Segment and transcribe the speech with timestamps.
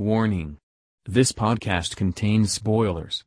[0.00, 0.56] Warning.
[1.04, 3.22] This podcast contains spoilers.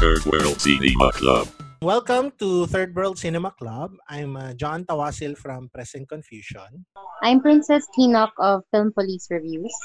[0.00, 1.48] Third World Cinema Club.
[1.82, 3.92] Welcome to Third World Cinema Club.
[4.08, 6.86] I'm uh, John Tawasil from Press and Confusion.
[7.20, 9.76] I'm Princess Tinok of Film Police Reviews.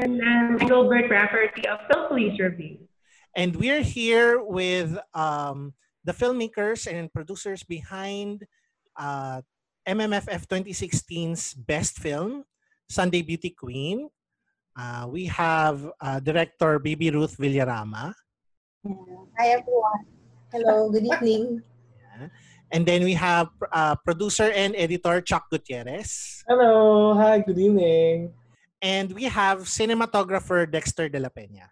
[0.00, 2.88] And I'm Gilbert Rafferty of Film Police Review.
[3.36, 5.76] And we're here with um,
[6.08, 8.48] the filmmakers and producers behind
[8.96, 9.44] uh,
[9.84, 12.48] MMFF 2016's best film,
[12.88, 14.08] Sunday Beauty Queen.
[14.72, 18.16] Uh, we have uh, director Bibi Ruth Villarama.
[19.36, 20.08] Hi everyone.
[20.48, 21.60] Hello, good evening.
[22.72, 26.42] And then we have uh, producer and editor Chuck Gutierrez.
[26.48, 28.32] Hello, hi, good evening.
[28.80, 31.68] And we have cinematographer Dexter De La Peña.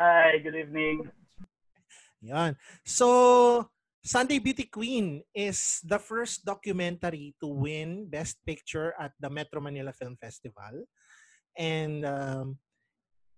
[0.00, 1.04] Hi, good evening.
[2.24, 2.56] Yan.
[2.84, 3.68] So,
[4.00, 9.92] Sunday Beauty Queen is the first documentary to win Best Picture at the Metro Manila
[9.92, 10.88] Film Festival.
[11.54, 12.56] And um,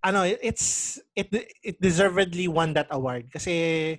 [0.04, 1.28] ano, it's it
[1.60, 3.98] it deservedly won that award kasi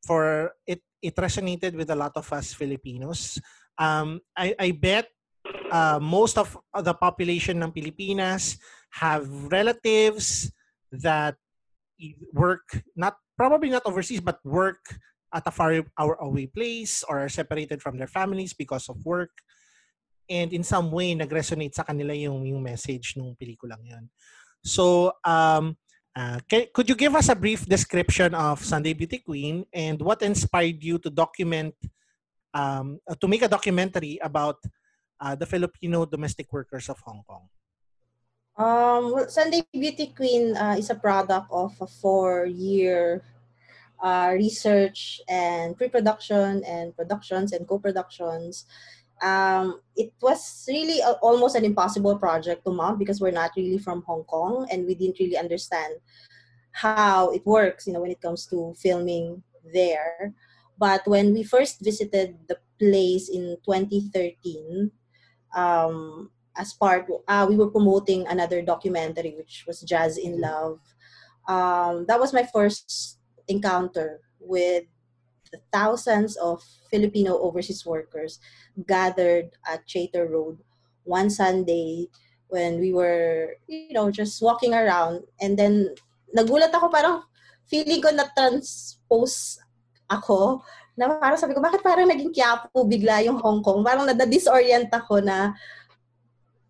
[0.00, 3.36] for it it resonated with a lot of us Filipinos.
[3.76, 5.12] Um, I I bet
[5.70, 8.58] uh, most of the population ng Pilipinas
[9.00, 10.50] have relatives
[10.90, 11.34] that
[12.34, 14.82] work not probably not overseas but work
[15.34, 19.30] at a far away place or are separated from their families because of work
[20.30, 24.06] and in some way nag-resonate sa kanila yung yung message nung pelikulang yun.
[24.62, 25.76] So um
[26.14, 30.22] uh, can, could you give us a brief description of Sunday Beauty Queen and what
[30.22, 31.74] inspired you to document
[32.54, 34.62] um, uh, to make a documentary about
[35.20, 37.48] uh, the Filipino domestic workers of Hong Kong?
[38.56, 43.22] Um, Sunday Beauty Queen uh, is a product of a four-year
[44.02, 48.66] uh, research and pre-production and productions and co-productions.
[49.22, 53.78] Um, it was really a, almost an impossible project to mount because we're not really
[53.78, 55.94] from Hong Kong and we didn't really understand
[56.72, 60.34] how it works, you know, when it comes to filming there.
[60.76, 64.90] But when we first visited the place in 2013,
[65.54, 70.78] um, as part, uh, we were promoting another documentary, which was Jazz in Love.
[71.48, 74.84] Um, that was my first encounter with
[75.52, 78.38] the thousands of Filipino overseas workers
[78.86, 80.58] gathered at Chater Road
[81.04, 82.08] one Sunday
[82.48, 85.22] when we were, you know, just walking around.
[85.40, 85.94] And then,
[86.34, 87.22] nagulat ako parang
[87.70, 89.58] feeling ko na transpose
[90.10, 90.62] ako
[90.94, 93.82] na parang sabi ko, bakit parang naging Quiapo bigla yung Hong Kong?
[93.82, 95.50] Parang na-disorient ako na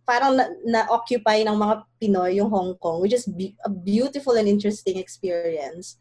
[0.04, 4.48] parang na-occupy na ng mga Pinoy yung Hong Kong, which is be- a beautiful and
[4.48, 5.96] interesting experience.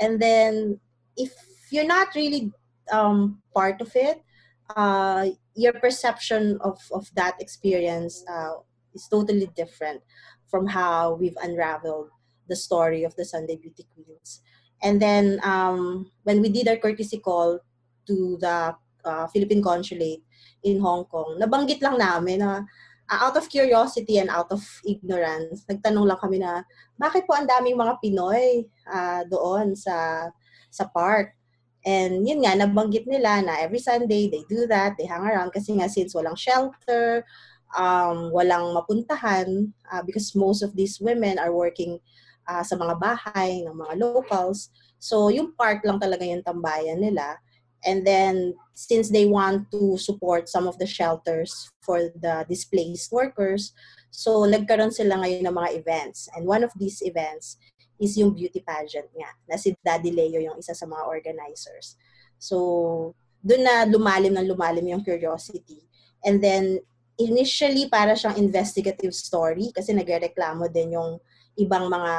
[0.00, 0.80] And then,
[1.16, 1.32] if
[1.68, 2.52] you're not really
[2.92, 4.24] um, part of it,
[4.76, 8.60] uh, your perception of, of that experience uh,
[8.94, 10.00] is totally different
[10.48, 12.08] from how we've unraveled
[12.48, 14.40] the story of the Sunday Beauty Queens.
[14.82, 17.62] And then, um, when we did our courtesy call
[18.06, 20.22] to the uh, Philippine Consulate
[20.66, 22.66] in Hong Kong, nabanggit lang namin na
[23.10, 26.66] uh, out of curiosity and out of ignorance, nagtanong lang kami na,
[26.98, 30.28] bakit po ang daming mga Pinoy uh, doon sa
[30.72, 31.34] sa park?
[31.82, 35.74] And yun nga, nabanggit nila na every Sunday they do that, they hang around kasi
[35.78, 37.26] nga since walang shelter,
[37.74, 41.98] um, walang mapuntahan uh, because most of these women are working
[42.48, 44.70] uh, sa mga bahay ng mga locals.
[44.98, 47.38] So yung park lang talaga yung tambayan nila.
[47.82, 51.50] And then, since they want to support some of the shelters
[51.82, 53.74] for the displaced workers,
[54.14, 56.30] so nagkaroon sila ngayon ng mga events.
[56.30, 57.58] And one of these events
[57.98, 61.98] is yung beauty pageant nga, na si Daddy Leo yung isa sa mga organizers.
[62.38, 65.82] So, doon na lumalim ng lumalim yung curiosity.
[66.22, 66.78] And then,
[67.18, 71.18] initially, para siyang investigative story kasi nagreklamo din yung
[71.56, 72.14] ibang mga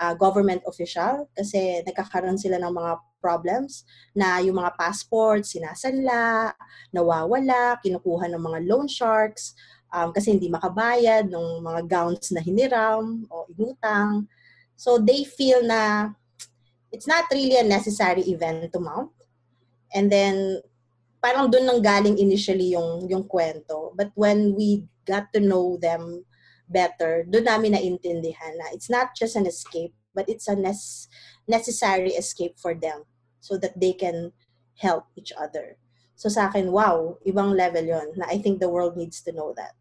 [0.00, 3.82] uh, government official kasi nagkakaroon sila ng mga problems
[4.14, 6.54] na yung mga passports sinasanla,
[6.94, 9.56] nawawala, kinukuha ng mga loan sharks
[9.90, 14.28] um, kasi hindi makabayad ng mga gowns na hiniram o inutang.
[14.76, 16.12] So they feel na
[16.92, 19.10] it's not really a necessary event to mount.
[19.90, 20.60] And then
[21.18, 23.96] parang doon nang galing initially yung yung kwento.
[23.96, 26.22] But when we got to know them
[26.68, 30.58] better, doon namin naintindihan na it's not just an escape, but it's a
[31.46, 33.04] necessary escape for them
[33.40, 34.32] so that they can
[34.80, 35.78] help each other.
[36.16, 39.52] So sa akin, wow, ibang level yon na I think the world needs to know
[39.56, 39.76] that.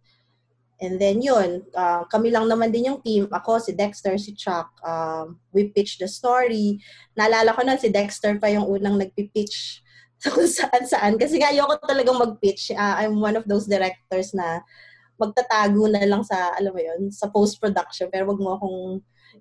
[0.83, 3.31] And then yun, uh, kami lang naman din yung team.
[3.31, 4.67] Ako, si Dexter, si Chuck.
[4.83, 6.83] Um, we pitched the story.
[7.15, 9.79] Naalala ko na si Dexter pa yung unang nagpipitch
[10.19, 11.15] sa kung saan-saan.
[11.15, 12.75] Kasi nga ayoko talagang mag-pitch.
[12.75, 14.67] Uh, I'm one of those directors na
[15.15, 18.11] magtatago na lang sa, alam mo yun, sa post-production.
[18.11, 18.79] Pero wag mo akong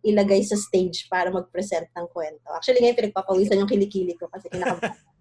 [0.03, 2.51] ilagay sa stage para mag-present ng kwento.
[2.55, 4.95] Actually, ngayon pinagpapawisan yung kilikili ko kasi kinakabahan.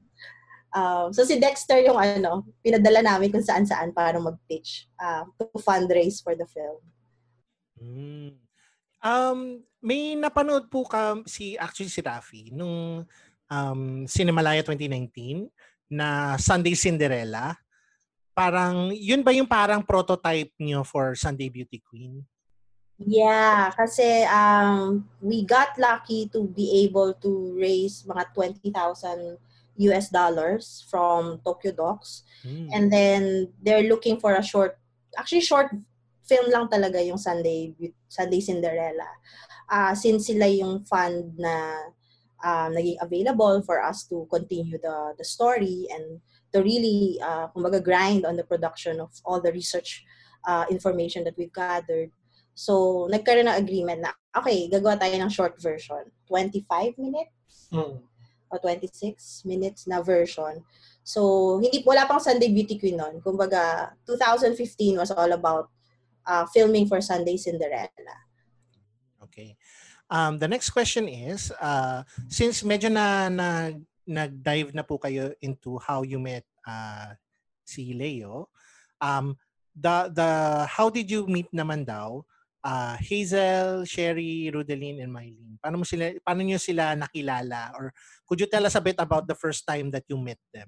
[0.73, 6.17] Um, so si Dexter yung ano, pinadala namin kung saan-saan para mag-pitch uh, to fundraise
[6.17, 6.81] for the film.
[7.77, 8.41] Mm.
[9.05, 13.05] Um, may napanood po ka si actually si Rafi nung
[13.53, 15.45] um, Cinemalaya 2019
[15.93, 17.53] na Sunday Cinderella.
[18.33, 22.25] Parang yun ba yung parang prototype niyo for Sunday Beauty Queen?
[22.97, 29.37] Yeah, kasi um, we got lucky to be able to raise mga 20,000
[29.89, 32.23] US dollars from Tokyo Docs.
[32.45, 32.67] Mm.
[32.73, 33.21] And then
[33.61, 34.77] they're looking for a short,
[35.17, 35.73] actually short
[36.23, 37.73] film lang talaga yung Sunday
[38.07, 39.09] Sunday Cinderella.
[39.67, 41.89] Uh, since sila yung fund na
[42.43, 46.21] uh, naging available for us to continue the the story and
[46.53, 50.05] to really uh, kumbaga grind on the production of all the research
[50.45, 52.13] uh, information that we've gathered.
[52.53, 56.05] So, nagkaroon ng agreement na, okay, gagawa tayo ng short version.
[56.29, 57.73] 25 minutes?
[57.73, 57.97] Mm.
[58.53, 60.61] o 26 minutes na version.
[61.01, 63.17] So, hindi wala pang Sunday Beauty Queen noon.
[63.19, 65.73] Kumbaga, 2015 was all about
[66.29, 68.15] uh, filming for Sunday Cinderella.
[69.25, 69.57] Okay.
[70.13, 73.73] Um, the next question is, uh, since medyo na, na
[74.07, 77.15] nag-dive na po kayo into how you met uh,
[77.63, 78.51] si Leo,
[78.99, 79.35] um,
[79.75, 80.29] the, the,
[80.67, 82.23] how did you meet naman daw
[82.63, 85.59] uh, Hazel, Sherry, Rudeline, and Mylene?
[85.59, 87.91] Paano mo sila paano niyo sila nakilala or
[88.27, 90.67] could you tell us a bit about the first time that you met them?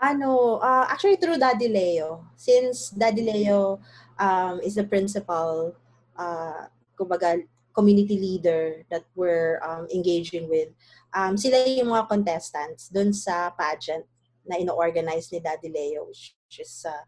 [0.00, 2.28] Ano, uh, actually through Daddy Leo.
[2.36, 3.80] Since Daddy Leo
[4.20, 5.72] um, is the principal
[6.16, 7.40] uh, kumbaga
[7.74, 10.70] community leader that we're um, engaging with.
[11.10, 14.06] Um, sila yung mga contestants dun sa pageant
[14.46, 17.04] na ino-organize ni Daddy Leo, which is, uh,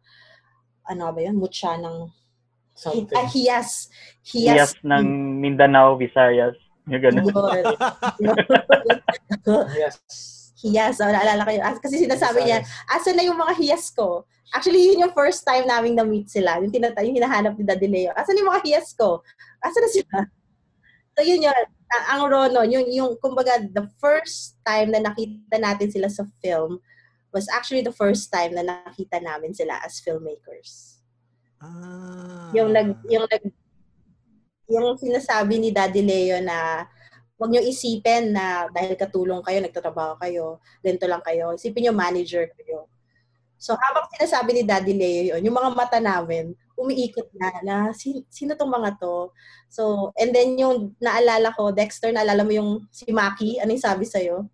[0.90, 2.10] ano ba yun, mutya ng
[2.76, 3.16] Something.
[3.16, 3.88] Ah, hiyas.
[4.20, 4.84] Hiyas Hiyas.
[4.84, 6.52] ng Mindanao, Visayas.
[6.84, 7.24] Yung ganun.
[9.80, 9.96] yes.
[10.60, 11.00] hiyas.
[11.00, 11.64] Oh, naalala ko yun.
[11.64, 12.60] Ah, Kasi sinasabi niya,
[12.92, 14.28] asa na yung mga hiyas ko?
[14.52, 16.60] Actually, yun yung first time namin na-meet sila.
[16.60, 18.12] Yung, tinata- yung hinahanap ni Daddy Leo.
[18.12, 19.24] Asa na yung mga hiyas ko?
[19.64, 20.16] Asa na sila?
[21.16, 21.64] So, yun yun.
[22.12, 26.76] Ang, Rono, yung, yung, kumbaga, the first time na nakita natin sila sa film
[27.32, 31.00] was actually the first time na nakita namin sila as filmmakers.
[31.60, 32.52] Ah.
[32.52, 33.44] Yung nag yung nag
[34.68, 36.88] yung sinasabi ni Daddy Leo na
[37.36, 41.52] wag niyo isipin na dahil katulong kayo, nagtatrabaho kayo, ganito lang kayo.
[41.52, 42.88] Isipin niyo manager kayo.
[43.56, 48.22] So habang sinasabi ni Daddy Leo yun, yung mga mata namin, umiikot na, na sino,
[48.28, 49.32] sino tong mga to?
[49.72, 54.04] So, and then yung naalala ko, Dexter, naalala mo yung si Maki, ano yung sabi
[54.04, 54.46] sa'yo?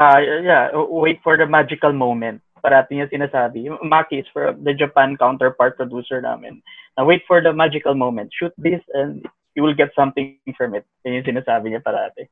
[0.00, 2.40] Ah, yeah, wait for the magical moment.
[2.60, 3.68] Parati niya sinasabi.
[3.84, 6.60] Maki is for the Japan counterpart producer namin.
[6.96, 8.32] Now, wait for the magical moment.
[8.32, 10.84] Shoot this and you will get something from it.
[11.04, 12.28] Yan yung sinasabi niya parati.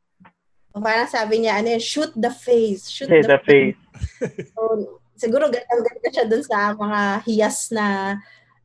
[0.79, 2.89] Parang sabi niya, ano yun, shoot the face.
[2.89, 3.79] Shoot Say the face.
[4.57, 4.63] So,
[5.19, 8.17] siguro gandang ganda siya dun sa mga hiyas na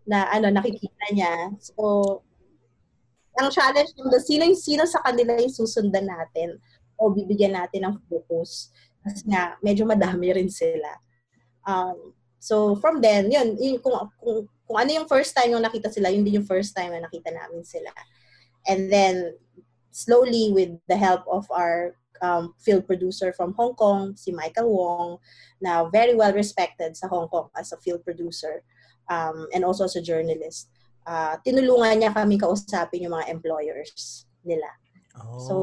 [0.04, 1.52] na ano nakikita niya.
[1.60, 2.22] So,
[3.34, 6.60] ang challenge nung sino yung sino sa kanila yung susundan natin
[7.00, 8.70] o bibigyan natin ng focus.
[9.04, 10.92] Kasi nga, medyo madami rin sila.
[11.66, 15.92] Um, so, from then, yun, yun kung, kung, kung ano yung first time yung nakita
[15.92, 17.92] sila, yun din yung first time na nakita namin sila.
[18.64, 19.36] And then,
[19.92, 25.20] slowly, with the help of our um, field producer from Hong Kong, si Michael Wong,
[25.60, 28.64] na very well respected sa Hong Kong as a field producer
[29.10, 30.70] um, and also as a journalist.
[31.04, 34.70] Uh, tinulungan niya kami kausapin yung mga employers nila.
[35.20, 35.40] Oh.
[35.40, 35.56] So,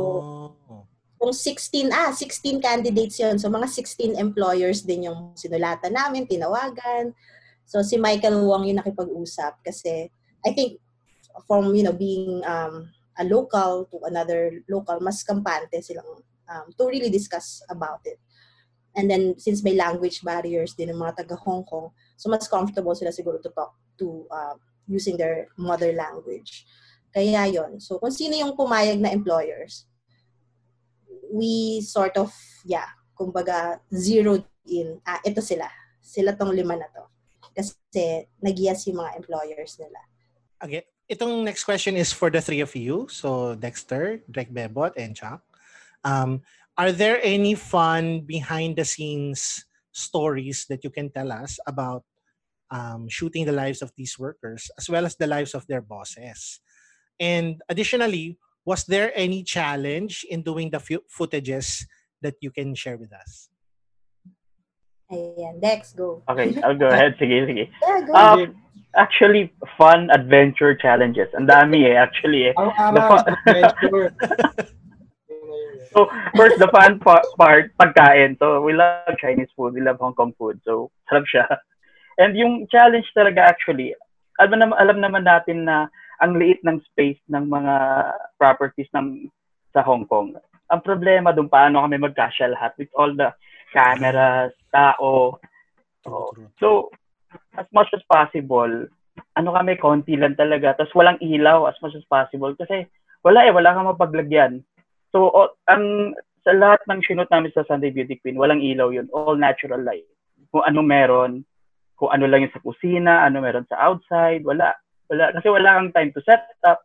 [1.21, 7.13] kung 16, ah, 16 candidates yon So, mga 16 employers din yung sinulatan namin, tinawagan.
[7.69, 10.09] So, si Michael Wong yung nakipag-usap kasi
[10.45, 10.81] I think
[11.47, 12.89] from, you know, being um,
[13.21, 18.17] a local to another local, mas kampante silang um, to really discuss about it.
[18.97, 22.93] And then, since may language barriers din ng mga taga Hong Kong, so mas comfortable
[22.93, 24.53] sila siguro to talk to uh,
[24.85, 26.69] using their mother language.
[27.09, 29.89] Kaya yon So, kung sino yung pumayag na employers,
[31.33, 32.29] we sort of,
[32.69, 35.67] yeah, kumbaga, zeroed in, ah, ito sila.
[36.03, 37.09] Sila tong lima na to.
[37.57, 40.01] Kasi nag-yes yung mga employers nila.
[40.61, 40.85] Okay.
[41.11, 43.11] Itong next question is for the three of you.
[43.11, 45.43] So, Dexter, Drake Bebot, and Chuck.
[46.07, 46.47] Um,
[46.79, 52.07] are there any fun behind the scenes stories that you can tell us about
[52.71, 56.61] um, shooting the lives of these workers as well as the lives of their bosses.
[57.19, 61.85] And additionally, was there any challenge in doing the fu- footages
[62.23, 63.49] that you can share with us?
[65.11, 66.23] Ayan, Dex, go.
[66.31, 67.17] Okay, I'll go ahead.
[67.19, 67.69] Sige, sige.
[67.83, 68.13] Yeah, go.
[68.15, 68.55] Um,
[68.95, 71.27] actually, fun adventure challenges.
[71.35, 72.55] Ang dami eh, actually eh.
[72.55, 74.07] Ang The araw, fa- adventure.
[75.27, 75.75] Yun na yun.
[75.91, 76.07] So,
[76.39, 78.39] first, the fun pa- part, pagkain.
[78.39, 79.75] So, we love Chinese food.
[79.75, 80.63] We love Hong Kong food.
[80.63, 81.47] So, sarap siya.
[82.19, 83.95] And yung challenge talaga actually,
[84.41, 85.87] alam naman, alam naman natin na
[86.21, 87.75] ang liit ng space ng mga
[88.41, 89.29] properties ng
[89.73, 90.37] sa Hong Kong.
[90.71, 93.31] Ang problema doon, paano kami magkasya lahat with all the
[93.71, 95.39] cameras, tao.
[96.03, 96.51] True.
[96.59, 96.91] So,
[97.55, 98.91] as much as possible,
[99.39, 100.75] ano kami, konti lang talaga.
[100.79, 102.53] Tapos walang ilaw as much as possible.
[102.55, 102.87] Kasi
[103.23, 104.63] wala eh, wala kang mapaglagyan.
[105.11, 109.11] So, o- ang sa lahat ng shoot namin sa Sunday Beauty Queen, walang ilaw yun.
[109.13, 110.09] All natural light.
[110.51, 111.45] Kung ano meron,
[112.01, 114.73] kung ano lang yung sa kusina, ano meron sa outside, wala.
[115.13, 115.37] Wala.
[115.37, 116.81] Kasi wala kang time to set up.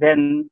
[0.00, 0.48] Then,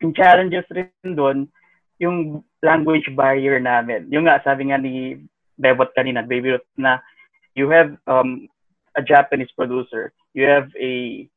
[0.00, 1.52] yung challenges rin doon,
[2.00, 4.08] yung language barrier namin.
[4.08, 5.20] Yung nga, sabi nga ni
[5.60, 7.04] Bebot kanina, Baby Ruth, na
[7.52, 8.48] you have um,
[8.96, 11.28] a Japanese producer, you have a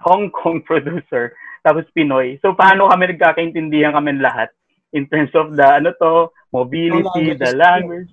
[0.00, 2.40] Hong Kong producer, tapos Pinoy.
[2.40, 4.48] So, paano kami nagkakaintindihan kami lahat
[4.92, 8.10] in terms of the, ano to, mobility, the language.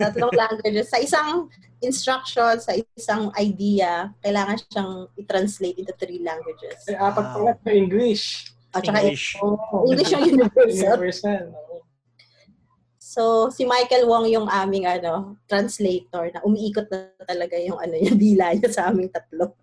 [0.00, 0.88] Tatlong languages.
[0.88, 1.52] Sa isang
[1.84, 6.80] instruction, sa isang idea, kailangan siyang i-translate into three languages.
[6.88, 7.34] Ay, apat Wow.
[7.36, 8.24] pala sa English.
[8.72, 9.36] At saka English.
[9.40, 10.96] Oh, English yung universal.
[10.96, 11.44] Universal.
[12.98, 18.20] So, si Michael Wong yung aming ano, translator na umiikot na talaga yung ano yung
[18.20, 19.56] dila niya sa aming tatlo.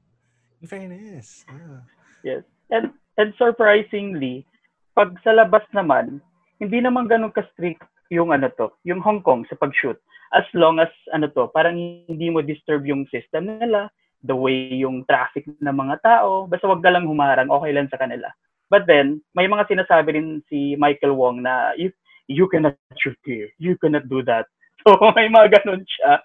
[0.62, 1.46] In fairness.
[1.46, 1.86] Ah.
[2.26, 2.42] Yes.
[2.74, 2.90] And,
[3.22, 4.50] and surprisingly,
[4.98, 6.26] pag sa labas naman,
[6.60, 7.84] hindi naman ganun ka-strict
[8.14, 9.98] yung ano to, yung Hong Kong sa pag-shoot.
[10.36, 13.90] As long as ano to, parang hindi mo disturb yung system nila,
[14.26, 18.00] the way yung traffic ng mga tao, basta wag ka lang humarang, okay lang sa
[18.00, 18.30] kanila.
[18.70, 21.94] But then, may mga sinasabi rin si Michael Wong na if
[22.26, 24.50] you cannot shoot here, you cannot do that.
[24.86, 26.22] So, may mga ganun siya.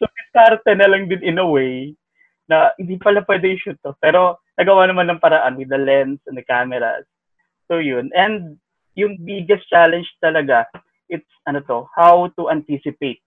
[0.00, 1.92] So, diskarte na lang din in a way
[2.48, 3.92] na hindi pala pwede i-shoot to.
[4.00, 7.04] Pero, nagawa naman ng paraan with the lens and the cameras.
[7.68, 8.08] So, yun.
[8.16, 8.56] And,
[8.98, 10.66] yung biggest challenge talaga,
[11.06, 13.22] it's, ano to, how to anticipate.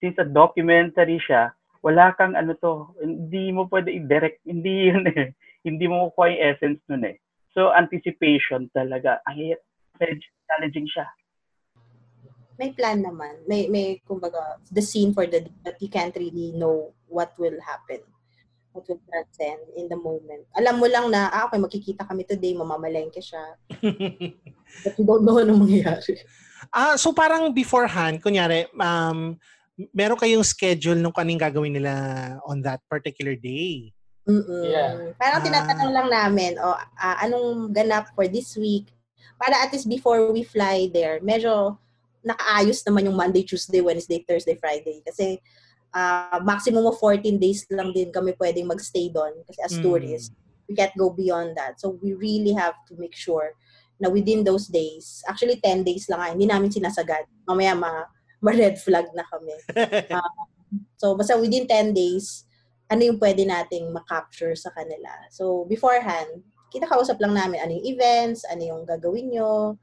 [0.00, 1.52] Since a documentary siya,
[1.84, 5.36] wala kang ano to, hindi mo pwede i-direct, hindi yun eh.
[5.66, 7.18] Hindi mo kukuha yung essence nun eh.
[7.50, 9.18] So, anticipation talaga.
[9.26, 9.58] Ang.
[9.98, 11.04] Medyo challenging siya.
[12.56, 13.42] May plan naman.
[13.50, 18.00] May, may kumbaga, the scene for the but you can't really know what will happen.
[18.78, 20.46] What will transcend in the moment.
[20.54, 23.58] Alam mo lang na, ah, okay, magkikita kami today, mamamalengke siya.
[24.86, 26.22] But you don't know anong mangyayari.
[26.70, 29.34] Ah, so parang beforehand, kunyari, um,
[29.90, 31.92] meron kayong schedule nung kaning gagawin nila
[32.46, 33.90] on that particular day.
[34.28, 34.62] Mm-mm.
[34.62, 35.16] Yeah.
[35.18, 35.46] Parang Ah.
[35.50, 38.94] tinatanong lang namin, o ah, anong ganap for this week?
[39.42, 41.82] Para at least before we fly there, medyo
[42.22, 45.02] nakaayos naman yung Monday, Tuesday, Wednesday, Thursday, Friday.
[45.02, 45.42] Kasi
[45.94, 49.40] ah, maximum of 14 days lang din kami pwedeng magstay doon.
[49.48, 49.82] Kasi as Mm.
[49.84, 50.30] tourists,
[50.68, 51.80] we can't go beyond that.
[51.80, 53.56] So we really have to make sure
[53.98, 57.26] na within those days, actually 10 days lang nga, hindi namin sinasagad.
[57.48, 58.06] Mamaya ma,
[58.38, 59.56] ma-red flag na kami.
[61.00, 62.44] So, basta within 10 days,
[62.92, 65.08] ano yung pwede nating makapture sa kanila.
[65.32, 69.80] So, beforehand, kinakausap lang namin ano yung events, ano yung gagawin nyo.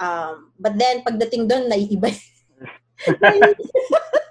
[0.00, 2.10] Um, but then, pagdating doon, naiiba.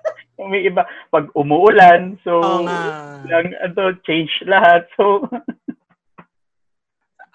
[0.50, 3.23] May iba, pag umuulan, so, nga.
[3.27, 4.88] lang, ano, change lahat.
[4.97, 5.23] So,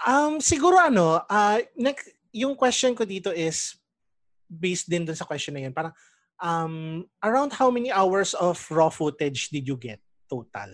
[0.06, 3.74] Um, siguro ano, uh, next, yung question ko dito is
[4.46, 5.74] based din dun sa question na yun.
[5.74, 5.90] Parang,
[6.38, 9.98] um, around how many hours of raw footage did you get
[10.30, 10.70] total?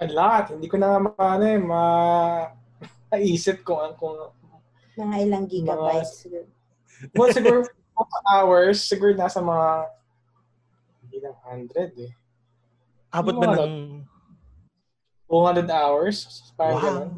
[0.00, 0.52] A lot.
[0.52, 1.82] Hindi ko na ma, ano eh, ma,
[3.12, 4.38] naisip kung, kung,
[5.00, 6.28] Mga ilang gigabytes.
[7.16, 7.64] well, siguro,
[8.28, 9.88] hours, siguro nasa mga,
[11.10, 12.12] hindi lang 100 eh.
[13.10, 14.06] Abot ba ng...
[15.26, 16.46] 200 hours.
[16.54, 16.86] Parang Wow.
[16.86, 17.10] ganun.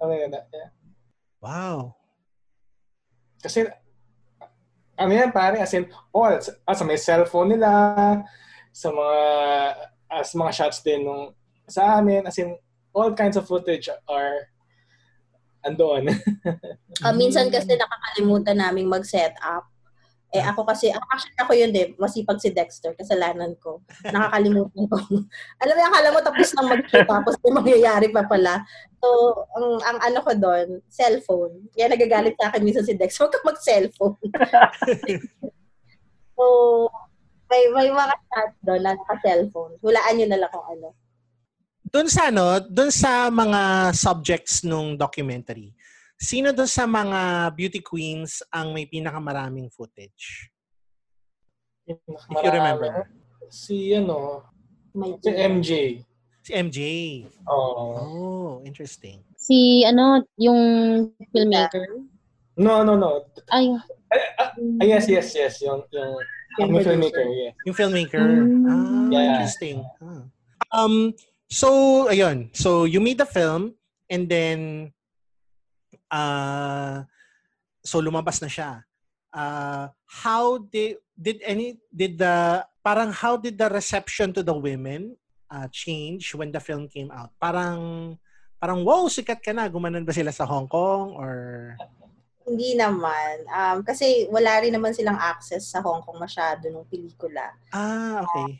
[0.00, 0.70] Ano yun, yeah.
[1.40, 1.96] Wow.
[3.40, 3.64] Kasi,
[5.00, 7.68] ano yan, pare, as in, oh, sa, ah, sa may cellphone nila,
[8.72, 9.18] sa mga,
[10.12, 11.32] as mga shots din nung,
[11.64, 12.52] sa amin, as in,
[12.92, 14.52] all kinds of footage are
[15.64, 16.12] andoon.
[17.00, 19.64] Ah, minsan kasi nakakalimutan naming mag-set up.
[20.30, 23.82] Eh ako kasi, actually ako yun din, masipag si Dexter, kasalanan ko.
[24.06, 24.96] Nakakalimutan ko.
[25.62, 28.62] Alam mo, akala mo tapos nang mag-shoot, tapos may mangyayari pa pala.
[29.02, 29.08] So,
[29.58, 31.66] ang, ang ano ko doon, cellphone.
[31.74, 34.22] Kaya nagagalit sa akin minsan si Dex, huwag ka mag-cellphone.
[36.38, 36.44] so,
[37.50, 39.82] may, may mga chat doon na naka-cellphone.
[39.82, 40.94] Hulaan nyo na lang kung ano.
[41.90, 45.74] Doon sa ano, doon sa mga subjects nung documentary,
[46.20, 50.52] sino doon sa mga beauty queens ang may pinakamaraming footage?
[51.88, 53.08] If you remember.
[53.48, 54.44] Si ano,
[54.94, 55.70] May si MJ.
[56.42, 56.78] Si MJ.
[57.46, 57.84] Oo.
[57.94, 59.22] Oh, interesting.
[59.38, 60.60] Si, ano, yung
[61.32, 62.04] filmmaker.
[62.58, 63.24] No, no, no.
[63.48, 63.70] Ay,
[64.10, 64.50] Ah,
[64.82, 65.62] yes, yes, yes.
[65.62, 66.18] Yung, yung,
[66.58, 67.52] yung filmmaker, yeah.
[67.62, 68.18] Yung filmmaker.
[68.26, 68.66] Mm.
[68.66, 69.22] Ah, Yeah.
[69.38, 69.78] interesting.
[70.02, 70.22] Ah.
[70.74, 71.14] Um,
[71.46, 72.50] so, ayun.
[72.50, 73.78] So, you made the film
[74.10, 74.90] and then
[76.10, 77.06] uh,
[77.80, 78.84] so lumabas na siya.
[79.30, 85.14] Uh, how did did any did the parang how did the reception to the women
[85.48, 87.30] uh, change when the film came out?
[87.38, 88.14] Parang
[88.58, 89.70] parang wow, sikat ka na.
[89.70, 91.32] Gumanon ba sila sa Hong Kong or
[92.50, 93.46] Hindi naman.
[93.46, 98.58] Um, kasi wala rin naman silang access sa Hong Kong masyado nung pelikula Ah, okay.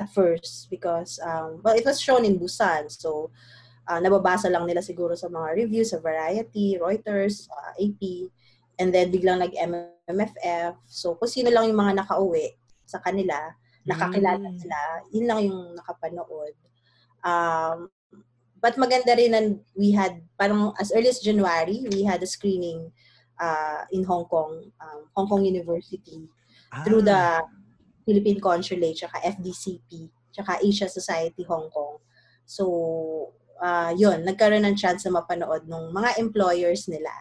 [0.00, 2.88] at first because, um, well, it was shown in Busan.
[2.88, 3.28] So,
[3.90, 8.30] uh, nababasa lang nila siguro sa mga reviews sa Variety, Reuters, uh, AP.
[8.78, 10.78] And then, biglang nag-MMFF.
[10.86, 12.54] So, kung sino lang yung mga nakauwi
[12.86, 13.34] sa kanila,
[13.84, 14.56] nakakilala Mm.
[14.56, 14.78] sila,
[15.10, 16.54] yun lang yung nakapanood.
[17.20, 17.90] Um,
[18.56, 19.40] but maganda rin na
[19.74, 22.88] we had, parang as early as January, we had a screening
[23.36, 26.28] uh, in Hong Kong, um, Hong Kong University,
[26.70, 27.42] Ah, through the
[28.06, 31.98] Philippine Consulate, tsaka FDCP, tsaka Asia Society Hong Kong.
[32.46, 37.12] So, uh, yun, nagkaroon ng chance na mapanood ng mga employers nila,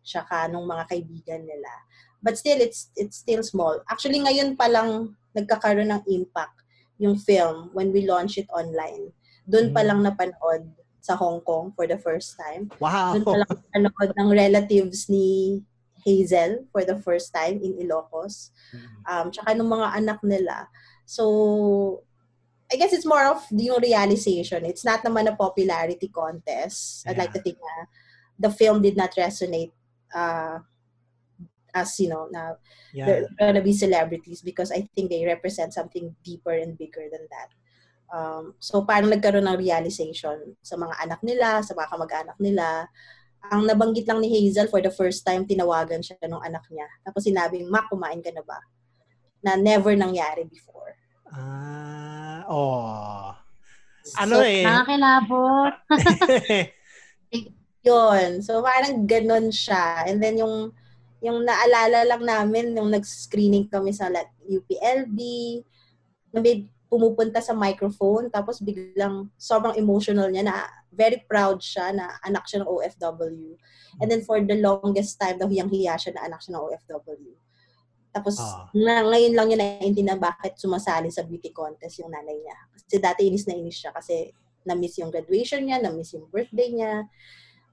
[0.00, 1.70] tsaka nung mga kaibigan nila.
[2.18, 3.78] But still, it's it's still small.
[3.86, 6.66] Actually, ngayon pa lang nagkakaroon ng impact
[6.98, 9.14] yung film when we launch it online.
[9.46, 9.86] Doon pa Mm.
[9.86, 10.62] lang napanood
[10.98, 12.66] sa Hong Kong for the first time.
[12.82, 13.14] Wow.
[13.14, 13.50] Doon pa lang
[13.86, 15.62] napanood ng relatives ni
[16.02, 18.50] Hazel for the first time in Ilocos.
[19.06, 20.66] Um, tsaka ng mga anak nila.
[21.06, 22.02] So,
[22.68, 24.68] I guess it's more of yung realization.
[24.68, 27.08] It's not naman a popularity contest.
[27.08, 27.88] I'd like to think na
[28.36, 29.72] the film did not resonate
[30.12, 30.60] uh,
[31.72, 32.60] as, you know, na
[32.92, 33.04] Yeah.
[33.06, 37.50] they're gonna be celebrities because I think they represent something deeper and bigger than that.
[38.08, 42.88] Um, so parang nagkaroon ng realization sa mga anak nila, sa mga kamag-anak nila.
[43.52, 46.88] Ang nabanggit lang ni Hazel for the first time, tinawagan siya ng anak niya.
[47.04, 48.58] Tapos sinabing, Ma, kumain ka na ba?
[49.44, 50.97] Na never nangyari before.
[51.32, 53.36] Ah, oh.
[54.16, 54.64] Ano So, eh?
[54.64, 55.74] nakakilabot.
[57.88, 58.30] Yun.
[58.40, 60.08] So, parang ganun siya.
[60.08, 60.72] And then, yung,
[61.20, 65.18] yung naalala lang namin, nung nag-screening kami sa like, UPLB,
[66.32, 70.56] na may pumupunta sa microphone, tapos biglang sobrang emotional niya na
[70.88, 73.60] very proud siya na anak siya ng OFW.
[74.00, 77.32] And then, for the longest time, daw hiyang-hiya siya na anak siya ng OFW.
[78.18, 78.66] Tapos, Ah.
[78.74, 82.58] na, ngayon lang niya naiintindihan bakit sumasali sa beauty contest yung nanay niya.
[82.74, 84.34] Kasi dati inis na inis siya kasi
[84.66, 87.06] na-miss yung graduation niya, na-miss yung birthday niya.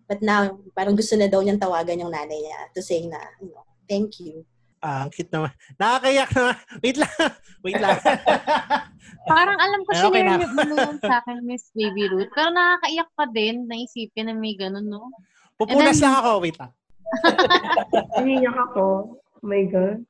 [0.05, 3.49] But now, parang gusto na daw niyang tawagan yung nanay niya to say na, you
[3.49, 4.45] know, thank you.
[4.77, 5.49] Ah, ang cute naman.
[5.81, 6.55] Nakakayak naman.
[6.85, 7.09] Wait lang.
[7.65, 7.97] Wait lang.
[9.33, 10.37] Parang alam ko okay na.
[10.37, 12.29] niyo mo yun sa akin, Miss Baby Ruth.
[12.29, 15.09] Pero nakakaiyak pa din, naisipin na may ganun, no?
[15.57, 16.31] Pupunas then- lang ako.
[16.45, 16.69] Wait lang.
[18.21, 18.85] Naniyak ako.
[19.17, 20.05] Oh my God.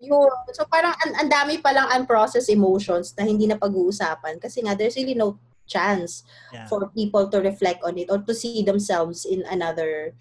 [0.00, 0.28] Yun.
[0.52, 4.96] So parang ang, ang dami palang unprocessed emotions na hindi na pag-uusapan kasi nga there's
[4.96, 6.22] really no chance
[6.54, 6.68] Yeah.
[6.70, 10.14] for people to reflect on it or to see themselves in another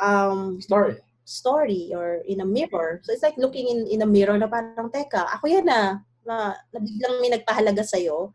[0.00, 0.96] um Story.
[1.26, 3.02] story or in a mirror.
[3.02, 6.54] So it's like looking in in a mirror na parang, teka, ako yan na, na,
[6.70, 8.30] na biglang may nagpahalaga sa'yo.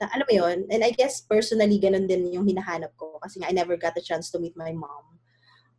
[0.00, 0.58] Na, alam mo yun?
[0.72, 3.20] And I guess personally, ganun din yung hinahanap ko.
[3.22, 5.19] Kasi nga, I never got a chance to meet my mom.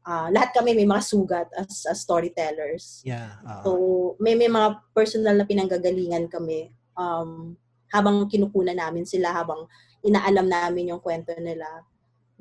[0.02, 3.06] Ah, lahat kami may mga sugat as, as storytellers.
[3.06, 3.38] Yeah.
[3.46, 3.62] ah.
[3.62, 3.72] So,
[4.18, 7.54] may, may mga personal na pinanggagalingan kami um,
[7.94, 9.70] habang kinukunan namin sila, habang
[10.02, 11.86] inaalam namin yung kwento nila.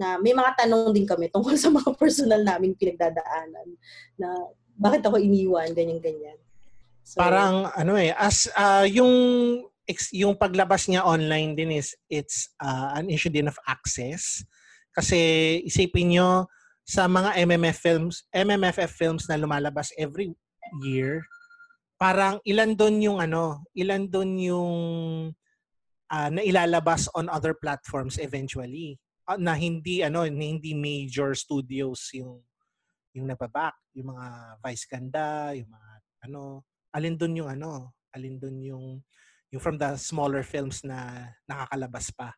[0.00, 3.68] Na may mga tanong din kami tungkol sa mga personal namin pinagdadaanan.
[4.16, 4.28] Na
[4.80, 6.40] bakit ako iniwan, ganyan-ganyan.
[7.04, 9.12] So, Parang ano eh as ah, yung
[10.14, 14.46] yung paglabas niya online din is it's ah, an issue din of access
[14.94, 15.18] kasi
[15.66, 16.46] isipin nyo
[16.90, 20.34] sa mga MMF films MMFF films na lumalabas every
[20.82, 21.22] year
[21.94, 24.74] parang ilan doon yung ano ilan doon yung
[26.10, 28.98] ah, na ilalabas on other platforms eventually
[29.30, 32.42] Ah, na hindi ano na hindi major studios yung
[33.14, 34.26] yung nagbaback yung mga
[34.58, 35.90] Vice Ganda yung mga
[36.26, 38.84] ano alin doon yung ano, alin doon yung
[39.54, 42.34] yung from the smaller films na nakakalabas pa.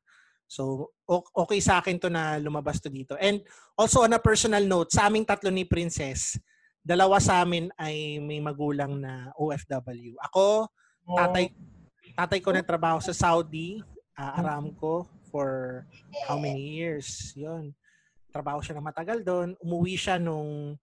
[0.53, 0.93] So,
[1.33, 3.17] okay sa akin to na lumabas to dito.
[3.17, 3.41] And
[3.73, 6.37] also on a personal note, sa aming tatlo ni Princess,
[6.85, 10.21] dalawa sa amin ay may magulang na OFW.
[10.29, 10.69] Ako,
[11.17, 11.57] tatay
[12.12, 13.81] tatay ko nagtrabaho sa Saudi,
[14.21, 15.83] ah, Aramco for
[16.29, 17.33] how many years.
[17.33, 17.73] Yun.
[18.29, 19.57] Trabaho siya na matagal doon.
[19.57, 20.77] Umuwi siya nung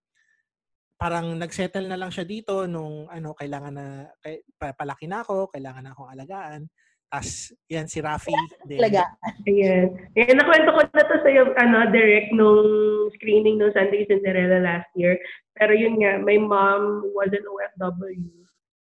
[0.98, 3.86] parang nagsettle na lang siya dito nung ano kailangan na
[4.18, 6.66] kay, pa- palaki na ako, kailangan na akong alagaan.
[7.10, 8.30] Tapos yan si Rafi.
[8.70, 9.02] Talaga.
[9.42, 9.98] Ayan.
[10.14, 12.62] Ayan, nakwento ko na to sa iyo, ano, direct nung
[13.18, 15.18] screening ng Sunday Cinderella last year.
[15.58, 18.30] Pero yun nga, my mom was an OFW.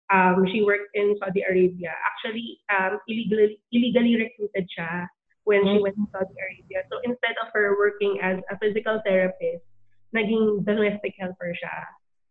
[0.07, 1.91] Um, she worked in Saudi Arabia.
[2.07, 5.11] Actually, um, illegally, illegally recruited siya
[5.43, 6.87] when she went to Saudi Arabia.
[6.87, 9.67] So instead of her working as a physical therapist,
[10.15, 11.77] naging domestic helper siya.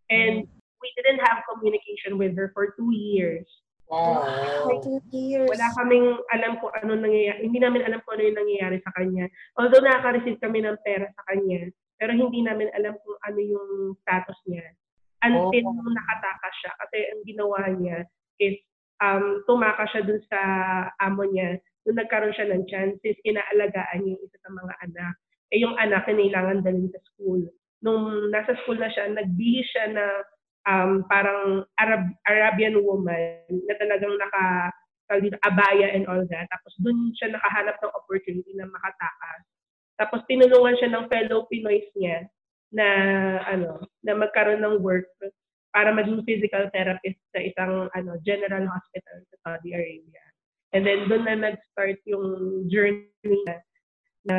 [0.09, 0.49] And
[0.81, 3.45] we didn't have communication with her for two years.
[3.85, 4.81] For Wow.
[4.81, 5.45] two years.
[5.45, 7.45] Wala kaming alam kung ano nangyayari.
[7.45, 9.29] Hindi namin alam kung ano yung nangyayari sa kanya.
[9.61, 11.69] Although nakaka-receive kami ng pera sa kanya,
[12.01, 13.69] pero hindi namin alam kung ano yung
[14.01, 14.65] status niya.
[15.21, 15.73] Until Oh.
[15.77, 16.73] nung nakatakas siya.
[16.81, 17.99] Kasi ang ginawa niya
[18.41, 18.57] is
[19.05, 20.41] um, tumakas siya dun sa
[21.01, 21.61] amo niya.
[21.85, 25.15] Nung nagkaroon siya ng chances, inaalagaan niya yung isa sa mga anak.
[25.53, 27.45] Eh yung anak, kailangan dalhin sa school.
[27.85, 30.05] Nung nasa school na siya, nagbihis siya na
[30.69, 34.73] um, parang Arab, Arabian woman na talagang naka
[35.21, 36.49] dito, abaya and all that.
[36.49, 39.41] Tapos dun siya nakahanap ng opportunity na makatakas.
[40.01, 42.27] Tapos tinulungan siya ng fellow Pinoys niya
[42.75, 42.87] na
[43.47, 45.07] ano na magkaroon ng work
[45.71, 50.25] para maging physical therapist sa isang ano general hospital sa Saudi Arabia.
[50.75, 52.27] And then doon na nag-start yung
[52.67, 53.57] journey niya
[54.27, 54.37] na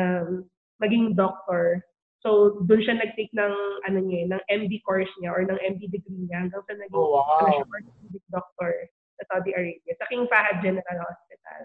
[0.82, 1.80] maging doctor.
[2.24, 3.54] So doon siya nag-take ng
[3.86, 7.22] ano niya, ng MD course niya or ng MD degree niya hanggang sa naging Oh,
[7.22, 7.52] ano wow.
[7.52, 8.72] siya, orthopedic doctor
[9.16, 11.62] sa Saudi Arabia, sa King Fahad General Hospital.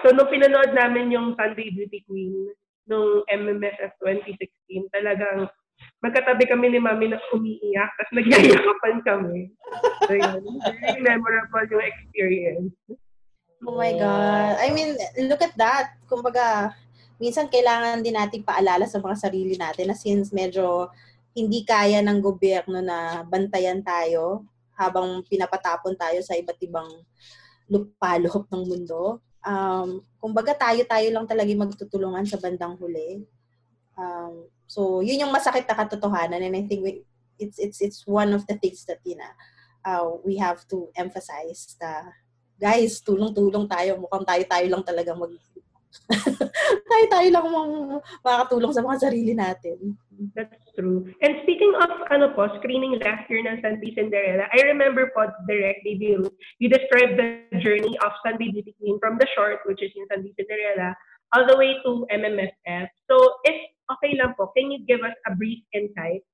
[0.00, 2.52] So, nung pinanood namin yung Sunday Beauty Queen
[2.88, 5.48] nung MMFF 2016, talagang
[6.00, 9.52] magkatabi kami ni Mami na umiiyak, tapos nagyayakapan kami.
[10.08, 10.42] So, yun.
[10.80, 12.72] Very memorable yung experience.
[13.64, 14.60] Oh my God.
[14.60, 15.96] I mean, look at that.
[16.04, 16.76] Kumbaga,
[17.24, 20.92] minsan kailangan din nating paalala sa mga sarili natin na since medyo
[21.32, 24.44] hindi kaya ng gobyerno na bantayan tayo
[24.76, 26.90] habang pinapatapon tayo sa iba't ibang
[27.72, 29.24] lupalop ng mundo.
[29.44, 33.24] Um, kumbaga tayo-tayo lang talaga magtutulungan sa bandang huli.
[33.96, 37.04] Um, so, yun yung masakit na katotohanan and I think we,
[37.40, 39.18] it's it's it's one of the things that you
[39.84, 42.14] uh, we have to emphasize na
[42.58, 43.98] guys, tulong-tulong tayo.
[44.00, 45.32] Mukhang tayo-tayo lang talaga mag...
[47.14, 47.46] tayo-tayo lang
[48.26, 49.78] makakatulong sa mga sarili natin.
[50.34, 51.06] That's true.
[51.22, 55.82] And speaking of ano po, screening last year ng Sunday Cinderella, I remember po, Direct
[55.86, 59.94] Baby Ruth, you described the journey of Sunday Beauty Queen from the short, which is
[59.94, 60.94] in Sunday Cinderella,
[61.34, 62.86] all the way to MMFF.
[63.10, 63.14] So,
[63.46, 63.58] if
[63.98, 66.26] okay lang po, can you give us a brief insight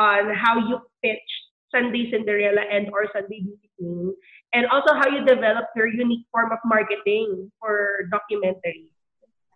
[0.00, 1.40] on how you pitched
[1.72, 4.12] Sunday Cinderella and or Sunday Beauty Queen,
[4.52, 8.88] and also how you developed your unique form of marketing for documentary?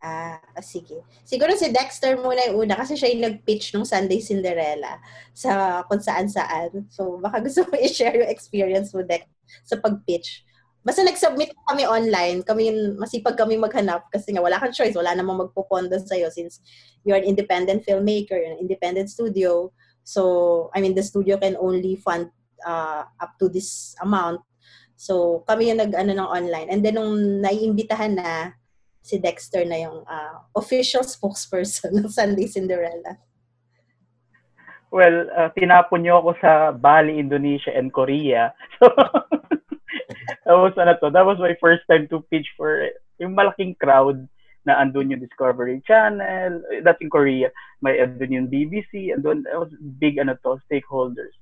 [0.02, 0.98] Ah, ah, sige.
[1.22, 4.98] Siguro si Dexter muna yung una kasi siya yung nag-pitch ng Sunday Cinderella
[5.30, 6.90] sa kung saan-saan.
[6.90, 9.30] So, baka gusto mo i-share yung experience mo, Dex,
[9.62, 10.42] sa pag-pitch.
[10.82, 15.14] Basta nag-submit kami online, kami yung- masipag kami maghanap kasi nga wala kang choice, wala
[15.14, 16.58] namang magpupondo sa'yo since
[17.06, 19.70] you're an independent filmmaker, an independent studio.
[20.02, 22.34] So, I mean, the studio can only fund
[22.66, 24.42] uh, up to this amount.
[24.98, 26.66] So, kami yung nag-ano ng online.
[26.74, 28.58] And then, nung naiimbitahan na,
[29.02, 33.18] si Dexter na yung ah, official spokesperson ng Sunday Cinderella.
[34.92, 38.54] Well, uh, tinapon niyo ako sa Bali, Indonesia, and Korea.
[40.42, 42.90] So, that was ano to, that was my first time to pitch for
[43.22, 44.26] yung malaking crowd
[44.66, 47.50] na andun yung Discovery Channel, eh, that's in Korea,
[47.82, 51.34] may andun yung BBC, andun, that was big ano to, stakeholders.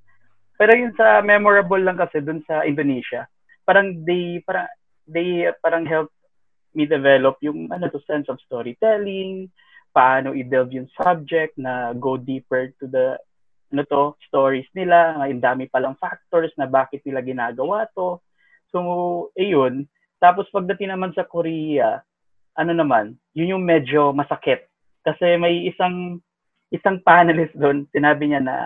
[0.56, 3.28] Pero yun sa memorable lang kasi dun sa Indonesia,
[3.64, 4.68] parang they, parang,
[5.08, 6.12] they parang help
[6.74, 9.50] me develop yung ano to, sense of storytelling,
[9.90, 13.18] paano i-delve yung subject na go deeper to the
[13.70, 18.18] ano to, stories nila, ang dami palang factors na bakit nila ginagawa to.
[18.74, 18.78] So,
[19.38, 19.86] ayun.
[20.18, 22.02] Tapos pagdating naman sa Korea,
[22.58, 24.66] ano naman, yun yung medyo masakit.
[25.06, 26.18] Kasi may isang
[26.70, 28.56] isang panelist doon, sinabi niya na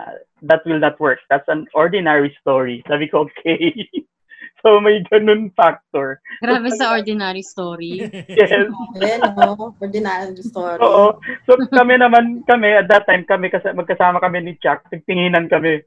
[0.44, 1.20] that will not work.
[1.32, 2.84] That's an ordinary story.
[2.84, 3.72] Sabi ko, okay.
[4.62, 6.20] so may ganun factor.
[6.40, 8.04] Grabe sa ordinary story.
[8.34, 8.70] Yes.
[8.98, 9.74] Ayan, no?
[9.78, 10.80] Ordinary story.
[10.80, 11.18] Oo.
[11.48, 15.82] So kami naman, kami, at that time, kami, kasi magkasama kami ni Chuck, tigtinginan kami.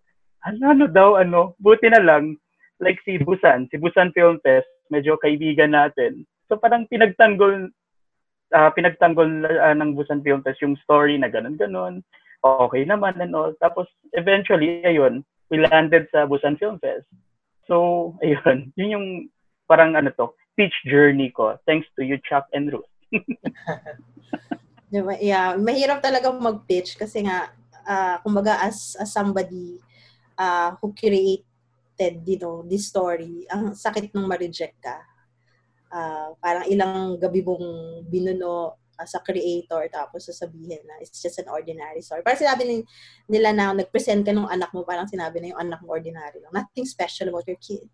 [0.46, 2.38] Ano, ano daw, ano, buti na lang,
[2.80, 6.24] like si Busan, si Busan Film Fest, medyo kaibigan natin.
[6.48, 7.74] So parang pinagtanggol,
[8.56, 12.06] ah pinagtanggol ah, ng Busan Film Fest yung story na ganun-ganun.
[12.46, 13.52] Okay naman and all.
[13.60, 17.08] Tapos eventually, ayun, we landed sa Busan Film Fest.
[17.68, 17.76] So,
[18.24, 19.08] ayun, yun yung
[19.68, 21.60] parang ano to, pitch journey ko.
[21.68, 22.90] Thanks to you, Chuck and Ruth.
[24.92, 25.20] Diba?
[25.20, 27.52] Yeah, mahirap talaga mag-pitch kasi nga,
[27.84, 29.84] ah, kumbaga as, as somebody
[30.40, 34.98] uh, who created, you know, this story, ang sakit nung ma-reject ka.
[35.92, 37.68] Ah, parang ilang gabi mong
[38.08, 42.26] binuno as a creator tapos sasabihin na it's just an ordinary story.
[42.26, 42.88] Parang sinabi ni-
[43.30, 46.54] nila na nag-present ka ng anak mo, parang sinabi na yung anak mo ordinary lang.
[46.54, 47.86] Nothing special about your kid.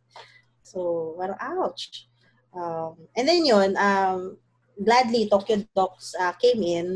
[0.63, 2.07] So, parang ouch.
[2.55, 4.39] Um, and then yun, um,
[4.79, 6.87] gladly, Tokyo Docs uh, came in.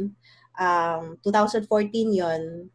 [0.58, 1.70] Um, 2014
[2.14, 2.70] yun.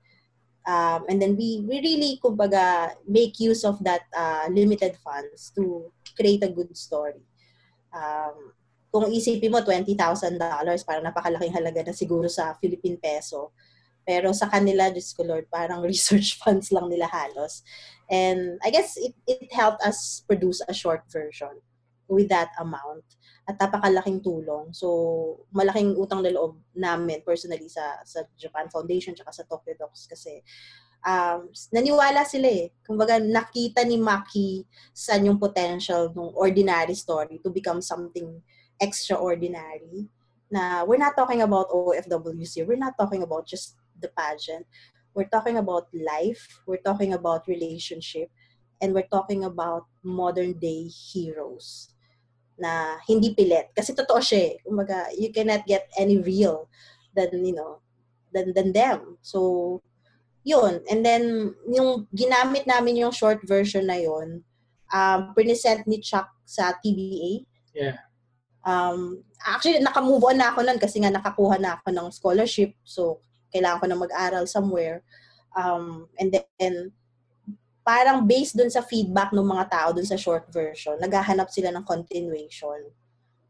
[0.62, 5.90] Um, and then we, we really, kumbaga, make use of that uh, limited funds to
[6.14, 7.18] create a good story.
[7.90, 8.54] Um,
[8.92, 9.96] kung isipin mo, $20,000,
[10.85, 13.57] parang napakalaking halaga na siguro sa Philippine peso.
[14.05, 17.64] Pero sa kanila, Diyos ko Lord, parang research funds lang nila halos.
[18.12, 21.64] And I guess it, it helped us produce a short version
[22.05, 23.09] with that amount.
[23.48, 24.76] At napakalaking tulong.
[24.76, 30.07] So, malaking utang na loob namin personally sa, sa Japan Foundation tsaka sa Tokyo Docs
[30.07, 30.44] kasi
[31.02, 32.70] um, naniwala sila eh.
[32.85, 34.62] Kumbaga, nakita ni Maki
[34.94, 38.38] saan yung potential ng ordinary story to become something
[38.82, 40.10] extraordinary.
[40.50, 42.66] Na we're not talking about here.
[42.66, 44.66] We're not talking about just the pageant.
[45.14, 46.60] We're talking about life.
[46.66, 48.28] We're talking about relationship.
[48.82, 51.94] And we're talking about modern day heroes
[52.58, 53.70] na hindi pilit.
[53.72, 54.54] Kasi totoo siya eh.
[54.66, 56.66] Kumbaga, you cannot get any real
[57.14, 57.78] than, you know,
[58.34, 59.16] than, than them.
[59.22, 59.80] So,
[60.42, 60.82] yun.
[60.90, 64.42] And then, yung ginamit namin yung short version na yun,
[64.92, 67.46] um, present ni Chuck sa TBA.
[67.72, 68.02] Yeah.
[68.62, 72.75] Um, actually, naka-move on na ako nun kasi nga nakakuha na ako ng scholarship.
[72.87, 75.03] So, kailangan ko na mag-aral somewhere.
[75.53, 76.94] Um, and then,
[77.83, 81.83] parang based dun sa feedback ng mga tao dun sa short version, naghahanap sila ng
[81.83, 82.79] continuation.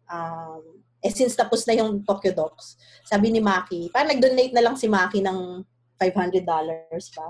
[0.08, 4.76] Um, eh, since tapos na yung Tokyo Docs, sabi ni Maki, parang nag-donate na lang
[4.78, 5.60] si Maki ng
[6.00, 6.46] $500
[7.12, 7.26] pa.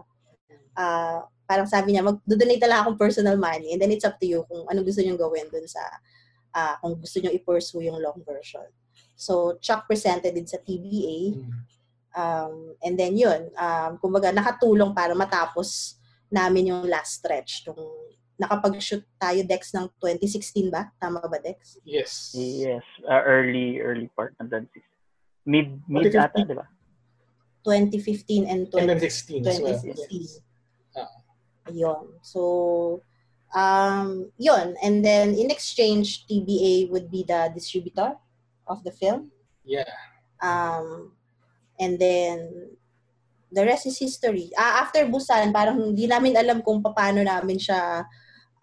[0.73, 4.25] Ah, parang sabi niya, mag-donate na lang akong personal money and then it's up to
[4.25, 5.81] you kung ano gusto niyong gawin dun sa,
[6.55, 8.69] ah, kung gusto niyo i-pursue yung long version.
[9.17, 11.41] So, Chuck presented it sa TBA.
[12.13, 15.97] Um, and then yun, um, kumbaga nakatulong para matapos
[16.29, 17.65] namin yung last stretch.
[17.65, 17.81] Nung
[18.37, 20.93] nakapag-shoot tayo Dex ng 2016 ba?
[21.01, 21.79] Tama ba Dex?
[21.85, 22.35] Yes.
[22.37, 24.83] Yes, uh, early early part ng 2016.
[25.47, 26.21] Mid mid 2015.
[26.21, 26.67] ata, di ba?
[27.63, 29.79] 2015 and And 20, then 16 as well.
[29.79, 30.43] 2016.
[30.99, 31.11] Ah.
[31.71, 32.19] Ayun.
[32.27, 32.41] So,
[33.55, 34.75] um, yun.
[34.83, 38.17] And then in exchange, TBA would be the distributor
[38.67, 39.31] of the film.
[39.65, 39.89] Yeah.
[40.43, 41.13] Um,
[41.79, 42.71] and then,
[43.53, 44.51] the rest is history.
[44.57, 48.03] Ah, after Busan, parang hindi namin alam kung paano namin siya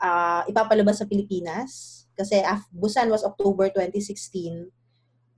[0.01, 2.03] ah, ipapalabas sa Pilipinas.
[2.17, 4.67] Kasi af- Busan was October 2016.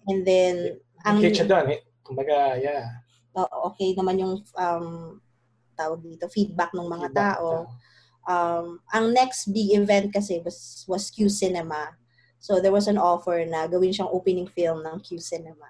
[0.09, 1.81] And then, ang, Ang siya doon, eh.
[2.01, 3.05] Kumbaga, yeah.
[3.37, 5.21] Oo, okay naman yung um,
[5.77, 7.47] tawag dito, feedback ng mga Feedback tao.
[7.53, 7.67] ng
[8.27, 11.97] Um, ang next big event kasi was, was Q Cinema.
[12.37, 15.69] So there was an offer na gawin siyang opening film ng Q Cinema.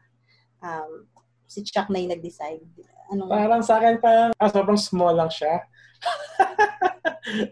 [0.64, 1.08] Um,
[1.48, 2.64] si Chuck na yung nag-decide.
[3.12, 5.68] Anong, Parang sa akin, parang ah, sobrang small lang siya.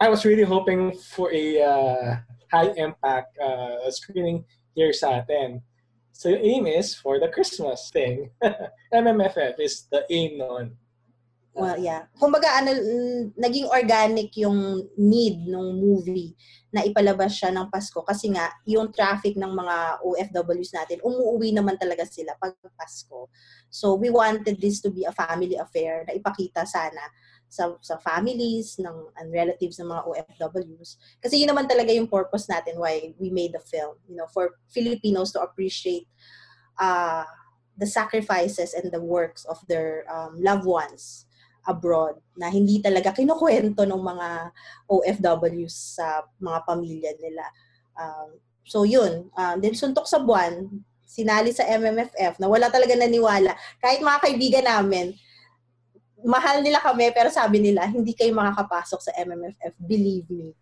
[0.00, 2.16] I was really hoping for a uh,
[2.48, 5.60] high-impact uh, screening here sa atin.
[6.16, 8.32] So yung aim is for the Christmas thing.
[8.92, 10.76] MMFF is the aim noon.
[11.54, 12.06] Well, yeah.
[12.14, 12.70] Kumbaga, ano,
[13.34, 16.34] naging organic yung need ng movie
[16.70, 21.74] na ipalabas siya ng Pasko kasi nga, yung traffic ng mga OFWs natin, umuwi naman
[21.74, 23.26] talaga sila pag Pasko.
[23.66, 27.02] So, we wanted this to be a family affair na ipakita sana
[27.50, 31.02] sa, sa families ng, and relatives ng mga OFWs.
[31.18, 33.98] Kasi yun naman talaga yung purpose natin why we made the film.
[34.06, 36.06] You know, for Filipinos to appreciate
[36.78, 37.26] uh,
[37.74, 41.26] the sacrifices and the works of their um, loved ones
[41.66, 44.28] abroad na hindi talaga kinukwento ng mga
[44.88, 47.44] OFWs sa mga pamilya nila.
[47.96, 48.28] Um,
[48.64, 50.68] so yun, uh, then suntok sa buwan,
[51.04, 53.52] sinali sa MMFF na wala talaga naniwala.
[53.82, 55.12] Kahit mga kaibigan namin,
[56.24, 60.54] mahal nila kami pero sabi nila, hindi kayo makakapasok sa MMFF, believe me.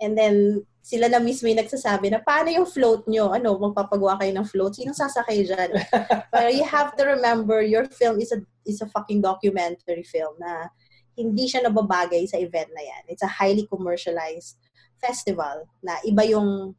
[0.00, 3.36] And then, sila na mismo yung nagsasabi na, paano yung float nyo?
[3.36, 4.80] Ano, magpapagawa kayo ng float?
[4.80, 5.70] Sinong sasakay dyan?
[6.32, 10.72] Pero you have to remember, your film is a, is a fucking documentary film na
[11.20, 13.02] hindi siya nababagay sa event na yan.
[13.12, 14.56] It's a highly commercialized
[14.98, 16.72] festival na iba yung,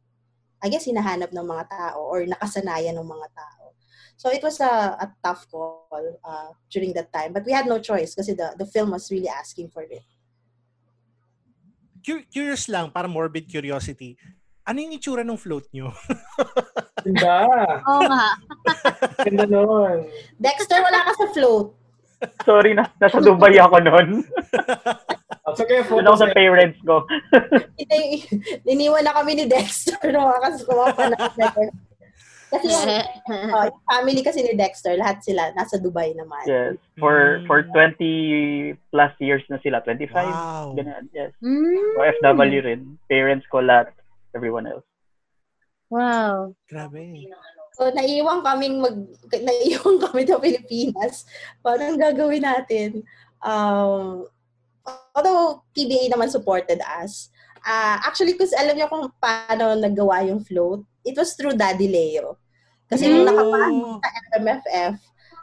[0.58, 3.62] I guess, hinahanap ng mga tao or nakasanayan ng mga tao.
[4.18, 5.86] So it was a, a tough call
[6.22, 7.32] uh, during that time.
[7.32, 10.02] But we had no choice kasi the, the film was really asking for it.
[12.02, 14.18] Cu- Curious lang, para morbid curiosity.
[14.62, 15.90] Ano yung itsura ng float nyo?
[17.02, 17.46] Ganda.
[17.90, 18.26] Oo nga.
[19.26, 20.06] Ganda nun.
[20.38, 21.74] Dexter, wala ka sa float.
[22.46, 24.22] Sorry na, nasa Dubai ako noon.
[25.42, 27.02] At so kaya ako photos sa parents ko.
[27.74, 28.22] Hindi,
[28.62, 31.50] iniwan na kami ni Dexter no, kasi kumapanood na.
[32.52, 32.84] Kasi yung,
[33.56, 36.44] oh, yung family kasi ni Dexter, lahat sila nasa Dubai naman.
[36.44, 36.76] Yes.
[37.00, 37.48] For Mm.
[37.48, 39.80] for 20 plus years na sila.
[39.80, 40.12] 25.
[40.12, 40.76] Wow.
[40.76, 41.04] Ganun.
[41.16, 41.32] Yes.
[41.40, 41.96] Mm.
[41.96, 42.80] OFW rin.
[43.08, 43.96] Parents ko lahat.
[44.36, 44.84] Everyone else.
[45.88, 46.52] Wow.
[46.68, 47.28] Grabe.
[47.72, 48.96] So, naiiwan kaming mag,
[49.48, 51.24] naiiwan kami sa Pilipinas.
[51.64, 53.00] Parang gagawin natin.
[53.40, 54.28] Um,
[55.16, 57.32] although PBA naman supported us.
[57.62, 62.41] Ah, actually, kasi alam niyo kung paano naggawa yung float, it was through Daddy Leo.
[62.92, 63.28] Kasi nung Oh.
[63.32, 64.92] nakapasok sa MMFF,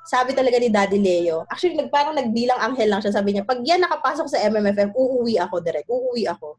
[0.05, 3.13] sabi talaga ni Daddy Leo, actually, nag, parang nagbilang anghel lang siya.
[3.13, 5.89] Sabi niya, pag yan nakapasok sa MMFF, uuwi ako direct.
[5.89, 6.57] Uuwi ako.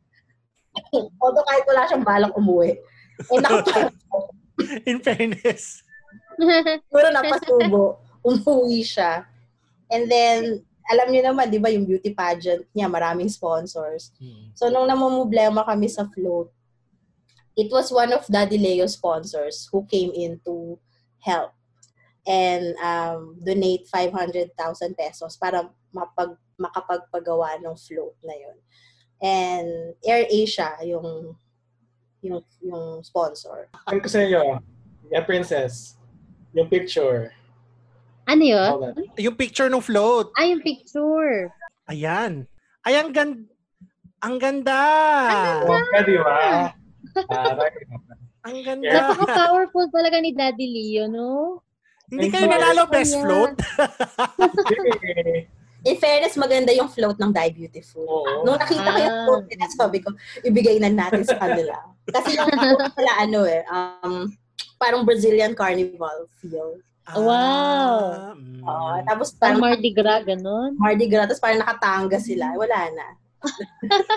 [1.23, 2.79] Although kahit wala siyang balak umuwi.
[3.27, 4.25] Eh, nakapasok.
[4.91, 5.83] In fairness.
[6.87, 7.99] Siguro napasubo.
[8.23, 9.27] Umuwi siya.
[9.91, 14.15] And then, alam niyo naman, di ba, yung beauty pageant niya, maraming sponsors.
[14.19, 14.51] Hmm.
[14.55, 16.51] So, nung namumblema kami sa float,
[17.61, 20.81] it was one of Daddy Leo's sponsors who came in to
[21.21, 21.53] help
[22.25, 24.57] and um, donate 500,000
[24.97, 28.59] pesos para mapag, makapagpagawa ng float na yun.
[29.21, 29.69] And
[30.01, 31.37] Air Asia, yung
[32.25, 33.69] yung yung sponsor.
[33.85, 34.65] Ano ko sa inyo?
[35.13, 36.01] Yeah, princess.
[36.57, 37.37] Yung picture.
[38.25, 38.73] Ano yun?
[39.21, 40.33] Yung picture ng float.
[40.41, 41.53] Ay, yung picture.
[41.93, 42.49] Ayan.
[42.81, 43.45] Ay, ang ganda.
[44.21, 44.81] Ang ganda.
[45.65, 46.37] Huwag ka, di ba?
[47.29, 47.75] Aray.
[48.41, 48.89] Ang ganda.
[48.89, 51.61] Napaka-powerful talaga ni Daddy Leo, no?
[52.11, 53.55] Hindi kayo nanalo best float.
[55.81, 58.05] In fairness, maganda yung float ng Die Beautiful.
[58.05, 58.45] Oo.
[58.45, 59.25] Nung nakita ko yung Ah.
[59.25, 60.13] float nila, sabi ko,
[60.45, 61.73] ibigay na natin sa kanila.
[62.05, 64.29] Kasi yung float nila, ano eh, um,
[64.77, 66.81] parang Brazilian carnival feel.
[67.17, 68.37] Wow.
[68.37, 68.61] mm.
[68.61, 70.71] Oo, tapos Parang parang Mardi Gras, ganun.
[70.77, 72.53] Mardi Gras, tapos parang nakatanga sila.
[72.55, 73.07] Wala na.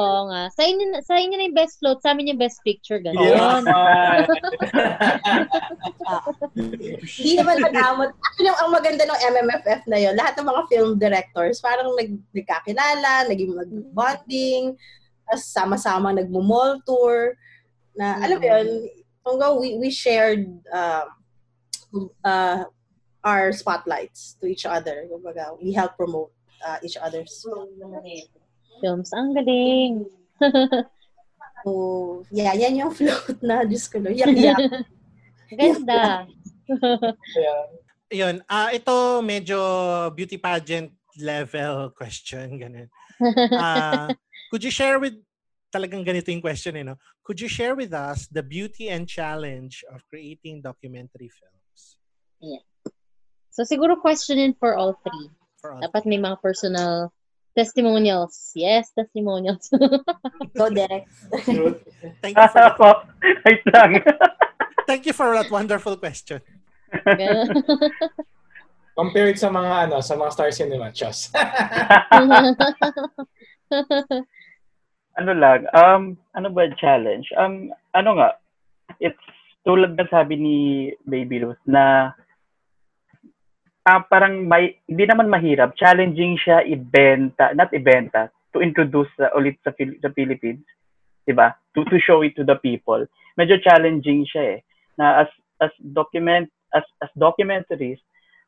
[0.00, 0.48] Oo nga.
[0.56, 3.20] Sa inyo, na- sa inyo na yung best float, sa amin yung best picture, ganun.
[3.20, 3.60] Yeah.
[7.20, 8.16] Hindi naman nadamot.
[8.16, 13.28] Actually, ang maganda ng MMFF na yon lahat ng mga film directors, parang nag, nagkakilala,
[13.28, 14.72] naging mag-bonding,
[15.28, 17.36] tapos sama-sama nagmo-mall tour,
[17.92, 18.68] na, alam mo yun,
[19.26, 21.06] hanggang we, we shared um,
[22.24, 22.64] uh,
[23.20, 25.04] our spotlights to each other.
[25.12, 26.32] Kumbaga, we help promote
[26.64, 27.44] uh, each other's
[28.80, 29.12] Films.
[29.12, 30.08] Ang galing.
[31.60, 34.08] So, yeah, yan yung float na, Diyos ko, no.
[34.08, 34.56] Yak, yak.
[35.60, 36.24] Ganda.
[37.36, 37.64] Yeah.
[38.24, 38.42] Yun.
[38.48, 39.58] Ah, ito medyo
[40.16, 40.90] beauty pageant
[41.20, 42.56] level question.
[42.58, 42.88] Ganun.
[43.54, 44.08] Ah,
[44.48, 45.20] could you share with,
[45.68, 46.96] talagang ganito yung question eh, no?
[47.22, 52.00] Could you share with us the beauty and challenge of creating documentary films?
[53.52, 55.28] So, siguro questionin for all three.
[55.60, 57.12] For all Dapat may mga personal
[57.56, 58.52] testimonials.
[58.54, 59.70] Yes, testimonials.
[60.56, 61.06] Go, Derek.
[62.22, 63.02] Thank you for,
[63.46, 64.02] wait lang.
[64.88, 66.40] thank you for that wonderful question.
[67.06, 67.62] Ganun.
[68.98, 71.30] Compare it sa mga ano, sa mga Star Cinema, Chos.
[75.16, 77.30] ano lang, um, ano ba challenge?
[77.38, 78.28] Um, ano nga,
[78.98, 79.20] it's
[79.64, 80.56] tulad ng sabi ni
[81.04, 82.12] Baby Ruth na
[83.90, 89.58] ah, parang may, hindi naman mahirap, challenging siya ibenta, not ibenta, to introduce uh, ulit
[89.66, 90.62] sa, Phil- sa Philippines,
[91.26, 91.50] di ba?
[91.74, 93.02] To, to show it to the people.
[93.34, 94.60] Medyo challenging siya eh,
[94.94, 97.98] na as, as document, as, as documentaries,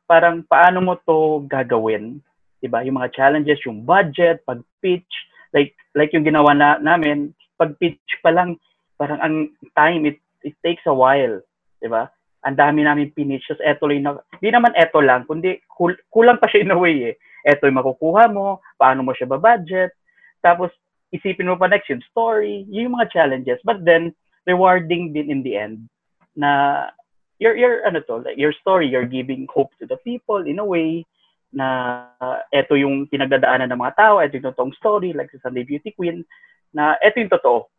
[0.07, 2.23] parang paano mo to gagawin,
[2.63, 2.83] di ba?
[2.87, 5.11] Yung mga challenges, yung budget, pag-pitch,
[5.51, 8.57] like like yung ginawa na namin, pag pitch pa lang,
[8.97, 9.35] parang ang
[9.77, 11.39] time, it, it takes a while,
[11.79, 12.09] di ba?
[12.43, 16.39] Ang dami namin pinitch, tapos eto lang, na, di naman eto lang, kundi kul, kulang
[16.39, 17.15] pa siya in a way eh.
[17.47, 19.95] Eto yung makukuha mo, paano mo siya ba-budget,
[20.43, 20.71] tapos
[21.15, 23.63] isipin mo pa next yung story, yun yung mga challenges.
[23.63, 24.11] But then,
[24.43, 25.87] rewarding din in the end,
[26.35, 26.91] na
[27.39, 30.67] your, your, ano to, like your story, you're giving hope to the people in a
[30.67, 31.07] way,
[31.53, 35.63] na uh, eto yung pinagdadaanan ng mga tao, eto yung totoong story, like sa Sunday
[35.63, 36.25] Beauty Queen,
[36.73, 37.69] na eto yung totoo.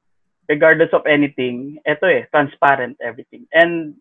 [0.46, 3.44] Regardless of anything, eto eh, transparent everything.
[3.50, 3.98] And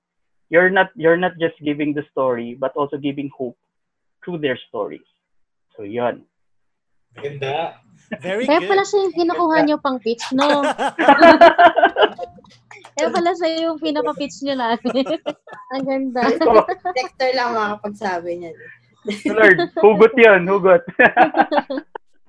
[0.49, 3.57] you're not you're not just giving the story, but also giving hope
[4.23, 5.05] through their stories.
[5.75, 6.23] So yun.
[7.13, 7.77] Ganda.
[8.21, 8.69] Very Kaya good.
[8.73, 10.49] pala siya yung kinukuha niyo pang pitch, no?
[12.93, 15.01] Kaya pala siya yung pinaka-pitch niyo lagi.
[15.73, 16.21] Ang ganda.
[16.97, 18.51] Dexter lang makakapagsabi niya.
[19.29, 20.83] Lord, hugot yun, hugot.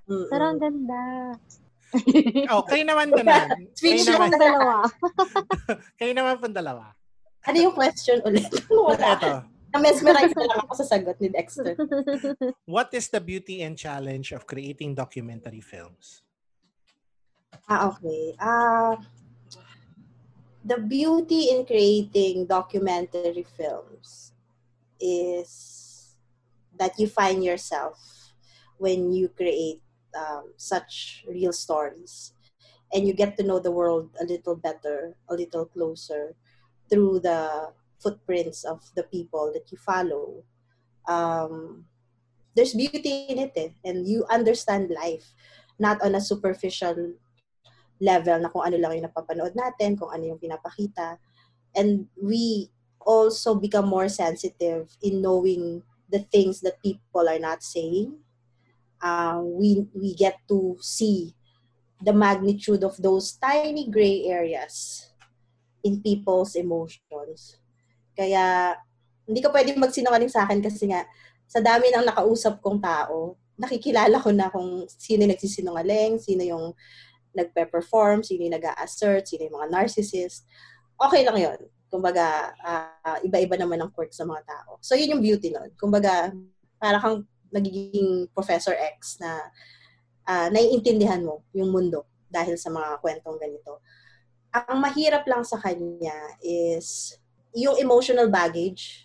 [0.09, 1.33] Pero ang ganda.
[2.51, 3.47] oh, kayo naman naman.
[3.47, 4.75] kayo Speech naman, Ang dalawa.
[5.95, 6.85] kayo naman pong dalawa.
[7.45, 8.49] Ano yung question ulit?
[8.73, 9.21] Wala.
[9.21, 9.33] Ito.
[9.75, 11.75] Na-mesmerize na lang ako sa sagot ni Dexter.
[12.65, 16.23] What is the beauty and challenge of creating documentary films?
[17.67, 18.39] Ah, okay.
[18.39, 18.97] Ah,
[20.65, 24.33] the beauty in creating documentary films
[25.03, 26.15] is
[26.79, 27.99] that you find yourself
[28.79, 29.83] when you create
[30.15, 32.33] um, such real stories
[32.95, 36.35] and you get to know the world a little better, a little closer
[36.91, 40.45] through the footprints of the people that you follow.
[41.09, 41.85] Um,
[42.55, 45.35] there's beauty in it eh, and you understand life
[45.79, 47.19] not on a superficial
[48.01, 51.19] level na kung ano lang yung napapanood natin, kung ano yung pinapakita.
[51.75, 52.71] And we
[53.03, 58.15] also become more sensitive in knowing the things that people are not saying.
[59.03, 61.35] Uh, we we get to see
[62.01, 65.09] the magnitude of those tiny gray areas
[65.85, 67.61] in people's emotions.
[68.17, 68.75] Kaya,
[69.29, 71.05] hindi ka pwedeng magsinungaling sa akin kasi nga,
[71.45, 76.65] sa dami ng nakausap kong tao, nakikilala ko na kung sino yung nagsisinungaling, sino yung
[77.35, 80.47] nagpe-perform, sino yung nag-assert, sino yung mga narcissist.
[80.99, 81.61] Okay lang yon
[81.91, 84.83] Kumbaga, uh, iba-iba naman ang quirks ng mga tao.
[84.83, 85.71] So, yun yung beauty nun.
[85.79, 86.35] Kumbaga,
[86.79, 87.23] para kang
[87.55, 89.39] nagiging Professor X na
[90.27, 93.79] uh, naiintindihan mo yung mundo dahil sa mga kwentong ganito.
[94.55, 97.19] Ang mahirap lang sa kanya is
[97.51, 99.03] yung emotional baggage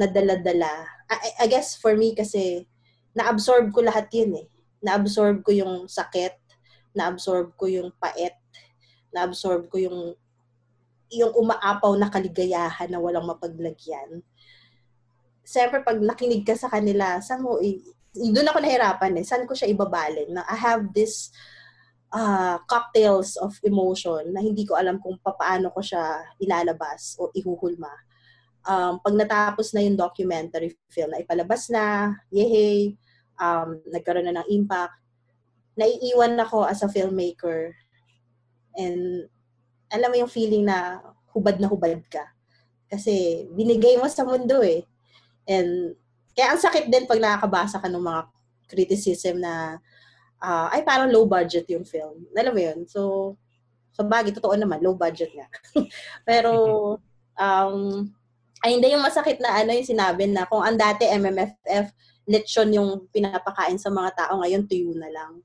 [0.00, 0.88] na dala-dala.
[1.12, 2.64] I, I guess for me kasi
[3.12, 4.46] na-absorb ko lahat yun eh.
[4.80, 6.32] Na-absorb ko yung sakit,
[6.96, 8.36] na-absorb ko yung pait,
[9.12, 10.16] na-absorb ko yung
[11.12, 14.24] yung umaapaw na kaligayahan na walang mapaglagyan.
[15.44, 17.60] Siyempre, pag nakinig ka sa kanila, saan mo,
[18.16, 20.32] doon ako nahirapan eh, saan ko siya ibabalin?
[20.32, 21.28] Na I have this
[22.12, 27.90] uh, cocktails of emotion na hindi ko alam kung paano ko siya ilalabas o ihuhulma.
[28.62, 32.94] Um, pag natapos na yung documentary film na ipalabas na, yehey,
[33.40, 34.94] um, nagkaroon na ng impact,
[35.74, 37.72] naiiwan ako as a filmmaker
[38.76, 39.26] and
[39.88, 41.00] alam mo yung feeling na
[41.32, 42.22] hubad na hubad ka.
[42.92, 44.84] Kasi binigay mo sa mundo eh.
[45.48, 45.96] And
[46.36, 48.22] kaya ang sakit din pag nakakabasa ka ng mga
[48.68, 49.80] criticism na
[50.42, 52.26] uh, ay parang low budget yung film.
[52.34, 52.78] Alam mo yun?
[52.90, 53.34] So,
[53.94, 55.46] sa bagay, totoo naman, low budget nga.
[56.28, 56.52] Pero,
[57.38, 58.10] um,
[58.62, 61.90] ay hindi yung masakit na ano yung sinabi na kung ang dati MMFF,
[62.26, 65.42] lechon yung pinapakain sa mga tao, ngayon tuyo na lang.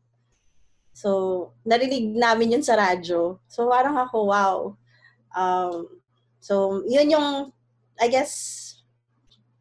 [0.98, 3.38] So, narinig namin yun sa radyo.
[3.46, 4.58] So, parang ako, wow.
[5.34, 6.02] Um,
[6.42, 7.54] so, yun yung,
[8.02, 8.67] I guess,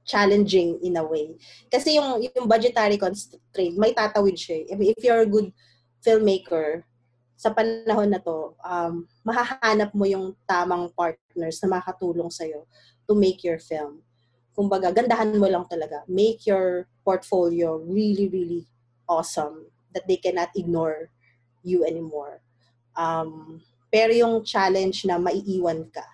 [0.06, 1.34] challenging in a way.
[1.66, 4.70] Kasi yung, yung budgetary constraint, may tatawid siya.
[4.70, 5.50] I mean, if you're a good
[6.00, 6.86] filmmaker,
[7.36, 12.64] sa panahon na to, um, mahahanap mo yung tamang partners na makatulong sa'yo
[13.04, 14.00] to make your film.
[14.56, 16.00] Kumbaga, gandahan mo lang talaga.
[16.08, 18.64] Make your portfolio really, really
[19.04, 21.12] awesome that they cannot ignore
[21.60, 22.40] you anymore.
[22.96, 23.60] Um,
[23.92, 26.06] pero yung challenge na maiiwan ka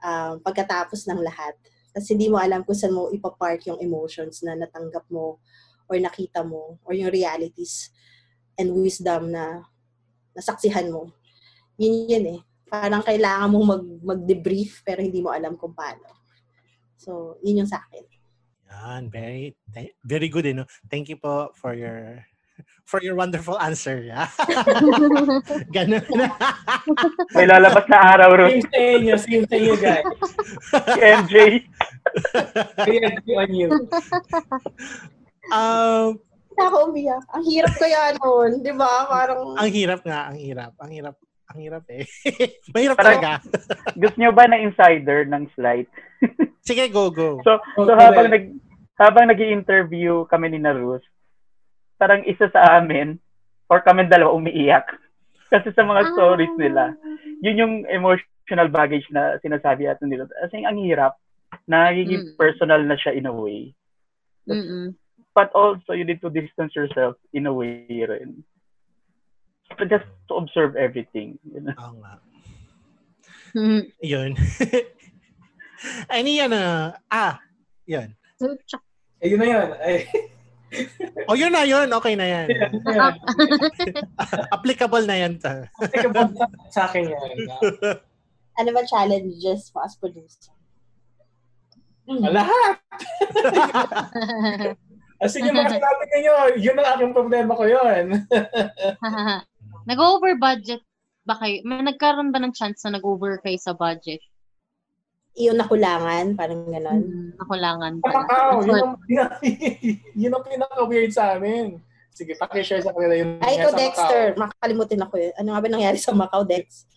[0.00, 1.54] um, pagkatapos ng lahat.
[1.98, 5.42] Kasi hindi mo alam kung saan mo ipapark yung emotions na natanggap mo
[5.90, 7.90] or nakita mo or yung realities
[8.54, 9.66] and wisdom na
[10.30, 11.10] nasaksihan mo.
[11.74, 12.40] Yun yun eh.
[12.70, 13.82] Parang kailangan mo mag,
[14.14, 16.06] mag-debrief pero hindi mo alam kung paano.
[16.94, 18.06] So, yun yung sa akin.
[18.70, 19.58] Yan, very
[20.06, 20.70] very good eh, no?
[20.86, 22.22] Thank you po for your
[22.88, 24.00] for your wonderful answer.
[24.00, 24.28] Yeah.
[25.76, 26.32] Ganun na.
[27.36, 28.64] May lalabas na araw, Ruth.
[28.64, 30.04] Same sa inyo, same sa inyo, guys.
[31.20, 31.34] MJ.
[32.78, 33.68] Agree on you.
[35.48, 36.20] Um,
[36.58, 37.22] Ako umiyak.
[37.32, 39.06] Ang hirap kaya nun, di ba?
[39.06, 40.74] Parang, ang hirap nga, ang hirap.
[40.82, 41.16] Ang hirap.
[41.48, 42.04] Ang hirap eh.
[42.76, 43.30] Mahirap Parang- talaga.
[44.02, 45.88] Gusto nyo ba na insider ng slide?
[46.68, 47.40] Sige, go, go.
[47.40, 47.96] So, so Okay.
[47.96, 48.46] habang nag
[48.98, 51.00] habang nag interview kami ni Narus,
[51.96, 53.16] parang isa sa amin
[53.70, 54.84] or kami dalawa umiiyak.
[55.48, 56.92] Kasi sa mga stories nila,
[57.40, 60.28] yun yung emotional baggage na sinasabi natin nila.
[60.28, 61.16] Kasi ang hirap,
[61.68, 62.36] nagiging Mm.
[62.40, 63.76] personal na siya in a way.
[64.48, 64.96] Mm-mm.
[65.36, 68.42] But also, you need to distance yourself in a way rin.
[69.76, 71.36] So just to observe everything.
[71.44, 71.76] You know?
[71.76, 72.12] Oo nga.
[73.54, 73.82] Mm.
[74.02, 74.30] Yun.
[76.10, 76.96] Any yan ah.
[77.12, 77.38] Ah,
[77.86, 78.16] yun.
[79.22, 79.68] Ayun na yun.
[79.78, 80.08] Ay,
[81.28, 81.88] O yun na yun.
[81.96, 82.46] Okay na yan.
[82.84, 83.14] Ayun.
[84.56, 85.32] Applicable na yan.
[85.40, 85.64] Ta.
[85.88, 86.34] Take a bond
[86.72, 87.30] sa akin yan.
[88.58, 90.52] ano ba challenges mo as producer?
[92.08, 92.76] Ah, Lahat.
[95.18, 98.22] Ah, sige, mga sinabi ninyo, yun ang aking problema ko yun.
[99.90, 100.78] Nag-over budget
[101.26, 101.58] ba kayo?
[101.66, 104.22] May nagkaroon ba ng chance na nag-over kayo sa budget?
[105.38, 106.98] iyon nakulangan, parang gano'n.
[106.98, 107.92] Mm, nakulangan.
[108.02, 108.94] Macau, That's yun ang,
[110.26, 111.78] yun ang pinaka-weird sa amin.
[112.10, 114.34] Sige, pakishare sa kanila yung Ay, sa Dexter.
[114.34, 114.50] Macau.
[114.50, 115.32] Makakalimutin ako yun.
[115.38, 116.90] Ano nga ba nangyari sa Macau, Dex?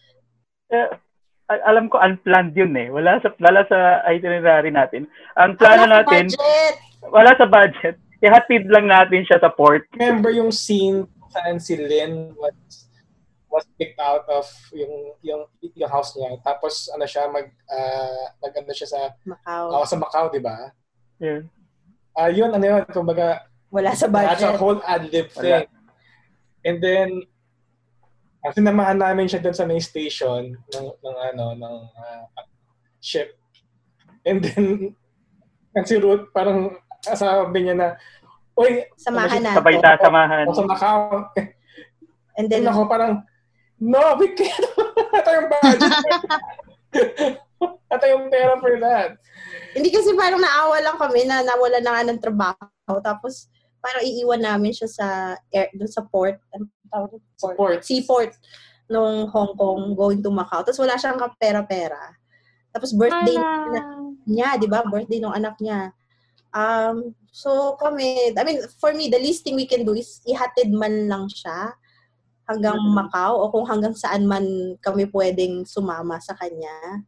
[1.52, 2.88] Al- alam ko unplanned yun eh.
[2.88, 3.78] Wala sa wala sa
[4.08, 5.04] itinerary natin.
[5.36, 6.76] Ang plano Wala sa natin, budget!
[7.12, 7.96] wala sa budget.
[8.22, 9.84] Ihatid lang natin siya sa port.
[9.92, 12.56] Remember yung scene saan si Lynn was
[13.52, 15.44] was kicked out of yung yung
[15.76, 16.40] yung house niya.
[16.40, 19.66] Tapos ano siya mag uh, nag ano siya sa Macau.
[19.76, 20.72] oh, sa Macau, 'di ba?
[21.20, 21.52] Yun.
[22.12, 24.60] Ah, yun ano yun, kumbaga Wala sa That's a budget.
[24.60, 25.64] whole ad-lib thing.
[26.62, 27.24] And then,
[28.46, 32.26] uh, sinamahan namin siya doon sa main station ng, ng ano, ng uh,
[33.02, 33.38] ship.
[34.26, 34.94] And then,
[35.78, 37.88] and si Ruth, parang sabi niya na,
[38.58, 39.58] Uy, Samahan ano natin.
[39.58, 40.46] Sabay sasamahan.
[40.46, 41.02] ako sa Macau.
[42.38, 43.14] And Then then, ako parang,
[43.80, 44.68] no, we can't.
[45.20, 45.94] Ito yung budget.
[47.96, 49.18] Ito yung pera for that.
[49.72, 52.96] hindi kasi parang naawa lang kami na nawala na nga ng trabaho.
[53.00, 53.48] Tapos,
[53.82, 55.08] parang iiwan namin siya sa
[55.50, 56.38] air, dun sa port.
[56.54, 57.12] Ano tawag?
[57.42, 57.56] Port?
[57.58, 57.80] Port.
[57.82, 58.32] Seaport
[58.92, 60.62] nung Hong Kong going to Macau.
[60.62, 62.16] Tapos wala siyang kapera-pera.
[62.72, 63.82] Tapos birthday Ala.
[64.28, 64.84] niya, di ba?
[64.84, 65.92] Birthday ng anak niya.
[66.52, 70.72] Um, so kami, I mean, for me, the least thing we can do is ihatid
[70.72, 71.72] man lang siya
[72.52, 77.08] hanggang Macau o kung hanggang saan man kami pwedeng sumama sa kanya.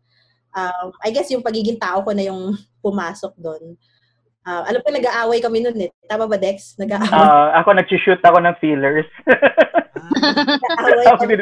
[0.55, 3.75] Um, I guess yung pagiging tao ko na yung pumasok doon.
[4.43, 5.91] Uh, alam ko nag-aaway kami noon eh.
[6.03, 6.75] Tama ba, Dex?
[6.75, 9.07] Nag-aaway, Ah, ako nag-shoot ako ng feelers.
[10.23, 11.33] nag-aaway ako kami.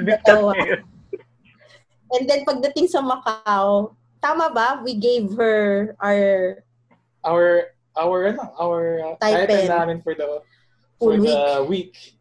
[2.11, 4.83] And then pagdating sa Macau, tama ba?
[4.83, 6.59] We gave her our
[7.21, 9.69] Our, our, ano, our uh, Stipend.
[9.69, 10.41] namin for the,
[10.97, 12.17] Full for the week.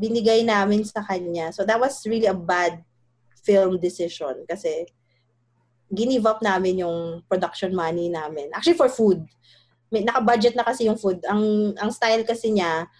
[0.00, 1.52] binigay namin sa kanya.
[1.52, 2.80] So that was really a bad
[3.44, 4.88] film decision kasi
[5.92, 8.48] ginive up namin yung production money namin.
[8.56, 9.28] Actually for food.
[9.94, 11.22] May, naka-budget na kasi yung food.
[11.30, 12.90] Ang ang style kasi niya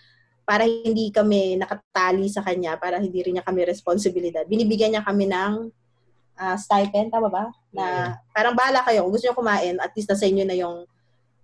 [0.46, 4.46] para hindi kami nakatali sa kanya, para hindi rin niya kami responsibilidad.
[4.46, 5.74] Binibigyan niya kami ng
[6.38, 7.50] ah, stipend, tama ba?
[7.74, 9.02] Na parang bahala kayo.
[9.02, 10.86] Kung gusto niyo kumain, at least nasa inyo na yung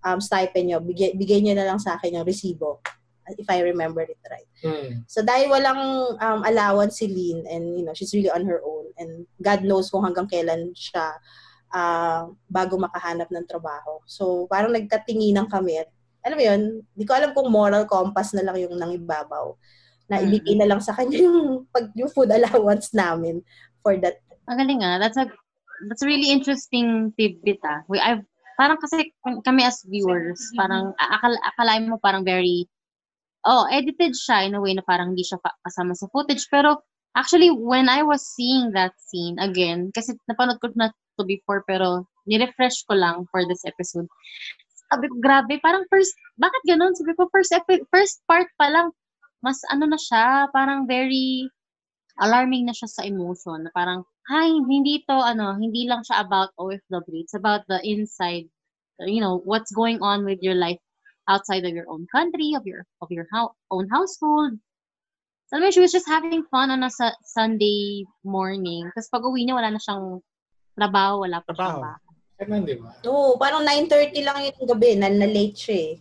[0.05, 0.78] um, stipend niyo.
[0.78, 2.78] Bigay, bigay niyo na lang sa akin yung resibo.
[3.30, 4.48] If I remember it right.
[4.59, 5.07] Hmm.
[5.07, 5.78] So dahil walang
[6.18, 9.86] um, allowance si Lynn and you know, she's really on her own and God knows
[9.86, 11.14] kung hanggang kailan siya
[11.71, 14.03] ah, bago makahanap ng trabaho.
[14.07, 15.89] So parang nagkatinginan kami at
[16.21, 16.62] alam mo yun,
[16.93, 19.57] di ko alam kung moral compass na lang yung nangibabaw
[20.11, 20.27] na Mm.
[20.29, 23.41] ibigay na lang sa kanya yung, pag, yung food allowance namin
[23.81, 24.21] for that.
[24.51, 24.99] Ang galing ah.
[24.99, 25.31] That's a
[25.89, 27.87] that's a really interesting tidbit ah.
[27.89, 28.27] We I've
[28.61, 32.68] parang kasi kami as viewers, parang akal akalain mo parang very
[33.49, 36.77] oh, edited siya in a way na parang hindi siya kasama sa footage pero
[37.16, 42.09] actually when I was seeing that scene again kasi napanood ko na to before pero
[42.25, 44.09] ni-refresh ko lang for this episode.
[44.89, 46.97] Sabi ko, grabe, parang first, bakit ganun?
[46.97, 48.91] Sabi ko, first, epi- first part pa lang,
[49.45, 51.47] mas ano na siya, parang very
[52.18, 53.68] alarming na siya sa emotion.
[53.77, 54.03] Parang,
[54.33, 57.23] ay, hindi to, ano, hindi lang siya about OFW.
[57.23, 58.51] It's about the inside,
[59.05, 60.81] you know, what's going on with your life
[61.31, 64.59] outside of your own country, of your of your hou- own household.
[65.51, 68.87] Alam mo, she was just having fun on a sa- Sunday morning.
[68.95, 70.23] Tapos pag uwi niya, wala na siyang
[70.81, 71.81] trabaho, wala pa Trabaho.
[71.85, 72.09] bahay.
[72.41, 72.89] Ganun, di ba?
[73.05, 75.95] Oo, parang 9.30 lang yung gabi, na, na late siya eh.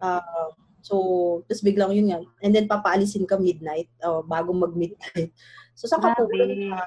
[0.00, 0.48] Ah,
[0.80, 0.96] so,
[1.44, 2.24] tapos biglang yun nga.
[2.40, 5.36] And then papaalisin ka midnight, oh, bago mag-midnight.
[5.76, 6.24] So, saan ka Grabe.
[6.32, 6.80] pupunta?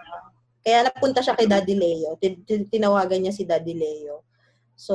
[0.65, 2.17] Kaya napunta siya kay Daddy Leo.
[2.17, 4.25] Tin- tin- Tinawagan niya si Daddy Leo.
[4.73, 4.93] So,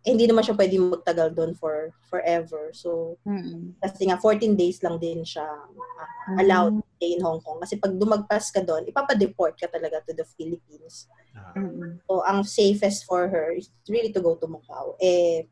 [0.00, 2.72] eh, hindi naman siya pwede magtagal doon for forever.
[2.72, 3.76] So, Mm-mm.
[3.76, 7.60] kasi nga 14 days lang din siya ah, allowed to stay in Hong Kong.
[7.60, 11.04] Kasi pag dumagpas ka doon, ipapadeport ka talaga to the Philippines.
[11.34, 11.98] Mm-mm.
[12.06, 14.94] So, ang safest for her is really to go to Macau.
[14.98, 15.46] Eh,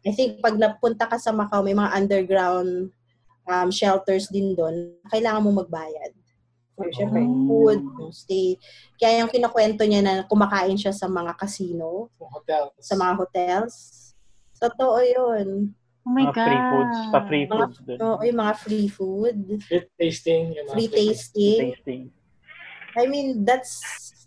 [0.00, 2.90] I think pag napunta ka sa Macau, may mga underground
[3.44, 4.96] um, shelters din doon.
[5.06, 6.14] Kailangan mo magbayad.
[6.74, 7.44] For syempre, Oh.
[7.44, 8.56] food, yung stay.
[8.96, 12.72] Kaya yung kinakwento niya na kumakain siya sa mga casino, Hotel.
[12.80, 13.74] sa mga hotels.
[14.56, 15.48] Totoo yun.
[16.00, 16.96] Oh my Mga free foods.
[16.96, 17.12] God.
[17.12, 17.98] Pa free Mga, foods dun.
[18.00, 19.36] oo, yung mga free food,
[19.68, 20.44] Free tasting.
[20.56, 21.60] Yung mga free tasting.
[21.76, 22.02] Tasting.
[22.96, 23.76] I mean, that's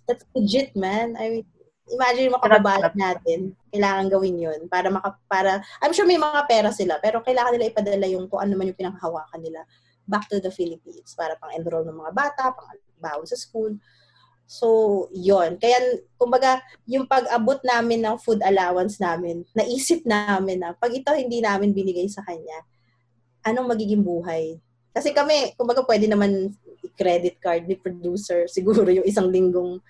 [0.08, 1.16] that's legit, man.
[1.20, 1.46] I mean,
[1.92, 3.40] imagine kababayan natin,
[3.72, 7.72] kailangan gawin yun para maka, para, I'm sure may mga pera sila, pero kailangan nila
[7.72, 9.68] ipadala yung kung ano man yung pinanghawakan nila
[10.08, 12.68] back to the Philippines para pang-enroll ng mga bata, pang
[13.00, 13.76] baon sa school.
[14.44, 15.80] So, yon Kaya,
[16.20, 21.72] kumbaga, yung pag-abot namin ng food allowance namin, naisip namin na pag ito hindi namin
[21.72, 22.64] binigay sa kanya,
[23.44, 24.60] anong magiging buhay?
[24.94, 26.54] Kasi kami, kumbaga, pwede naman
[26.94, 29.82] credit card ni producer siguro yung isang linggong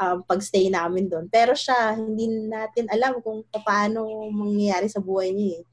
[0.00, 1.26] um, pag-stay namin doon.
[1.28, 5.64] Pero siya, hindi natin alam kung paano mangyayari sa buhay niya eh.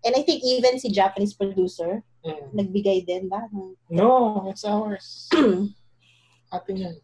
[0.00, 2.52] And I think even si Japanese producer, Mm.
[2.52, 3.48] nagbigay din ba?
[3.88, 5.28] No, it's ours.
[6.54, 6.96] Atin yan.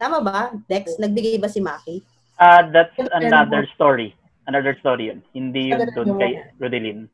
[0.00, 0.54] Tama ba?
[0.64, 2.00] Dex, nagbigay ba si Maki?
[2.40, 4.14] Ah, that's another story.
[4.48, 5.20] Another story yun.
[5.36, 7.10] Hindi yun doon kay Rodelin.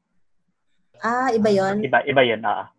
[1.03, 1.83] Ah, iba yon.
[1.83, 2.39] Iba, iba yun.
[2.47, 2.71] Ah,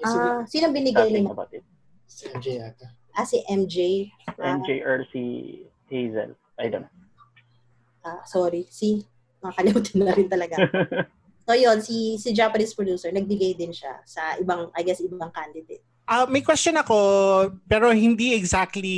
[0.00, 1.36] Ah, sino binigay ni something Maki?
[1.36, 1.64] about it.
[2.08, 2.86] si MJ yata.
[3.12, 3.76] Ah, si MJ.
[4.40, 5.22] Ah, MJ or si
[5.86, 6.32] Hazel.
[6.56, 6.94] I don't know.
[8.02, 8.64] ah, sorry.
[8.66, 9.04] Si,
[9.38, 10.56] nakakalimutan na rin talaga.
[11.42, 15.82] So yun, si si Japanese producer, nagbigay din siya sa ibang, I guess, ibang candidate.
[16.06, 16.94] Ah, may question ako,
[17.66, 18.94] pero hindi exactly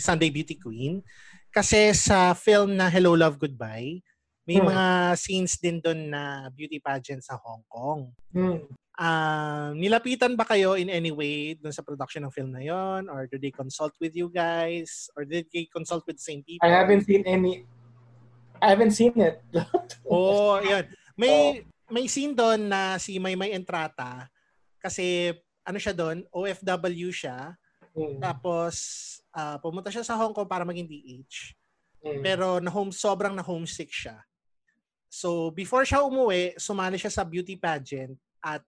[0.00, 1.04] Sunday Beauty Queen.
[1.52, 4.00] Kasi sa film na Hello, Love, Goodbye,
[4.48, 4.72] may Hmm.
[4.72, 4.84] mga
[5.16, 8.08] scenes din doon na beauty pageant sa Hong Kong.
[8.32, 8.64] Hmm.
[8.96, 13.28] Ah, nilapitan ba kayo in any way doon sa production ng film na yon Or
[13.28, 15.12] did they consult with you guys?
[15.12, 16.64] Or did they consult with the same people?
[16.64, 17.68] I haven't seen any
[18.56, 19.44] I haven't seen it.
[20.08, 20.88] Oh, yun.
[21.12, 21.60] May
[21.92, 24.32] may scene doon na si Maymay Entrata
[24.80, 27.52] kasi ano siya doon, OFW siya.
[27.92, 28.16] Hmm.
[28.16, 28.74] Tapos
[29.36, 31.52] ah, pumunta siya sa Hong Kong para maging DH.
[32.00, 32.24] Hmm.
[32.24, 34.24] Pero na home sobrang na homesick siya.
[35.12, 38.64] So before siya umuwi, sumali siya sa beauty pageant at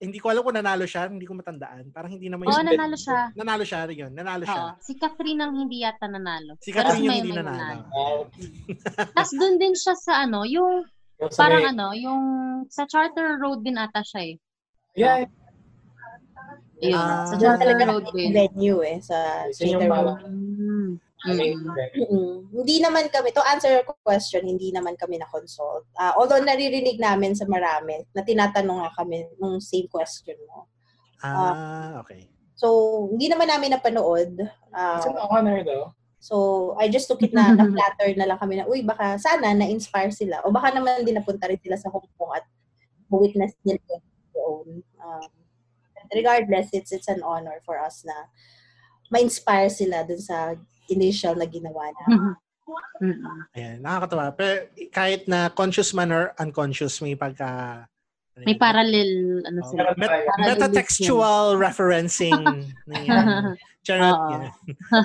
[0.00, 1.92] hindi ko alam kung nanalo siya, hindi ko matandaan.
[1.92, 3.20] Parang hindi naman Oo, yung- nanalo siya.
[3.36, 4.10] Nanalo siya, yun.
[4.10, 4.62] Nanalo siya.
[4.64, 4.80] Oo.
[4.80, 6.56] Si Catherine ang hindi yata nanalo.
[6.56, 7.82] Si Pero Catherine yung may- hindi may nanalo.
[7.84, 8.16] Ah,
[9.12, 12.22] Tapos doon din siya sa ano, yung yung sa parang may- ano, yung
[12.66, 14.34] sa Charter Road din ata siya eh.
[14.96, 15.28] Yeah,
[16.80, 17.28] Yun, Ah.
[17.28, 18.32] sa Charter Road din.
[18.32, 20.24] venue eh, sa Isa yung Theater Road.
[20.24, 20.79] Mm.
[21.20, 21.68] Mm.
[22.00, 22.48] Mm-mm.
[22.48, 25.84] Hindi naman kami, to answer your question, hindi naman kami na-consult.
[25.92, 30.64] Ah, although naririnig namin sa marami na tinatanong nga kami nung same question mo.
[31.20, 32.32] Ah, okay.
[32.56, 34.32] So, hindi naman namin napanood.
[34.72, 35.92] Ah, It's an honor though.
[36.20, 40.12] so, I just took it na na-flatter na lang kami na, uy, baka sana na-inspire
[40.12, 40.40] sila.
[40.48, 42.48] O baka naman din napunta rin sila sa Hong Kong at
[43.12, 44.04] witness nila yung
[44.40, 44.68] own.
[45.04, 45.28] Um,
[46.14, 48.30] regardless, it's it's an honor for us na
[49.10, 50.54] ma-inspire sila dun sa
[50.90, 52.02] initial na ginawa na.
[53.00, 53.22] Mm.
[53.56, 54.30] Ayan, nakakatawa.
[54.36, 57.82] Pero kahit na conscious man or unconscious, may pagka...
[58.36, 59.90] ano May parallel, ano Oh, sila.
[59.98, 62.38] met- metatextual referencing.
[62.86, 63.26] na yan.
[63.86, 64.42] Charot yan.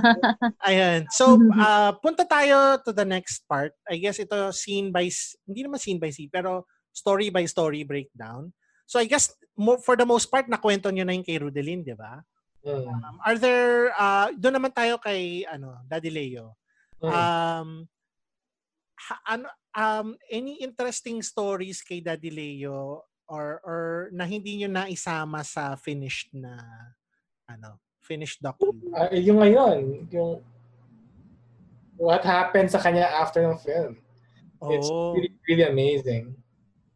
[0.69, 0.99] Ayan.
[1.09, 3.71] So, uh, punta tayo to the next part.
[3.87, 5.07] I guess ito scene by,
[5.47, 8.51] hindi naman scene by scene, pero story by story breakdown.
[8.85, 11.95] So, I guess mo, for the most part, nakwento nyo na yung kay Rudelin, di
[11.95, 12.19] ba?
[12.65, 12.89] Hmm.
[12.89, 16.57] Um, are there, uh, doon naman tayo kay, ano, Daddy Leo.
[16.97, 17.13] Hmm.
[17.13, 17.69] Um,
[18.97, 19.47] ha, ano,
[19.77, 26.33] um, any interesting stories kay Daddy Leo or or na hindi nyo naisama sa finished
[26.33, 26.57] na
[27.45, 28.73] ano, finished docu?
[28.97, 30.41] Ah, yung ngayon, yung
[31.97, 34.01] what happened sa kanya after ng film.
[34.73, 35.13] It's Oh.
[35.13, 36.33] really, really amazing.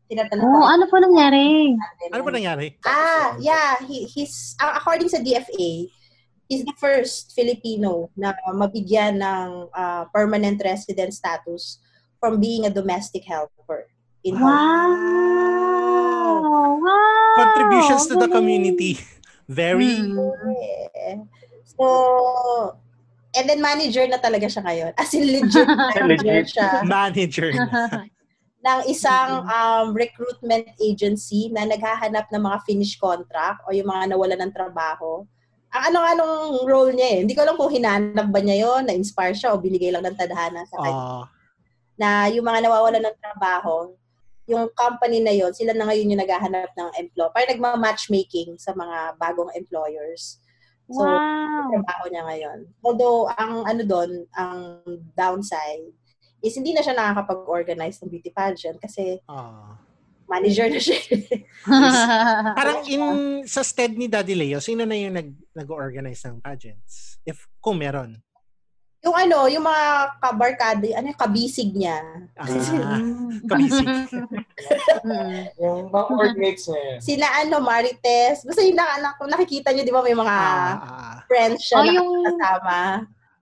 [0.10, 1.78] Tinatanong Oo, ko ano po nangyari?
[2.10, 2.74] Ano ba nangyari?
[2.82, 3.78] Ah, yeah.
[3.86, 5.86] He, he's, uh, according sa DFA,
[6.50, 11.78] he's the first Filipino na mabigyan ng uh, permanent resident status
[12.18, 13.86] from being a domestic helper
[14.26, 14.98] in Hong Kong.
[16.42, 16.42] Wow!
[16.82, 17.38] Wow!
[17.38, 18.98] Contributions to the community.
[19.46, 20.18] Very Mm.
[20.98, 21.22] Yeah.
[21.78, 22.78] So,
[23.38, 24.92] and then manager na talaga siya ngayon.
[24.98, 28.10] As in legit manager siya manager na.
[28.60, 34.36] ng isang um, recruitment agency na naghahanap ng mga finish contract o yung mga nawala
[34.36, 35.24] ng trabaho.
[35.72, 37.20] Ang ano-anong role niya eh.
[37.24, 40.68] Hindi ko alam kung hinanap ba niya yon na-inspire siya o binigay lang ng tadhana
[40.68, 41.06] sa kanya.
[41.08, 41.26] Ah,
[41.96, 43.96] Na yung mga nawawalan ng trabaho,
[44.50, 47.32] yung company na yon sila na ngayon yung naghahanap ng employer.
[47.32, 50.42] Parang nagma-matchmaking sa mga bagong employers.
[50.90, 51.70] So, wow!
[51.70, 52.60] trabaho niya ngayon.
[52.82, 54.82] Although, ang ano doon, ang
[55.14, 55.94] downside,
[56.40, 59.76] is hindi na siya nakakapag-organize ng beauty pageant kasi ah.
[60.26, 61.00] manager na siya.
[62.60, 63.04] Parang in
[63.44, 67.20] sa stead ni Daddy Leo, sino na yung nag nag-organize ng pageants?
[67.24, 68.20] If kung meron.
[69.00, 69.86] yung ano, yung mga
[70.20, 72.04] kabarkada, ano yung kabisig niya.
[72.36, 72.44] Ah,
[73.52, 73.88] kabisig.
[75.64, 77.00] Yung mga coordinates niya yun.
[77.00, 78.44] Sila ano, Marites.
[78.44, 81.84] Basta yung na, na- nakikita niyo, di ba, may mga Ah, ah, friends siya Oh,
[81.88, 82.78] na yung- kasama.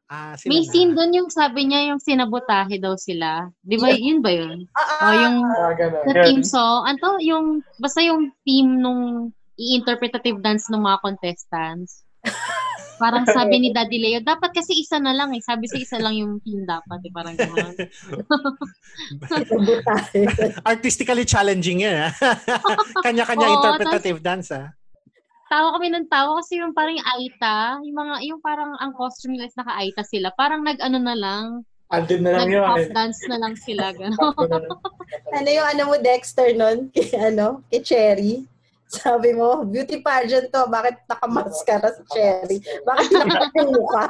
[0.08, 0.68] Ah, sila May na.
[0.68, 3.48] scene doon yung sabi niya yung sinabotahe daw sila.
[3.60, 4.66] Di ba, yun ba yun?
[4.72, 6.02] Ah, O yung Ah, ganun.
[6.02, 6.24] sa Yeah.
[6.24, 12.04] team song, ano yung, basta yung team nung i-interpretative dance ng mga contestants.
[12.98, 15.40] Parang sabi ni Daddy Leo, dapat kasi isa na lang eh.
[15.40, 17.12] Sabi sa isa lang yung team dapat eh.
[17.14, 17.74] Parang gano'n.
[20.66, 22.04] Artistically challenging yan.
[22.04, 22.12] ah.
[23.06, 24.74] Kanya-kanya Oo, interpretative dance ah.
[25.48, 29.36] Tawa kami ng tawa kasi yung parang yung Aita, yung mga, yung parang ang costume
[29.36, 30.28] nila is naka-Aita sila.
[30.36, 31.46] Parang nag-ano na lang,
[31.88, 32.60] Andun na lang yun.
[32.68, 34.68] nag-pop dance na lang sila, gano'n.
[35.32, 36.92] Ano yung ano mo, Dexter, nun?
[36.92, 38.34] Kay, ano, kay Cherry.
[38.88, 40.64] Sabi mo, beauty pageant to.
[40.68, 42.58] Bakit nakamaskara si Cherry?
[42.88, 44.06] Bakit nakamaskara yung mukha?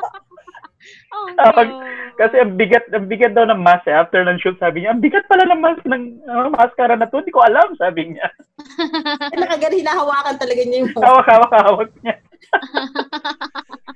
[1.14, 1.80] Oh, Tapos, no.
[2.18, 3.94] Kasi ang bigat, ang bigat daw ng mask eh.
[3.94, 7.22] After ng shoot, sabi niya, ang bigat pala ng mask ng uh, mascara na to.
[7.22, 8.28] Hindi ko alam, sabi niya.
[9.38, 10.94] Nakagano, hinahawakan talaga niya yung
[12.02, 12.16] niya.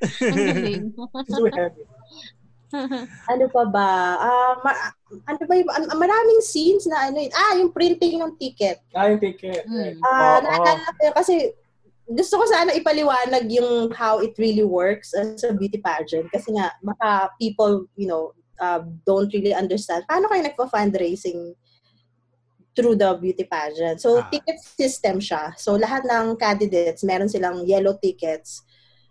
[0.02, 0.86] Ang galing.
[0.98, 1.84] It's too heavy.
[3.28, 3.90] Ano pa ba?
[4.18, 4.96] Ah, ma-
[5.28, 7.34] ano ba yung, an- maraming scenes na ano yun.
[7.36, 8.80] Ah, yung printing ng ticket.
[8.96, 9.68] Ah, yung ticket.
[9.68, 10.00] Mm.
[10.00, 10.44] Ah, Oo.
[10.48, 11.52] naalala ko kasi
[12.12, 16.76] gusto ko sana ipaliwanag yung how it really works as a beauty pageant kasi nga
[16.84, 21.56] baka people, you know, uh, don't really understand paano kayo nagpa-fundraising
[22.76, 24.00] through the beauty pageant.
[24.00, 24.28] So, Ah.
[24.32, 25.52] ticket system siya.
[25.60, 28.64] So, lahat ng candidates, meron silang yellow tickets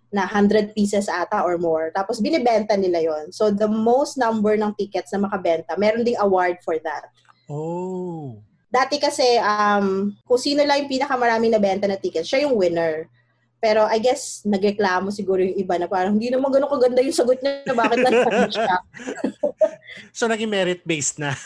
[0.08, 1.92] na 100 pieces ata or more.
[1.92, 6.56] Tapos, binibenta nila yon So, the most number ng tickets na makabenta, meron ding award
[6.64, 7.12] for that.
[7.52, 8.40] Oh.
[8.70, 13.10] Dati kasi, um, kung sino lang yung pinakamaraming nabenta na ticket, siya yung winner.
[13.60, 17.42] Pero I guess, nagreklamo siguro yung iba na parang, hindi naman ganun kaganda yung sagot
[17.44, 18.76] niya, bakit nanalo siya?
[20.14, 21.36] So, naging merit-based na.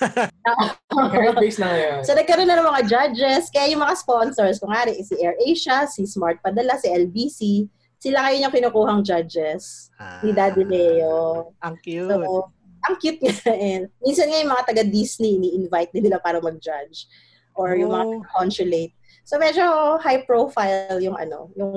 [1.16, 2.01] Merit based na ngayon.
[2.07, 6.07] so, nagkaroon na ng mga judges, kaya yung mga sponsors, kung nga si AirAsia, si
[6.07, 7.66] Smart Padala, si LBC,
[7.99, 9.89] sila kayo yung kinukuhang judges.
[10.20, 11.51] Ni Daddy Leo.
[11.64, 12.12] Ang cute.
[12.12, 12.53] So,
[12.85, 13.32] ang cute nga.
[13.51, 13.89] eh.
[14.01, 17.09] Minsan nga yung mga taga-Disney, ni-invite din nila para mag-judge.
[17.55, 18.11] Or yung mga Oh.
[18.18, 18.93] taga-consulate.
[19.24, 19.64] So, medyo
[20.03, 21.72] high profile yung ano, yung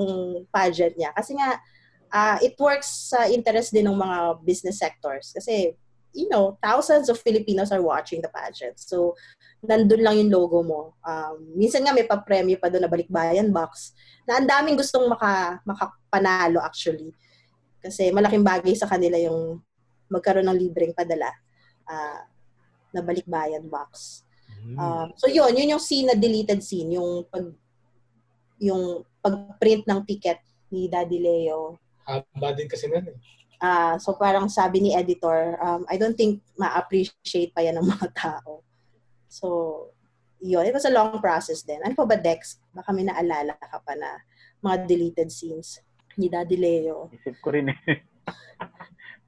[0.52, 1.16] pageant niya.
[1.16, 1.56] Kasi nga,
[2.10, 5.32] ah, it works sa interest din ng mga business sectors.
[5.32, 5.72] Kasi,
[6.12, 8.76] you know, thousands of Filipinos are watching the pageant.
[8.76, 9.14] So,
[9.62, 10.80] nandun lang yung logo mo.
[11.02, 13.92] Um, minsan nga may pa-premyo pa doon na balikbayan box
[14.26, 17.10] na ang daming gustong maka, makapanalo actually.
[17.78, 19.62] Kasi malaking bagay sa kanila yung
[20.08, 21.30] magkaroon ng libreng padala
[21.88, 22.24] ah,
[22.92, 24.24] na balikbayan box.
[24.64, 24.76] Mm.
[24.76, 27.46] Um, so yun, yun yung scene na deleted scene, yung pag
[28.58, 30.42] yung pag-print ng ticket
[30.72, 31.78] ni Daddy Leo.
[32.02, 33.18] Haba din kasi nun eh.
[33.58, 38.08] Ah, so parang sabi ni editor, um, I don't think ma-appreciate pa yan ng mga
[38.14, 38.62] tao.
[39.26, 39.46] So,
[40.38, 40.66] yun.
[40.66, 41.82] It was a long process din.
[41.82, 42.62] Ano pa ba, Dex?
[42.70, 44.22] Baka may naalala ka pa na
[44.62, 45.82] mga deleted scenes
[46.18, 47.10] ni Daddy Leo.
[47.14, 47.78] Isip ko rin eh.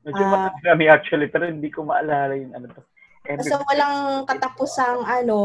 [0.01, 0.48] Medyo Ah.
[0.55, 2.80] marami actually, pero hindi ko maalala yung ano to.
[3.20, 5.38] Every So, walang katapusang ano,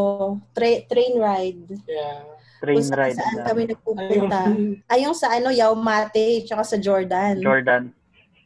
[0.56, 1.68] tra- train ride.
[1.86, 2.24] Yeah.
[2.64, 3.72] train Kung ride saan na kami Ayun.
[3.76, 4.40] nagpupunta.
[4.88, 7.38] Ay, yung sa ano, Yaumate, tsaka sa Jordan.
[7.44, 7.92] Jordan.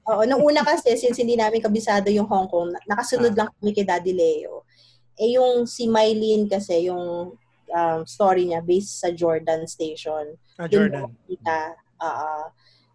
[0.09, 3.45] Oo, nung una kasi, since hindi namin kabisado yung Hong Kong, na- nakasunod Ah.
[3.45, 4.65] lang kami kay Daddy Leo.
[5.13, 7.37] Eh, yung si Mylene kasi, yung
[7.69, 10.33] um, story niya based sa Jordan Station.
[10.57, 11.13] Ah, Jordan.
[11.29, 12.49] Kita, ah,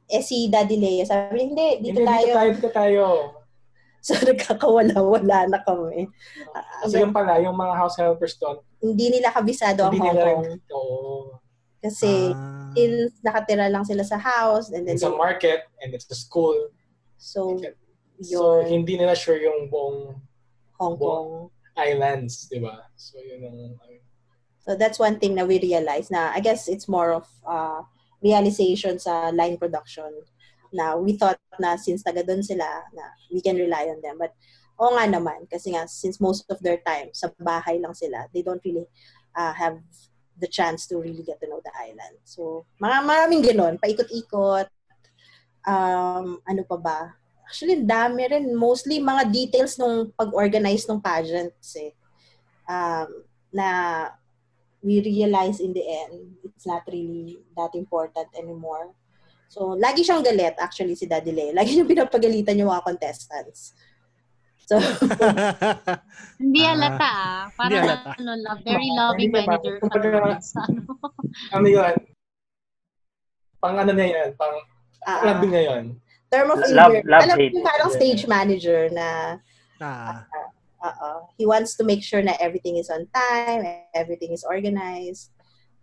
[0.06, 2.24] eh, si Daddy Leo, sabi niya, hindi, dito Hindi, tayo.
[2.24, 3.04] dito tayo, dito tayo.
[4.04, 6.04] So, nagkakawala-wala na kami.
[6.84, 10.24] Kasi yung pala, yung mga house helpers doon, hindi nila kabisado ang hindi Hong nila
[10.28, 10.42] Kong.
[10.44, 10.58] rin.
[11.80, 12.68] Kasi, Ah.
[12.72, 16.56] since nakatira lang sila sa house, and then, It's a market and it's a school.
[17.16, 17.56] so,
[18.22, 20.20] So, yun, hindi nila sure yung buong
[20.78, 21.48] Hong Kong.
[21.74, 22.86] islands, di ba?
[22.94, 23.58] So, yun ang...
[24.64, 27.84] So that's one thing na we realize na I guess it's more of uh,
[28.24, 30.08] realization sa line production
[30.72, 32.66] na we thought na since taga doon sila
[32.96, 34.16] na we can rely on them.
[34.16, 34.32] But
[34.80, 38.42] oo nga naman kasi nga since most of their time sa bahay lang sila, they
[38.42, 38.88] don't really
[39.36, 39.78] uh, have
[40.40, 42.18] the chance to really get to know the island.
[42.26, 44.66] So mga maraming ganoon, paikot-ikot.
[45.68, 47.00] Um, ano pa ba?
[47.44, 48.56] Actually, dami rin.
[48.56, 51.92] Mostly mga details nung pag-organize ng pageants eh.
[52.64, 53.68] Um, na
[54.84, 58.92] we realize in the end, it's not really that important anymore.
[59.48, 61.56] So, lagi siyang galit, actually, si Daddy Leo.
[61.56, 63.72] Lagi niyang pinapagalitan yung mga contestants.
[64.64, 64.76] So,
[66.40, 66.68] Hindi Ah.
[66.72, 67.40] halata ah.
[67.52, 68.10] Parang halata.
[68.16, 69.48] ano, love, very loving Hindi ba?
[69.48, 70.80] manager ano.
[71.56, 71.94] Ano yun?
[73.58, 74.28] Pang ano niya yan?
[74.36, 74.54] Pang
[75.04, 75.84] ah, love niya yun.
[76.28, 79.38] term of Love- love Alam mo, yung parang stage manager na
[79.78, 80.24] ah.
[80.28, 80.48] uh
[81.38, 83.64] he wants to make sure na everything is on time,
[83.94, 85.32] everything is organized.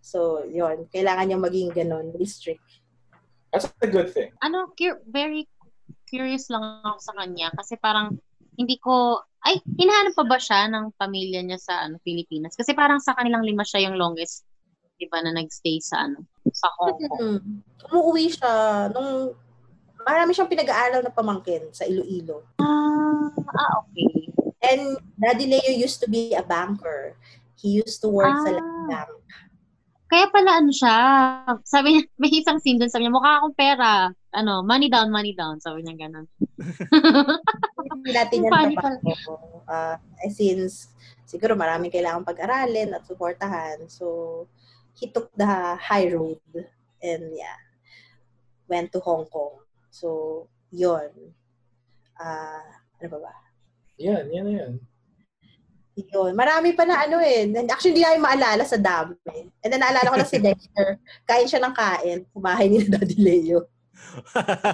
[0.02, 2.64] So, yon Kailangan niya maging ganun, really strict.
[3.52, 4.32] That's a good thing.
[4.40, 5.46] ano, cur- very
[6.08, 8.16] curious lang ako sa kanya kasi parang
[8.56, 12.52] hindi ko, ay, hinahanap pa ba siya ng pamilya niya sa ano, Pilipinas?
[12.56, 14.44] Kasi parang sa kanilang lima siya yung longest,
[15.00, 17.20] di ba, na nagstay sa ano, sa Hong Kong.
[17.40, 17.40] Mm.
[17.90, 18.52] Umuwi siya
[18.92, 19.32] nung
[20.02, 22.44] marami siyang pinag-aaral na pamangkin sa Iloilo.
[22.60, 24.31] Ah, ah, okay.
[24.62, 27.18] And Daddy Leo used to be a banker.
[27.58, 28.58] He used to work sa Ah.
[28.58, 29.10] land bank.
[30.12, 30.96] kaya pala ano siya,
[31.64, 34.12] sabi niya, may isang scene doon, sabi niya, mukha akong pera.
[34.36, 35.56] Ano, money down, money down.
[35.56, 36.28] Sabi niya ganun.
[37.88, 39.32] Hindi natin yan Funny trabaho.
[39.64, 39.96] Uh,
[40.28, 40.92] since
[41.24, 43.88] siguro maraming kailangan pag-aralin at suportahan.
[43.88, 44.44] So,
[44.92, 45.48] he took the
[45.80, 46.36] high road
[47.00, 47.56] and yeah,
[48.68, 49.64] went to Hong Kong.
[49.88, 51.08] So, yun.
[52.20, 53.34] Ah, ano ba ba?
[54.02, 54.72] Yan, yan, yan.
[55.92, 56.32] Yun.
[56.32, 57.44] Marami pa na ano eh.
[57.68, 59.12] Actually, hindi namin maalala sa dami.
[59.60, 60.96] And then, naalala ko na si Dexter.
[61.22, 62.24] Kain siya ng kain.
[62.32, 63.68] Kumain ni Daddy Leo.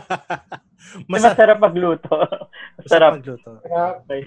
[1.10, 2.08] Masa- Masarap magluto.
[2.08, 3.10] masarap Masarap.
[3.18, 3.50] magluto.
[3.60, 4.22] Okay.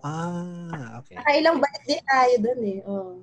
[0.00, 1.14] Ah, okay.
[1.14, 2.78] Nakailang balik din tayo dun eh.
[2.82, 3.14] Oh.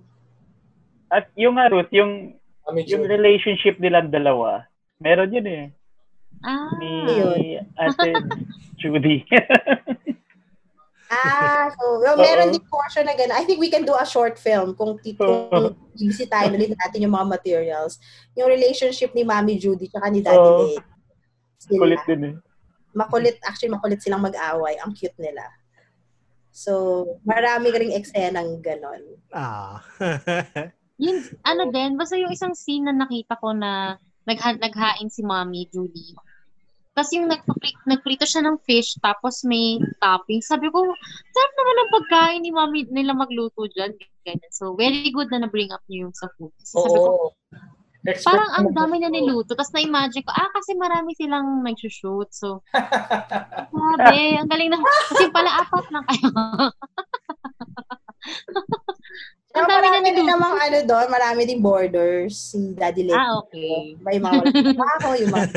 [1.10, 3.12] At yung nga, Ruth, yung, Kami, yung Jude.
[3.12, 4.70] relationship nilang dalawa,
[5.00, 5.64] meron yun eh.
[6.44, 7.66] Ah, Ni Yun.
[7.74, 8.12] Ate
[8.78, 9.26] Judy.
[11.06, 13.38] Ah, so, well, meron din portion na gano'n.
[13.38, 17.30] I think we can do a short film kung, kung bisitahin ulit natin yung mga
[17.30, 18.02] materials.
[18.34, 20.66] Yung relationship ni Mami Judy tsaka ni Daddy Oo.
[20.66, 20.82] Lay.
[21.62, 21.82] Sila.
[21.86, 22.36] Kulit din eh.
[22.96, 24.82] Makulit, actually makulit silang mag-away.
[24.82, 25.46] Ang cute nila.
[26.56, 29.04] So, marami ring eksenang gano'n.
[29.36, 29.84] Ah.
[31.04, 35.68] yun, ano din, basta yung isang scene na nakita ko na nagha- naghain si Mommy
[35.70, 36.16] Julie.
[36.96, 37.28] Tapos yung
[37.86, 40.40] nagprito siya ng fish, tapos may topping.
[40.40, 40.80] Sabi ko,
[41.28, 43.92] sarap naman ang pagkain ni Mommy nila magluto dyan.
[44.24, 44.48] Ganyan.
[44.50, 46.56] So, very good na na-bring up niyo yung sa food.
[46.56, 47.28] Kasi sabi ko, Oo.
[48.06, 49.58] Expect parang ang dami na niluto.
[49.58, 52.30] Tapos na-imagine ko, ah, kasi marami silang nag-shoot.
[52.32, 52.62] So,
[53.76, 54.78] sabi, ang galing na.
[54.80, 56.30] Kasi pala apat lang kayo.
[59.52, 60.32] Pero Ang dami na marami din niluto.
[60.32, 63.16] namang ano doon, marami ding borders si Daddy Lay.
[63.16, 63.96] ah, okay.
[64.00, 65.50] May mga trabaho, yung mga.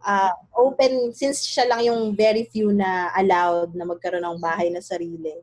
[0.00, 4.80] Uh, open, since siya lang yung very few na allowed na magkaroon ng bahay na
[4.80, 5.36] sarili.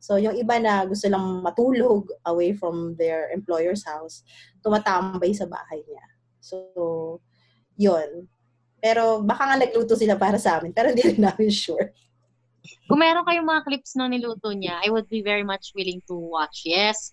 [0.00, 4.24] So, yung iba na gusto lang matulog away from their employer's house,
[4.64, 6.06] tumatambay sa bahay niya.
[6.40, 6.56] So,
[7.76, 8.24] yun.
[8.80, 11.92] Pero baka nga nagluto sila para sa amin, pero hindi rin namin sure.
[12.88, 16.16] Kung meron kayong mga clips na niluto niya, I would be very much willing to
[16.16, 16.64] watch.
[16.64, 17.08] Yes.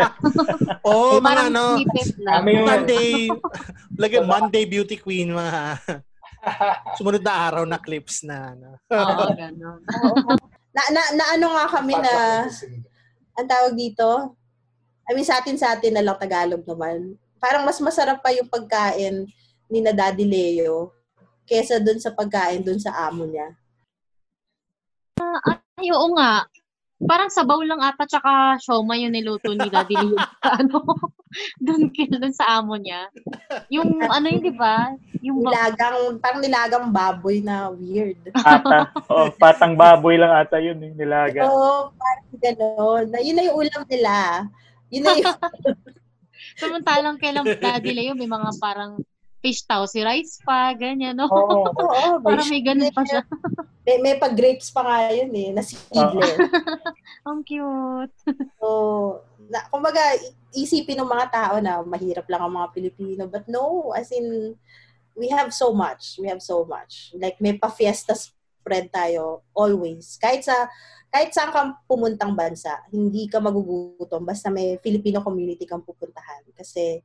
[0.86, 1.76] oh, mga ano.
[2.22, 3.28] Kami yung- Monday,
[4.00, 5.80] lagay Monday Beauty Queen, mga
[6.98, 8.78] sumunod na araw na clips na ano.
[8.90, 9.80] Oo, ganun.
[10.72, 12.46] Na, na, na ano nga kami na,
[13.38, 14.34] ang tawag dito,
[15.08, 17.16] I mean, sa atin sa atin na lang Tagalog naman.
[17.40, 19.24] Parang mas masarap pa yung pagkain
[19.72, 20.92] ni na Daddy Leo
[21.48, 23.48] kesa dun sa pagkain dun sa amo niya.
[25.80, 26.44] Ay, oo nga.
[26.98, 30.18] Parang sabaw lang ata tsaka siomay yung niluto ni Daddy Leo.
[30.60, 30.82] ano,
[31.64, 33.08] doon doon sa amo niya.
[33.68, 34.92] Yung ano yun, di ba?
[35.20, 38.18] Yung Nilagang, parang nilagang baboy na weird.
[38.34, 38.88] Ata.
[39.12, 41.48] Oh, patang baboy lang ata yun eh, nilaga.
[41.48, 43.04] Oo, parang gano'n.
[43.08, 44.44] Na, yun na yung ulam nila.
[44.92, 45.36] Yun na yung,
[46.60, 49.00] samantalang kailang Daddy Leo, may mga parang
[49.38, 51.30] fish tao, si rice pa, ganyan, no?
[51.30, 51.70] Oo.
[51.70, 53.22] oo, may, Parang may ganun pa siya.
[53.86, 56.38] may, may pag-grapes pa nga yun eh, na seedless.
[57.22, 58.14] Ang cute.
[58.58, 58.66] So,
[59.48, 60.00] na, kumbaga,
[60.52, 63.22] isipin ng mga tao na mahirap lang ang mga Pilipino.
[63.24, 64.54] But no, as in,
[65.16, 66.20] we have so much.
[66.20, 67.12] We have so much.
[67.16, 70.20] Like, may pa-fiesta spread tayo always.
[70.20, 70.68] Kahit sa,
[71.08, 76.44] kahit saan kang pumuntang bansa, hindi ka magugutom basta may Filipino community kang pupuntahan.
[76.52, 77.00] Kasi,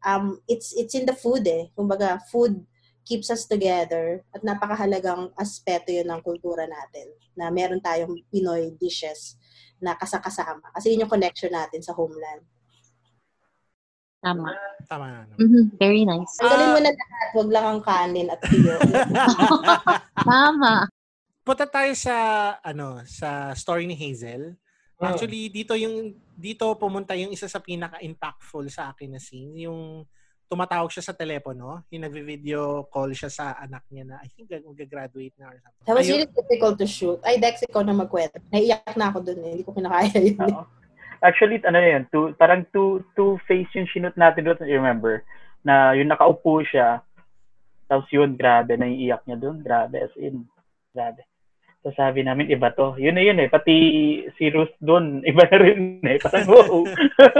[0.00, 1.68] um, it's, it's in the food eh.
[1.76, 2.64] Kumbaga, food
[3.06, 7.06] keeps us together at napakahalagang aspeto yun ng kultura natin
[7.38, 9.38] na meron tayong Pinoy dishes
[9.80, 10.72] na kasakasama.
[10.72, 12.42] Kasi yun yung connection natin sa homeland.
[14.24, 14.50] Tama.
[14.88, 15.20] Tama na.
[15.28, 15.34] no?
[15.38, 16.34] Mhm, Very nice.
[16.40, 18.74] Tanggalin mo na lahat, wag lang ang kanin at tuyo.
[20.30, 20.88] Tama.
[21.46, 22.16] Punta tayo sa
[22.58, 24.58] ano, sa story ni Hazel.
[24.98, 25.12] Hmm.
[25.12, 30.02] Actually, dito yung dito pumunta yung isa sa pinaka-impactful sa akin na scene, yung
[30.46, 35.34] tumatawag siya sa telepono, yung nagvi-video call siya sa anak niya na I think mag-graduate
[35.38, 35.84] na or something.
[35.86, 36.12] That was Ayun.
[36.14, 37.18] really difficult to shoot.
[37.26, 38.38] Ay, Dex, ikaw na magkwento.
[38.54, 39.50] Naiyak na ako dun eh.
[39.58, 40.38] Hindi ko kinakaya yun.
[40.38, 40.64] eh.
[41.24, 45.24] Actually, ano yun, two, parang two, two face yung shoot natin doon, you remember?
[45.66, 47.02] Na yung nakaupo siya,
[47.88, 50.44] tapos yun, grabe, naiiyak niya doon, grabe, as in,
[50.92, 51.24] grabe.
[51.86, 52.98] So sabi namin, iba to.
[52.98, 53.78] Yun na yun eh, pati
[54.34, 56.82] si Ruth doon, iba na rin eh, parang wow.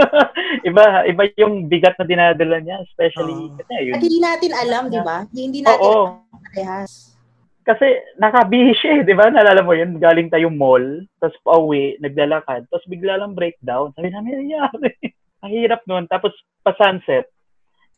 [0.70, 3.58] iba, iba yung bigat na dinadala niya, especially, Oo.
[3.58, 3.98] kasi yun.
[3.98, 5.26] At hindi natin alam, di ba?
[5.34, 6.22] Hindi natin Oo.
[6.22, 7.18] alam parehas.
[7.66, 9.26] Kasi nakabihis siya eh, di ba?
[9.34, 13.90] Nalala mo yun, galing tayo mall, tapos pauwi, naglalakad, tapos bigla lang breakdown.
[13.98, 14.94] Sabi namin, nangyari?
[15.42, 16.06] Ang hirap nun.
[16.06, 16.30] Tapos
[16.62, 17.26] pa-sunset.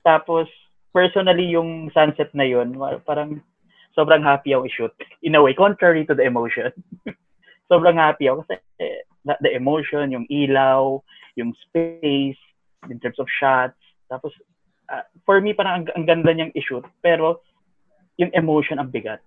[0.00, 0.48] Tapos,
[0.96, 2.72] personally, yung sunset na yun,
[3.04, 3.44] parang
[3.96, 4.94] sobrang happy ako i-shoot.
[5.22, 6.72] In a way, contrary to the emotion.
[7.70, 11.00] sobrang happy ako kasi eh, the- emotion, yung ilaw,
[11.36, 12.40] yung space,
[12.88, 13.78] in terms of shots.
[14.08, 14.32] Tapos,
[14.88, 16.80] uh, for me, parang ang, ang ganda niyang issue.
[17.04, 17.44] Pero,
[18.18, 19.22] yung emotion ang bigat.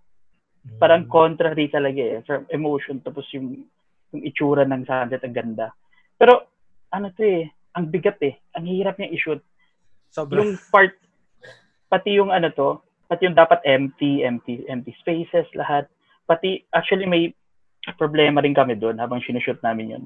[0.78, 2.20] Parang contrary talaga eh.
[2.26, 3.66] From emotion, tapos yung,
[4.12, 5.72] yung itsura ng sunset ang ganda.
[6.18, 6.50] Pero,
[6.92, 7.48] ano to eh,
[7.78, 8.36] ang bigat eh.
[8.58, 9.42] Ang hirap niya i-shoot.
[10.12, 10.44] Sobra.
[10.44, 10.98] Yung part,
[11.88, 15.84] pati yung ano to, pati yung dapat empty, empty, empty spaces, lahat.
[16.24, 17.36] Pati, actually may
[18.00, 20.04] problema rin kami doon habang sinushoot namin yun.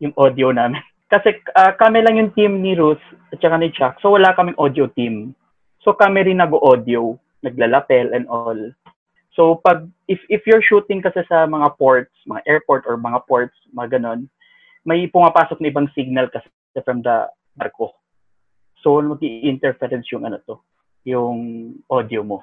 [0.00, 0.80] Yung audio namin.
[1.12, 4.00] Kasi ah, kami lang yung team ni Ruth at saka ni Chuck.
[4.00, 5.36] So wala kaming audio team.
[5.84, 8.56] So kami rin nag-audio, naglalapel and all.
[9.36, 13.56] So pag if if you're shooting kasi sa mga ports, mga airport or mga ports,
[13.76, 14.24] mga ganon,
[14.88, 16.48] may pumapasok na ibang signal kasi
[16.80, 17.28] from the
[17.60, 17.92] barko.
[18.80, 20.64] So mag-interference yung ano to,
[21.04, 22.42] yung audio mo.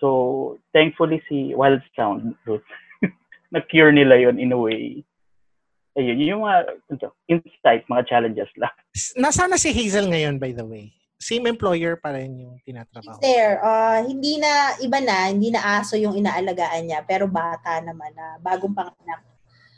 [0.00, 2.64] So thankfully si Wild Sound Ruth
[3.54, 5.04] na-cure nila yon in a way.
[5.98, 8.72] Ayun, yun yung mga ito, insight, mga challenges lang.
[9.18, 10.94] Nasaan na si Hazel ngayon, by the way?
[11.20, 13.18] Same employer pa rin yung tinatrabaho.
[13.20, 13.60] there.
[13.60, 18.38] Uh, hindi na, iba na, hindi na aso yung inaalagaan niya, pero bata naman na,
[18.40, 19.20] bagong panganak.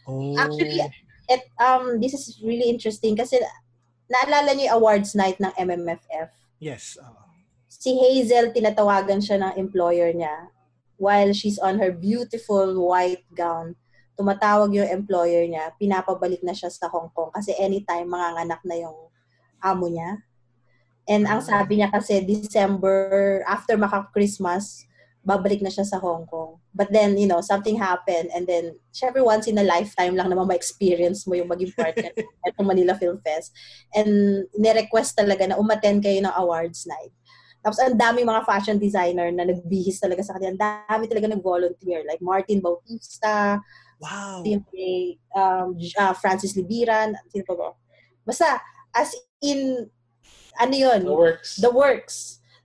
[0.06, 0.36] Oh.
[0.36, 0.84] Actually,
[1.26, 3.40] it, um, this is really interesting kasi
[4.06, 6.28] naalala niyo yung awards night ng MMFF.
[6.60, 7.00] yes.
[7.00, 7.31] oo.
[7.82, 10.54] Si Hazel, tinatawagan siya ng employer niya
[11.02, 13.74] while she's on her beautiful white gown.
[14.14, 19.10] Tumatawag yung employer niya, pinapabalik na siya sa Hong Kong kasi anytime manganganak na yung
[19.58, 20.22] amo niya.
[21.10, 24.86] And ang sabi niya kasi December, after maka-Christmas,
[25.26, 26.62] babalik na siya sa Hong Kong.
[26.70, 30.46] But then, you know, something happened and then, syempre once in a lifetime lang naman
[30.46, 32.14] ma-experience mo yung maging partner
[32.46, 33.50] at Manila Film Fest.
[33.90, 37.10] And nirequest talaga na umattend kayo ng awards night.
[37.62, 40.50] Tapos ang daming mga fashion designer na nagbihis talaga sa kanya.
[40.50, 42.02] Ang dami talaga nag-volunteer.
[42.02, 43.62] Like Martin Bautista,
[44.02, 44.42] Wow.
[44.42, 47.70] kay um, ah, Francis Libiran, sino pa ba?
[48.26, 48.58] Basta,
[48.90, 49.86] as in,
[50.58, 51.06] ano yun?
[51.06, 51.50] The works.
[51.62, 52.16] The works.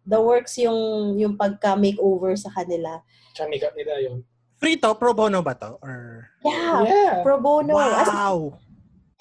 [0.02, 3.06] The works yung yung pagka-makeover sa kanila.
[3.38, 4.26] Chamikat nila yun.
[4.58, 4.98] Free to?
[4.98, 5.78] Pro bono ba to?
[5.86, 6.26] Or...
[6.41, 7.16] Yeah, Yeah.
[7.22, 7.78] pro bono.
[7.78, 8.58] As, Wow.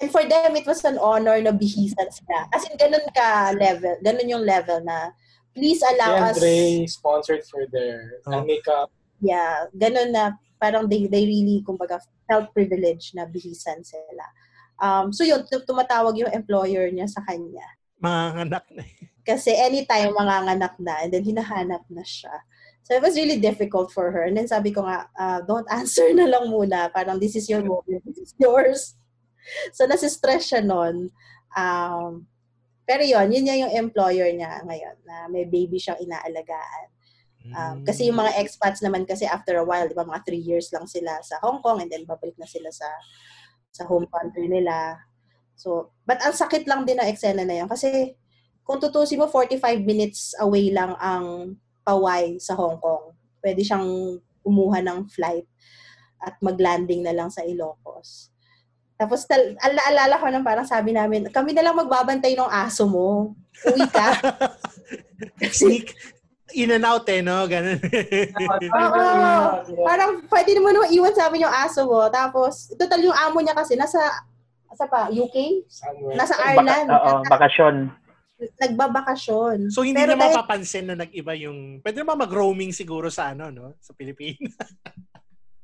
[0.01, 2.49] and for them, it was an honor na bihisan sila.
[2.49, 3.93] As in, ganun ka level.
[4.01, 5.13] Ganun yung level na
[5.57, 6.37] please allow us.
[6.37, 8.39] Andre sponsored for their Oh.
[8.39, 8.93] uh, makeup.
[9.17, 11.97] Yeah, ganun na parang they, they really, kumbaga,
[12.29, 14.25] felt privileged na bihisan sila.
[14.77, 17.65] Um, so yun, tum- tumatawag yung employer niya sa kanya.
[17.97, 18.85] Mga anak na.
[19.25, 22.31] Kasi anytime manganganak na, and then hinahanap na siya.
[22.85, 24.23] So it was really difficult for her.
[24.29, 26.87] And then sabi ko nga, ah, don't answer na lang muna.
[26.93, 28.95] Parang this is your moment, this is yours.
[29.75, 31.11] So nasistress siya nun.
[31.57, 32.31] Um,
[32.87, 36.87] pero yun, yun yung employer niya ngayon, na may baby siyang inaalagaan.
[37.47, 40.67] Um, kasi yung mga expats naman kasi after a while, di ba, mga three years
[40.75, 42.87] lang sila sa Hong Kong and then babalik na sila sa
[43.71, 44.99] sa home country nila.
[45.55, 47.69] So, but ang sakit lang din ng eksena na yun.
[47.69, 48.17] Kasi
[48.67, 51.55] kung tutusin mo, 45 minutes away lang ang
[51.87, 53.15] Pawai sa Hong Kong.
[53.39, 55.47] Pwede siyang umuha ng flight
[56.19, 58.27] at mag-landing na lang sa Ilocos.
[58.97, 63.37] Tapos, tal- ala-alala ko nang parang sabi namin, kami na lang magbabantay ng aso mo.
[63.63, 64.09] Uwi ka.
[65.53, 65.93] Sneak
[66.53, 67.45] in and out eh, no?
[67.45, 67.77] Ganun.
[68.81, 69.05] Oo.
[69.85, 72.09] Parang pwede mo naman iwan sa amin yung aso mo.
[72.09, 74.01] Tapos, total yung amo niya kasi nasa,
[74.65, 75.65] nasa pa, UK?
[76.17, 76.87] Nasa Baka, Ireland.
[76.89, 77.75] oo, bakasyon.
[78.37, 79.57] Nagbabakasyon.
[79.69, 81.81] so, hindi Pero niyo dahil- mapapansin na nag-iba yung...
[81.81, 83.77] Pwede naman mag-roaming siguro sa ano, no?
[83.77, 84.57] Sa Pilipinas.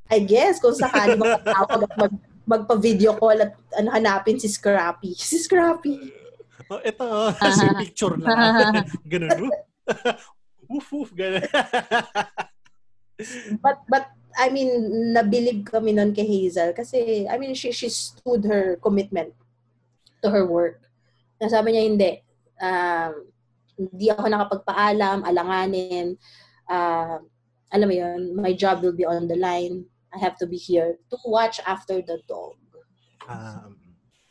[0.10, 2.14] I guess, kung sakali makatawag at mag,
[2.44, 5.16] magpa-video call at ano, hanapin si Scrappy.
[5.32, 6.12] Si Scrappy.
[6.72, 7.32] oh, ito, oh.
[7.44, 8.84] Kasi picture lang.
[9.12, 9.52] Ganun.
[10.68, 11.44] Woof, woof, ganun.
[13.62, 14.70] But, but, I mean,
[15.14, 19.36] nabilib kami nun kay Hazel kasi, I mean, she, she stood her commitment
[20.24, 20.82] to her work.
[21.38, 22.12] Nasabi niya, hindi.
[22.58, 23.14] Um,
[23.78, 26.18] hindi ako nakapagpaalam, alanganin.
[26.66, 27.22] Uh,
[27.70, 29.86] alam mo yun, my job will be on the line.
[30.14, 32.56] I have to be here to watch after the dog.
[33.28, 33.78] um,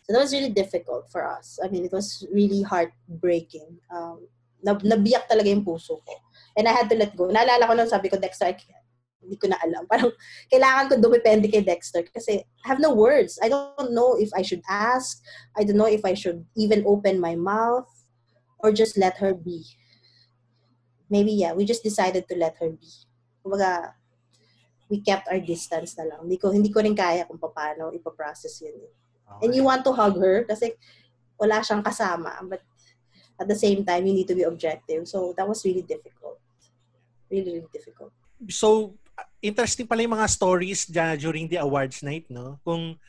[0.03, 1.59] So that was really difficult for us.
[1.63, 3.79] I mean, it was really heartbreaking.
[3.91, 4.27] Um,
[4.63, 6.15] nab- nabiyak talaga yung puso ko.
[6.59, 7.31] And I had to let go.
[7.31, 8.83] Naalala ko lang, sabi ko, Dexter, I can't-
[9.23, 9.87] hindi ko na alam.
[9.91, 10.11] Parang
[10.51, 13.39] kailangan ko dumepende kay Dexter kasi I have no words.
[13.39, 15.23] I don't know if I should ask.
[15.55, 17.87] I don't know if I should even open my mouth
[18.59, 19.63] or just let her be.
[21.07, 22.91] Maybe, yeah, we just decided to let her be.
[23.47, 23.95] Kumbaga,
[24.93, 26.29] we kept our distance na lang.
[26.29, 28.77] Hindi ko, hindi ko rin kaya kung paano ipaprocess yun.
[28.77, 28.93] eh.
[29.41, 30.77] And you want to hug her kasi
[31.41, 32.37] wala siyang kasama.
[32.45, 32.61] But
[33.41, 35.09] at the same time, you need to be objective.
[35.09, 36.37] So that was really difficult.
[37.33, 38.13] Really, really difficult.
[38.53, 38.93] so,
[39.41, 42.61] interesting pala yung mga stories dyan during the awards night, no?
[42.61, 43.01] Kung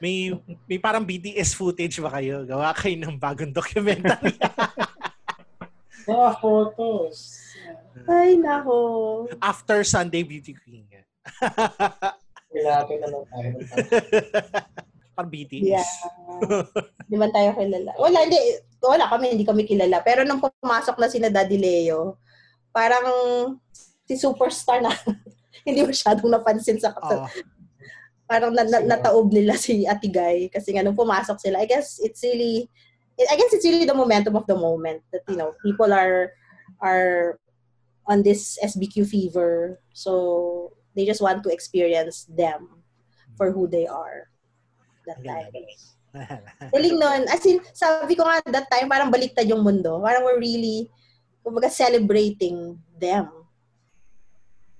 [0.00, 0.32] May,
[0.64, 2.48] may parang BTS footage ba kayo?
[2.48, 4.32] Gawa kayo ng bagong documentary.
[6.08, 7.44] Mga photos.
[8.08, 9.28] Ay, nako.
[9.44, 10.88] After Sunday Beauty Queen.
[12.50, 13.50] Kailangan na lang tayo.
[15.20, 15.68] parang BTS.
[15.68, 15.86] Yeah.
[17.04, 17.92] Di man tayo kilala.
[18.00, 18.40] Wala, hindi.
[18.80, 20.00] Wala kami, hindi kami kilala.
[20.00, 22.16] Pero nung pumasok na si na Daddy Leo,
[22.72, 23.06] parang
[24.08, 24.90] si superstar na
[25.66, 27.26] hindi masyadong napansin sa Oo.
[28.26, 32.22] parang na, na, nataob nila si Atigay kasi nga nung pumasok sila I guess it's
[32.22, 32.66] really
[33.18, 36.34] I guess it's really the momentum of the moment that you know people are
[36.82, 37.38] are
[38.06, 42.82] on this SBQ fever so they just want to experience them
[43.38, 44.30] for who they are
[45.06, 45.50] that time
[46.74, 46.98] galing.
[46.98, 47.22] Nun.
[47.30, 50.02] As in, sabi ko nga that time, parang baliktad yung mundo.
[50.02, 50.90] Parang we're really,
[51.42, 53.30] kumbaga, celebrating them.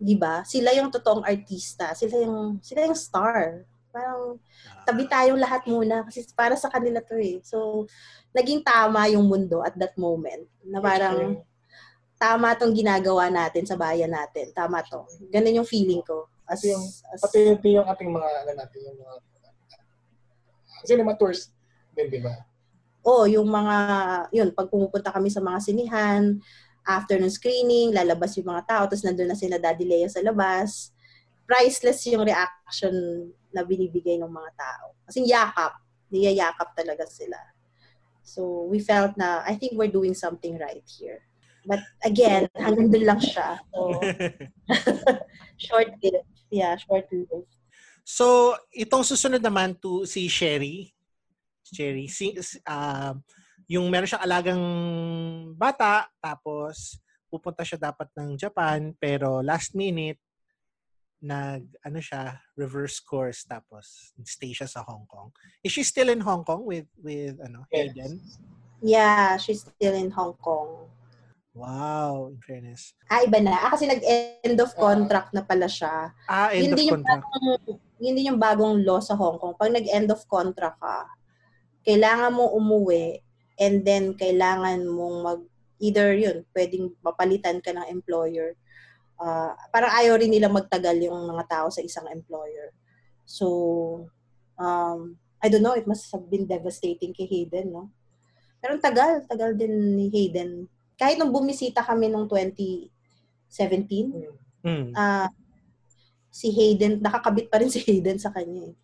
[0.00, 0.42] Di ba?
[0.42, 1.94] Sila yung totoong artista.
[1.94, 3.62] Sila yung, sila yung star.
[3.90, 4.38] Parang,
[4.86, 7.42] tabi tayong lahat muna kasi para sa kanila to eh.
[7.42, 7.86] So,
[8.34, 10.46] naging tama yung mundo at that moment.
[10.66, 11.42] Na parang,
[12.20, 14.52] tama tong ginagawa natin sa bayan natin.
[14.52, 15.08] Tama to.
[15.32, 16.28] Ganun yung feeling ko.
[16.44, 19.14] As, yung, as, pati yung, yung ating mga, ano natin, yung mga,
[20.84, 21.48] cinema tours
[21.96, 22.32] din, di ba?
[23.00, 23.76] oh, yung mga,
[24.32, 26.36] yun, pag pumupunta kami sa mga sinihan,
[26.84, 30.92] after ng screening, lalabas yung mga tao, tapos nandun na sila Daddy Leo sa labas.
[31.48, 32.94] Priceless yung reaction
[33.50, 34.94] na binibigay ng mga tao.
[35.08, 35.80] Kasi yakap,
[36.12, 37.36] niyayakap talaga sila.
[38.22, 41.24] So, we felt na, I think we're doing something right here.
[41.70, 43.62] But again, hanggang doon lang siya.
[43.70, 44.02] So,
[45.70, 46.26] short-lived.
[46.50, 47.46] Yeah, short-lived.
[48.02, 50.90] So, itong susunod naman to si Sherry.
[51.62, 52.34] Sherry, si,
[52.66, 53.14] uh,
[53.70, 54.64] yung meron siyang alagang
[55.54, 56.98] bata, tapos
[57.30, 60.18] pupunta siya dapat ng Japan, pero last minute,
[61.22, 65.30] nag, ano siya, reverse course, tapos stay siya sa Hong Kong.
[65.62, 67.94] Is she still in Hong Kong with, with ano, Yes.
[67.94, 68.12] Hayden?
[68.82, 70.90] Yeah, she's still in Hong Kong.
[71.50, 72.94] Wow, in fairness.
[73.10, 73.58] Ah, iba na.
[73.58, 76.14] Ah, kasi nag-end of contract na pala siya.
[76.30, 77.26] Ah, end Yun of contract.
[77.26, 77.48] bagong,
[77.98, 79.58] yun din yung bagong law sa Hong Kong.
[79.58, 81.10] Pag nag-end of contract ka,
[81.82, 83.18] kailangan mo umuwi
[83.58, 85.40] and then kailangan mong mag
[85.80, 88.54] either yun, pwedeng mapalitan ka ng employer.
[89.18, 92.70] Ah, parang ayaw rin nila magtagal yung mga tao sa isang employer.
[93.26, 94.06] So,
[94.54, 97.90] um, I don't know, it must have been devastating kay Hayden, no?
[98.60, 100.68] Pero tagal, tagal din ni Hayden.
[101.00, 102.92] Kahit nung bumisita kami nung 2017,
[104.60, 104.92] Hmm.
[104.92, 105.32] ah
[106.28, 108.74] si Hayden, nakakabit pa rin si Hayden sa kanya eh.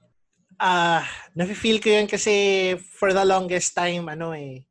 [0.57, 1.05] Ah,
[1.37, 2.33] nafe-feel ko 'yun kasi
[2.81, 4.65] for the longest time ano eh.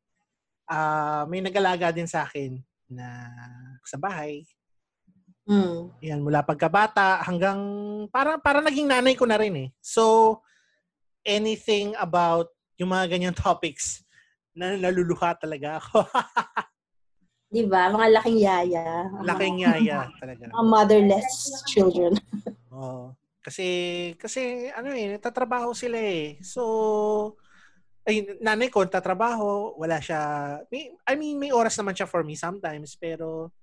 [0.65, 2.57] Ah, may nag-alaga din sa akin
[2.89, 3.29] na
[3.85, 4.41] sa bahay.
[5.45, 5.93] Mm.
[6.01, 7.61] Yan, mula pagkabata hanggang
[8.09, 9.69] para para naging nanay ko na rin eh.
[9.77, 10.41] So
[11.21, 12.49] anything about
[12.81, 14.01] yung mga ganyan topics
[14.57, 16.01] na naluluha talaga ako.
[17.55, 17.87] Di ba?
[17.87, 19.07] Mga laking yaya.
[19.23, 20.51] Laking yaya talaga.
[20.51, 22.11] Mga motherless children.
[22.75, 23.15] Oo.
[23.39, 23.67] Kasi,
[24.19, 26.35] kasi, ano eh, natatrabaho sila eh.
[26.43, 27.39] So,
[28.03, 30.19] ay, nanay ko, tatrabaho, wala siya,
[30.67, 33.55] may, I mean, may oras naman siya for me sometimes, pero,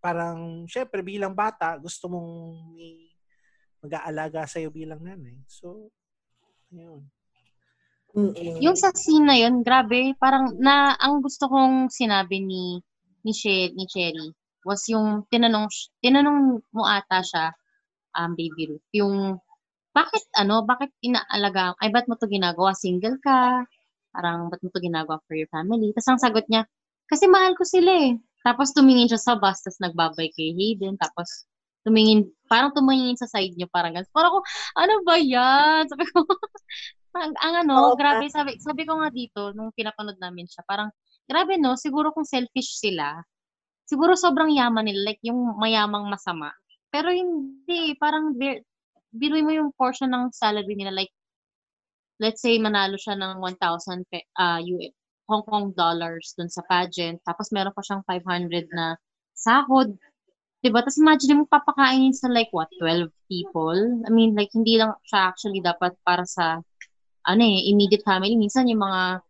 [0.00, 2.30] parang, syempre, bilang bata, gusto mong
[2.72, 3.12] may
[3.82, 5.42] mag-aalaga sa'yo bilang nanay.
[5.50, 5.90] So,
[6.70, 7.02] ayun.
[8.14, 8.62] Mm-mm.
[8.62, 12.78] Yung sa scene na yun, grabe, parang na ang gusto kong sinabi ni
[13.24, 15.66] ni, She, ni Cherry was yung tinanong
[15.98, 17.50] tinanong mo ata siya
[18.18, 19.38] um baby Ruth yung
[19.92, 22.72] bakit ano bakit inaalaga ay ba't mo to ginagawa?
[22.72, 23.60] Single ka?
[24.14, 25.92] Parang ba't mo to ginagawa for your family?
[25.92, 26.64] Tapos ang sagot niya
[27.08, 28.16] kasi mahal ko sila eh.
[28.40, 31.44] Tapos tumingin siya sa bus tapos nagbabay kay Hayden tapos
[31.84, 34.08] tumingin parang tumingin sa side niya parang ganun.
[34.16, 34.40] Parang ako
[34.80, 35.84] ano ba yan?
[35.92, 36.24] Sabi ko
[37.20, 40.88] ang, ang ano Oo, grabe sabi sabi ko nga dito nung pinapanood namin siya parang
[41.28, 41.74] grabe no?
[41.78, 43.22] Siguro kung selfish sila
[43.92, 46.48] siguro sobrang yaman nila like yung mayamang masama.
[46.88, 48.64] Pero hindi parang bir-
[49.12, 51.12] biruin mo yung portion ng salary nila like
[52.22, 54.94] let's say manalo siya ng 1,000 pe- ah, US,
[55.28, 58.96] Hong Kong dollars dun sa pageant tapos meron pa siyang 500 na
[59.36, 59.92] sahod
[60.62, 60.80] 'di ba?
[60.84, 63.76] Tapos imagine mo papakainin sa like what 12 people?
[64.06, 66.62] I mean like hindi lang siya actually dapat para sa
[67.26, 68.38] ano eh immediate family.
[68.38, 69.20] Minsan yung mga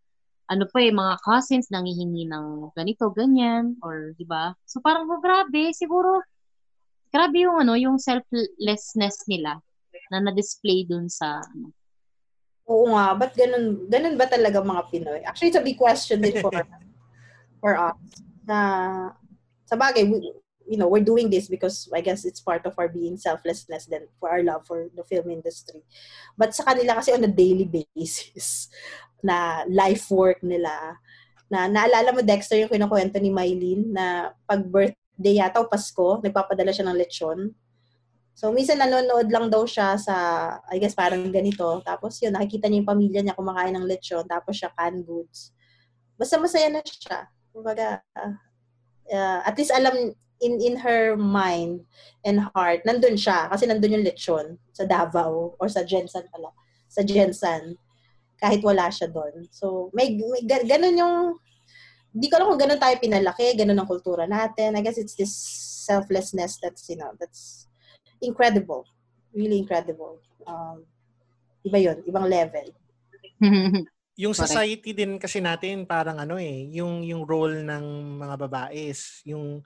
[0.50, 4.52] ano pa eh, mga cousins nangihingi ng ganito, ganyan, or, di ba?
[4.66, 6.22] So, parang, oh, grabe, siguro,
[7.12, 9.62] grabe yung, ano, yung selflessness nila
[10.10, 11.70] na na-display dun sa, ano.
[12.70, 15.20] Oo nga, ba't ganun, ganun ba talaga mga Pinoy?
[15.26, 16.52] Actually, it's a big question din for,
[17.62, 17.98] for us.
[18.46, 18.58] Na,
[19.66, 20.20] sa bagay, we,
[20.66, 24.06] you know, we're doing this because I guess it's part of our being selflessness then
[24.18, 25.82] for our love for the film industry.
[26.38, 28.70] But sa kanila kasi on a daily basis
[29.22, 30.98] na life work nila,
[31.52, 34.06] na naalala mo Dexter yung kinukwento ni Mylene na
[34.48, 37.52] pag birthday yata o Pasko, nagpapadala siya ng lechon.
[38.32, 40.14] So, minsan nanonood lang daw siya sa,
[40.72, 41.84] I guess parang ganito.
[41.84, 45.52] Tapos yun, nakikita niya yung pamilya niya kumakain ng lechon, tapos siya canned goods.
[46.16, 47.28] Basta masaya na siya.
[47.52, 48.00] Kumbaga,
[49.12, 51.84] uh, at least alam in in her mind
[52.24, 53.52] and heart, nandun siya.
[53.52, 56.50] Kasi nandun yung lechon sa Davao or sa Jensen pala.
[56.88, 57.76] Sa Jensen.
[58.42, 59.46] Kahit wala siya doon.
[59.54, 61.16] So, may, may ganun yung,
[62.10, 64.74] di ko alam kung ganun tayo pinalaki, ganun ang kultura natin.
[64.74, 65.30] I guess it's this
[65.86, 67.70] selflessness that's, you know, that's
[68.18, 68.82] incredible.
[69.30, 70.18] Really incredible.
[70.42, 70.82] Um,
[71.62, 72.66] iba yun, ibang level.
[74.22, 77.84] yung society din kasi natin parang ano eh, yung yung role ng
[78.20, 79.64] mga babae is yung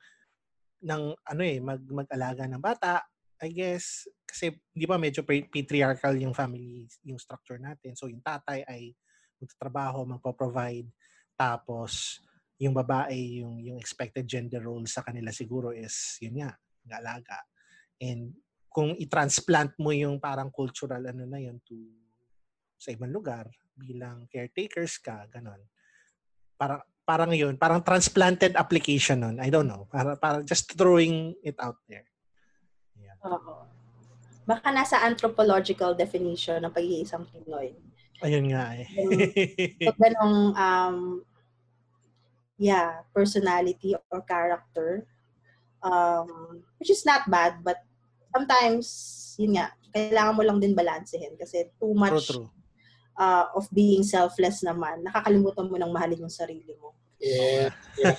[0.87, 3.03] ng ano eh mag mag-alaga ng bata,
[3.43, 7.93] I guess kasi di ba medyo patriarchal yung family yung structure natin.
[7.93, 8.97] So yung tatay ay
[9.41, 10.89] magtatrabaho, magpo-provide
[11.37, 12.21] tapos
[12.57, 16.57] yung babae yung yung expected gender role sa kanila siguro is yun nga,
[16.89, 17.45] ng-alaga.
[18.01, 18.33] And
[18.73, 21.77] kung i-transplant mo yung parang cultural ano na yun to
[22.77, 25.61] sa ibang lugar bilang caretakers ka, ganon.
[26.57, 29.37] Parang parang yun, parang transplanted application nun.
[29.39, 29.87] I don't know.
[29.87, 32.09] Para, para just throwing it out there.
[33.27, 33.55] Oo.
[34.47, 37.75] Baka nasa anthropological definition ng pag-iisang Pinoy.
[38.23, 38.87] Ayun nga eh.
[39.85, 40.97] so, ganong, um,
[42.57, 45.05] yeah, personality or character.
[45.83, 47.83] Um, which is not bad, but
[48.33, 48.87] sometimes,
[49.37, 52.49] yun nga, kailangan mo lang din balansehin kasi too much true, true
[53.17, 56.93] uh, of being selfless naman, nakakalimutan mo ng mahalin yung sarili mo.
[57.19, 57.73] Yeah.
[57.97, 58.17] yeah.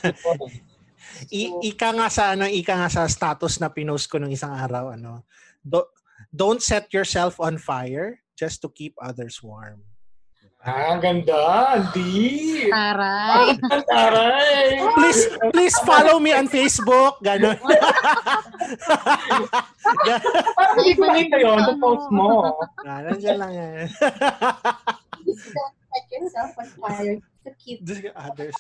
[1.34, 4.94] I, ika nga sa ano, ika nga sa status na pinost ko nung isang araw
[4.94, 5.26] ano.
[5.64, 5.88] Do,
[6.32, 9.84] don't set yourself on fire just to keep others warm.
[10.68, 11.80] Ah, ang ganda.
[11.80, 12.68] Hindi.
[12.68, 13.56] Taray.
[13.88, 14.68] Taray.
[14.98, 15.22] Please,
[15.54, 17.24] please follow me on Facebook.
[17.24, 17.56] Ganon.
[20.58, 22.58] Parang hindi ko nakita yun post mo.
[22.84, 23.86] ah, nandiyan lang yan.
[25.88, 28.56] Set yourself on fire to keep Just others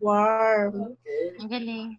[0.00, 0.96] warm.
[1.38, 1.98] Ang galing.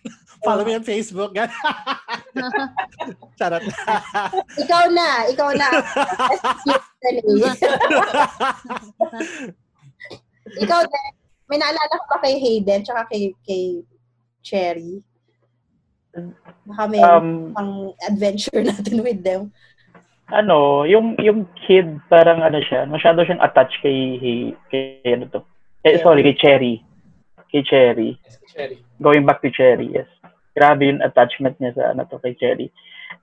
[0.44, 1.36] Follow me on Facebook.
[3.38, 3.62] Charot.
[4.62, 5.68] ikaw na, ikaw na.
[10.60, 11.00] ikaw na.
[11.50, 13.82] May naalala ko ba kay Hayden tsaka kay, kay
[14.40, 15.02] Cherry?
[16.66, 19.52] Baka may Um, pang adventure natin with them.
[20.30, 24.38] Ano, yung yung kid parang ano siya, masyado siyang attached kay kay,
[24.70, 25.40] kay ano to.
[25.86, 26.74] Eh, sorry, kay Cherry.
[27.50, 28.10] Kay Cherry.
[28.50, 28.78] Cherry.
[29.02, 30.10] Going back to Cherry, yes.
[30.54, 32.70] Grabe yung attachment niya sa ano to kay Cherry.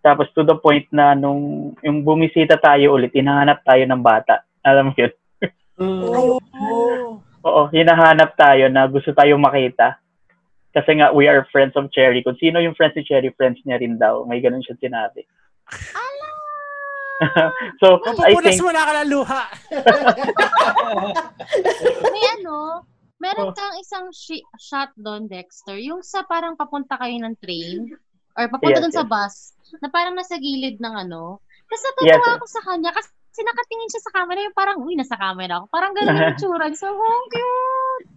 [0.03, 4.43] Tapos to the point na nung yung bumisita tayo ulit, hinahanap tayo ng bata.
[4.63, 5.13] Alam mo yun?
[5.77, 6.41] Oh.
[7.47, 10.01] Oo, hinahanap tayo na gusto tayo makita.
[10.75, 12.21] Kasi nga, we are friends of Cherry.
[12.21, 14.27] Kung sino yung friends ni Cherry, friends niya rin daw.
[14.27, 15.23] May ganun siya sinabi.
[17.81, 19.43] so, I Mapupunas think, mo na ka ng luha.
[22.13, 22.85] May ano,
[23.17, 25.81] meron kang isang shi- shot doon, Dexter.
[25.81, 27.89] Yung sa parang papunta kayo ng train
[28.37, 29.09] or papunta Yes, doon sa yes.
[29.09, 29.35] bus
[29.81, 31.41] na parang nasa gilid ng ano.
[31.67, 32.37] Tapos natutuwa yes.
[32.37, 35.65] ako sa kanya kasi nakatingin siya sa camera yung parang, uy, nasa camera ako.
[35.73, 36.69] Parang ganun yung tsura.
[36.77, 38.09] So, oh, cute!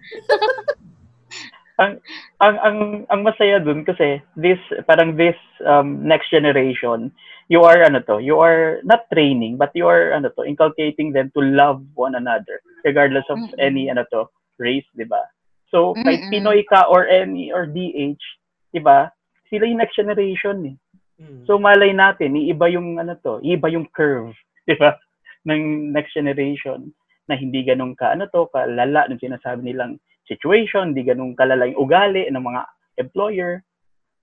[1.81, 1.97] ang
[2.45, 2.79] ang ang
[3.09, 7.09] ang masaya dun kasi this parang this um, next generation
[7.51, 11.29] you are ano to you are not training but you are ano to inculcating them
[11.35, 13.59] to love one another regardless of Mm-mm.
[13.59, 14.25] any ano to
[14.63, 15.21] race di ba
[15.69, 16.33] so kahit Mm-mm.
[16.33, 18.23] Pinoy ka or any or DH
[18.71, 19.11] di ba
[19.51, 20.77] sila yung next generation eh
[21.21, 21.45] Hmm.
[21.45, 24.33] So malay natin, iiba yung ano to, iiba yung curve,
[24.69, 24.97] di ba?
[25.45, 26.89] Ng next generation
[27.29, 31.85] na hindi ganun ka ano to, kalala ng sinasabi nilang situation, hindi ganun kalala yung
[31.85, 32.63] ugali ng mga
[33.05, 33.61] employer.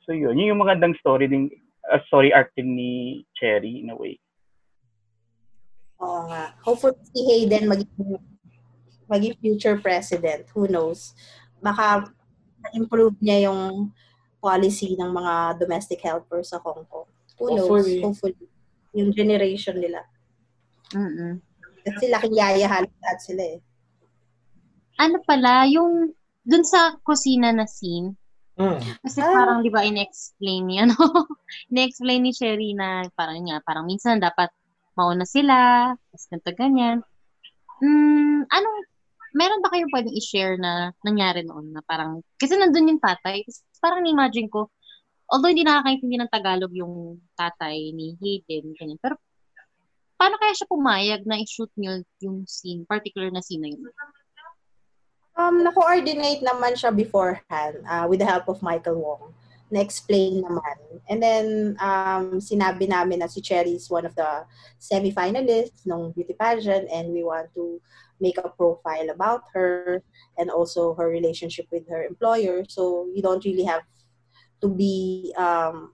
[0.03, 1.53] So yun, yun yung magandang story din
[1.91, 2.91] uh, story arc din ni
[3.35, 4.19] Cherry in a way.
[6.03, 6.53] Oo nga.
[6.61, 8.21] Hopefully si Hayden maging,
[9.09, 10.45] maging future president.
[10.53, 11.17] Who knows?
[11.63, 12.11] Baka
[12.75, 13.91] improve niya yung
[14.37, 17.09] policy ng mga domestic helpers sa Hong Kong.
[17.41, 17.85] Who knows?
[17.85, 18.01] Hopefully.
[18.03, 18.47] Hopefully.
[18.93, 20.05] Yung generation nila.
[20.93, 21.41] Mm-mm.
[21.87, 22.91] Kasi laking yaya halos
[23.23, 23.59] sila eh.
[24.97, 26.11] Ano pala, yung
[26.43, 28.15] dun sa kusina na scene,
[28.57, 28.81] Mm.
[29.05, 29.29] Kasi Ah.
[29.29, 30.97] parang, di ba, in-explain niya, no?
[31.71, 34.49] in-explain ni Sherry na parang nga, parang minsan dapat
[34.97, 36.97] mauna sila, tapos ganito, ganyan.
[37.85, 38.77] Mm, anong,
[39.37, 43.45] meron ba kayong pwedeng i-share na nangyari noon na parang, kasi nandun yung tatay,
[43.77, 44.73] parang imagine ko,
[45.29, 49.21] although hindi nakakaintindi ng Tagalog yung tatay ni Hayden, ganyan, pero
[50.17, 53.85] paano kaya siya pumayag na i-shoot niyo yung scene, particular na scene na yun?
[55.37, 59.37] Um, na-coordinate naman siya beforehand uh, with the help of Michael Wong.
[59.69, 60.77] Na-explain naman.
[61.05, 64.49] And then, um, sinabi namin na si Cherry is one of the
[64.81, 67.77] semi-finalists ng beauty pageant and we want to
[68.17, 70.01] make a profile about her
[70.41, 72.65] and also her relationship with her employer.
[72.65, 73.85] So, you don't really have
[74.65, 75.93] to be, um,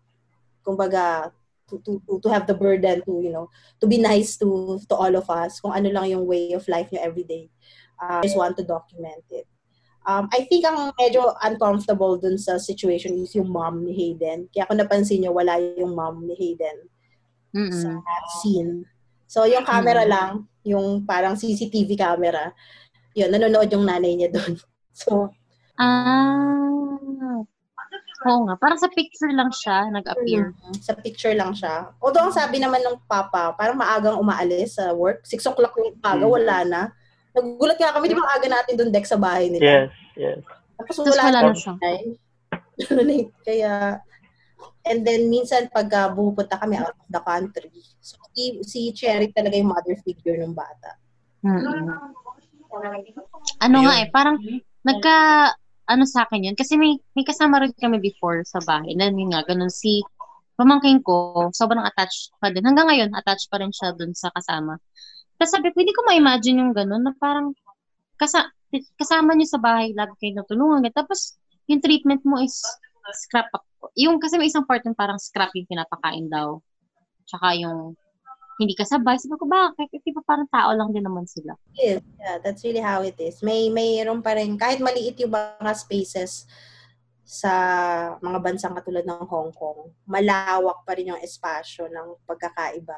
[0.63, 1.35] kumbaga,
[1.67, 3.49] to, to, to have the burden to, you know,
[3.81, 6.87] to be nice to, to all of us kung ano lang yung way of life
[6.91, 7.49] nyo every day.
[8.03, 9.47] Uh, just want to document it.
[10.03, 14.51] Um, I think ang medyo uncomfortable dun sa situation is yung mom ni Hayden.
[14.51, 16.77] Kaya kung napansin nyo, wala yung mom ni Hayden
[17.55, 17.71] Mm-mm.
[17.71, 18.03] sa
[18.37, 18.83] scene.
[19.25, 22.51] So, yung camera lang, yung parang CCTV camera,
[23.13, 24.59] yun, nanonood yung nanay niya doon.
[24.93, 25.31] So,
[25.73, 27.41] Ah.
[28.23, 28.55] Oo nga.
[28.55, 30.53] Parang sa picture lang siya nag-appear.
[30.53, 31.91] mm, sa picture lang siya.
[31.97, 35.25] Although, ang sabi naman ng papa, parang maagang umaalis sa work.
[35.25, 36.31] 6 o'clock yung umaga, Mm.
[36.31, 36.81] wala na.
[37.33, 39.65] Nagugulat nga kami, di ba aga natin doon deck sa bahay nila?
[39.65, 40.39] Yes, yes.
[40.77, 41.73] Tapos Tapos wala, wala na siya.
[43.45, 43.71] Kaya,
[44.85, 49.33] and then minsan pag uh, bumupunta kami out of the country, so si, si Cherry
[49.33, 50.97] talaga yung mother figure ng bata.
[51.41, 51.89] Mm-mm.
[53.61, 54.37] Ano nga eh, parang
[54.85, 55.15] nagka,
[55.89, 59.33] ano sa akin yun, kasi may, may kasama rin kami before sa bahay, na yun
[59.33, 60.01] nga, ganun si
[60.57, 62.65] pamangking ko, sobrang attached pa din.
[62.65, 64.77] Hanggang ngayon, attached pa rin siya dun sa kasama.
[65.43, 67.51] Tapos sabi ko, hindi ko ma-imagine yung ganun, na parang
[68.15, 68.47] kasa,
[68.95, 70.87] kasama niyo sa bahay, lagi kayo natulungan.
[70.95, 71.35] Tapos,
[71.67, 72.63] yung treatment mo is
[73.27, 73.67] scrap up.
[73.99, 76.63] Yung, kasi may isang part yung parang scrap yung pinapakain daw.
[77.27, 77.99] Tsaka yung
[78.55, 79.19] hindi kasabay.
[79.19, 79.91] Sabi ko, bakit?
[79.91, 81.59] Eh, di ba parang tao lang din naman sila?
[81.75, 83.43] Yes, yeah, that's really how it is.
[83.43, 86.47] May mayroon pa rin, kahit maliit yung mga spaces
[87.27, 87.51] sa
[88.23, 92.95] mga bansang katulad ng Hong Kong, malawak pa rin yung espasyo ng pagkakaiba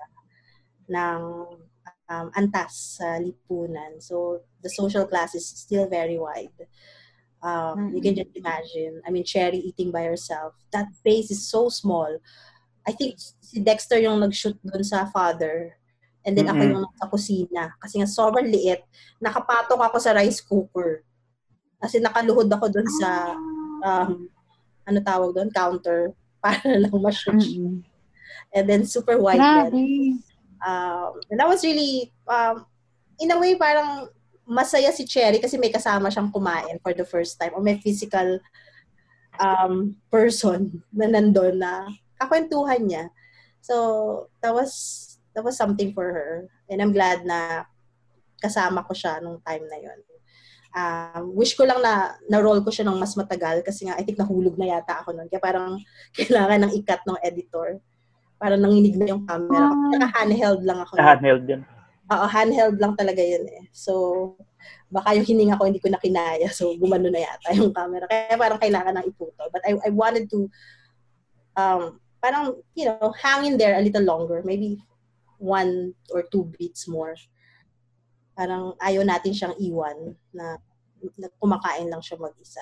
[0.94, 1.22] ng
[2.10, 4.02] um, antas sa lipunan.
[4.02, 6.54] So, the social class is still very wide.
[7.46, 9.02] Um, You can just imagine.
[9.06, 10.58] I mean, Cherry eating by herself.
[10.74, 12.10] That space is so small.
[12.86, 15.78] I think si Dexter yung nag-shoot dun sa father.
[16.26, 16.74] And then ako Mm-mm.
[16.74, 17.64] yung nasa kusina.
[17.78, 18.82] Kasi nga sobrang liit.
[19.22, 21.06] Nakapatok ako sa rice cooker.
[21.78, 23.38] Kasi nakaluhod ako dun sa,
[23.86, 24.26] um,
[24.90, 26.18] ano tawag doon, counter.
[26.42, 27.38] Para lang ma-shoot.
[27.38, 27.86] Mm-mm.
[28.54, 29.70] And then super white Grabe.
[29.70, 30.25] lens.
[30.66, 32.66] Um, and that was really, um,
[33.22, 34.10] in a way, parang
[34.50, 38.42] masaya si Cherry kasi may kasama siyang kumain for the first time o may physical
[39.38, 41.86] um, person na nandun na
[42.18, 43.06] kakwentuhan niya.
[43.62, 46.32] So, that was, that was something for her.
[46.70, 47.70] And I'm glad na
[48.42, 50.00] kasama ko siya nung time na yon.
[50.76, 54.20] Um, wish ko lang na na-roll ko siya ng mas matagal kasi nga I think
[54.20, 55.32] nahulog na yata ako nun.
[55.32, 55.80] Kaya parang
[56.18, 57.80] kailangan ng ikat ng editor.
[58.36, 59.72] Parang nanginig na yung camera.
[59.72, 59.90] Ah.
[59.96, 60.94] Naka-handheld lang ako.
[61.00, 61.62] Sa handheld yun.
[62.06, 63.66] Oo, handheld lang talaga yun eh.
[63.74, 64.36] So,
[64.92, 66.52] baka yung hininga ko hindi ko na kinaya.
[66.54, 68.06] So, gumano na yata yung camera.
[68.06, 69.50] Kaya parang kailangan ng iputo.
[69.50, 70.46] But I, I wanted to,
[71.58, 74.46] um, parang, you know, hang in there a little longer.
[74.46, 74.78] Maybe
[75.42, 77.16] one or two beats more.
[78.38, 80.60] Parang ayaw natin siyang iwan na,
[81.18, 82.62] na kumakain lang siya mag-isa.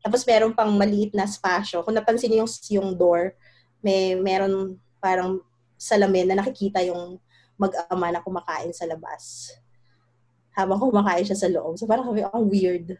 [0.00, 1.82] Tapos meron pang maliit na spasyo.
[1.82, 3.34] Kung napansin niyo yung, yung door,
[3.82, 5.42] may meron parang
[5.78, 7.18] salamin na nakikita yung
[7.58, 9.54] mag-ama na kumakain sa labas.
[10.54, 11.78] Habang kumakain siya sa loob.
[11.78, 12.98] So parang sabi, ang weird.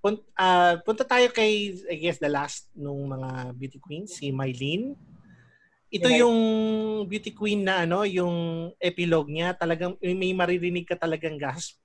[0.00, 4.96] Punt, ah, punta tayo kay, I guess, the last nung mga beauty queens, si Mylene.
[5.90, 6.38] Ito yung
[7.04, 11.80] beauty queen na ano, yung epilogue niya, talagang may maririnig ka talagang gasp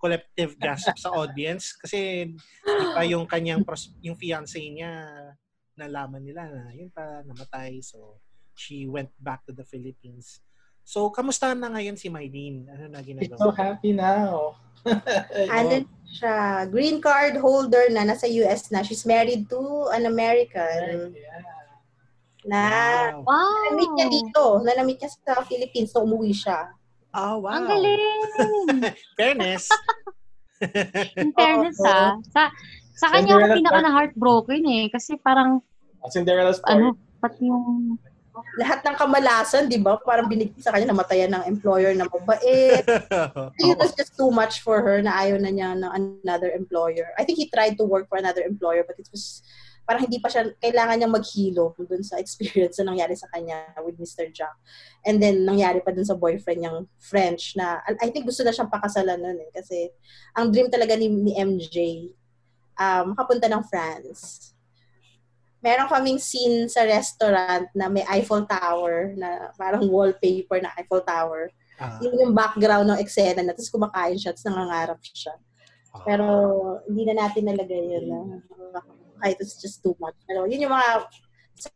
[0.00, 2.32] collective gasp sa audience kasi
[2.64, 5.04] pa yung kanyang pros- yung fiancé niya
[5.76, 8.16] nalaman nila na yun pa namatay so
[8.60, 10.44] she went back to the Philippines.
[10.84, 12.68] So kamusta na ngayon si Mylene?
[12.68, 13.40] Ano na She's ginagawa?
[13.40, 14.60] so happy now.
[15.52, 18.80] Ano siya, green card holder na, nasa US na.
[18.80, 19.60] She's married to
[19.92, 21.44] an American Yeah.
[22.42, 22.60] na
[23.20, 23.28] Wow.
[23.28, 23.60] Wow!
[23.68, 24.42] na-meet niya dito.
[24.64, 26.72] Na-meet niya sa Philippines na umuwi siya.
[27.12, 27.52] Oh, wow.
[27.54, 28.20] Ang galing!
[29.20, 29.68] Fairness.
[31.16, 32.16] In fairness ha.
[32.32, 32.42] Sa,
[32.96, 34.84] sa kanya ako pinaka na heartbroken eh.
[34.88, 35.60] Kasi parang,
[36.00, 36.72] A Cinderella story.
[36.72, 38.00] ano, pati yung,
[38.58, 39.98] Lahat ng kamalasan, di ba?
[40.00, 42.84] Parang binigay sa kanya, namatayan ng employer na mabait.
[43.60, 45.92] It was just too much for her na ayaw na niya ng
[46.24, 47.12] another employer.
[47.18, 49.44] I think he tried to work for another employer but it was
[49.90, 53.98] parang hindi pa siya, kailangan niyang maghilo dun sa experience na nangyari sa kanya with
[53.98, 54.30] Mr.
[54.30, 54.54] Jack.
[55.02, 58.70] And then, nangyari pa dun sa boyfriend niyang French na, I think gusto na siyang
[58.70, 59.50] pakasalan nun eh.
[59.50, 59.90] Kasi,
[60.38, 62.06] ang dream talaga ni, ni MJ,
[62.78, 64.54] um, makapunta ng France.
[65.60, 71.52] Meron kaming scene sa restaurant na may Eiffel Tower, na parang wallpaper na Eiffel Tower.
[71.80, 75.34] Ah, Yun yung background ng eksena na, tapos kumakain siya, tapos nangangarap siya.
[75.92, 76.04] ah.
[76.04, 76.24] Pero
[76.88, 78.20] hindi na natin nalagay yun na
[79.20, 80.16] kahit it's just too much.
[80.24, 81.08] Pero yun yung mga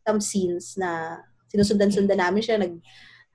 [0.04, 1.20] some scenes na
[1.52, 2.80] sinusundan-sundan namin siya, nag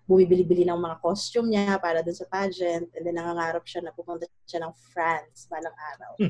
[0.10, 4.26] bumibili-bili ng mga costume niya para dun sa pageant and then nangangarap siya na pupunta
[4.50, 6.12] siya ng France balang araw.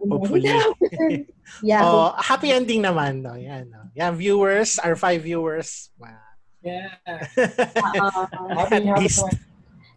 [0.00, 0.44] Hopefully.
[1.62, 1.82] yeah.
[1.84, 3.22] oh, happy ending naman.
[3.22, 3.34] No?
[3.34, 3.88] Yan, no?
[3.94, 5.90] Yan, viewers, our five viewers.
[5.98, 6.18] Wow.
[6.62, 6.96] Yeah.
[7.06, 8.26] uh,
[8.56, 9.08] Happy, happy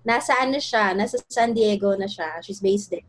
[0.07, 2.39] nasa ano siya, nasa San Diego na siya.
[2.39, 3.03] She's based there,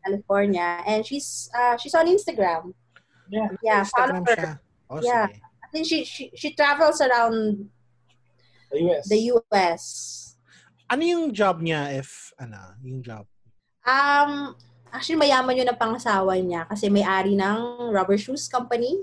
[0.00, 0.80] California.
[0.88, 2.72] And she's uh, she's on Instagram.
[3.28, 3.52] Yeah.
[3.60, 4.36] Yeah, Instagram follow her.
[4.40, 4.52] siya.
[4.88, 5.26] Oh, Yeah.
[5.28, 5.40] sige.
[5.60, 7.68] I think she, she she travels around
[8.72, 9.04] The US.
[9.12, 9.82] the US.
[10.88, 13.28] Ano yung job niya if, ano, yung job?
[13.84, 14.56] Um,
[14.92, 18.96] actually, mayaman yun ang pangasawa niya kasi may-ari ng rubber shoes company.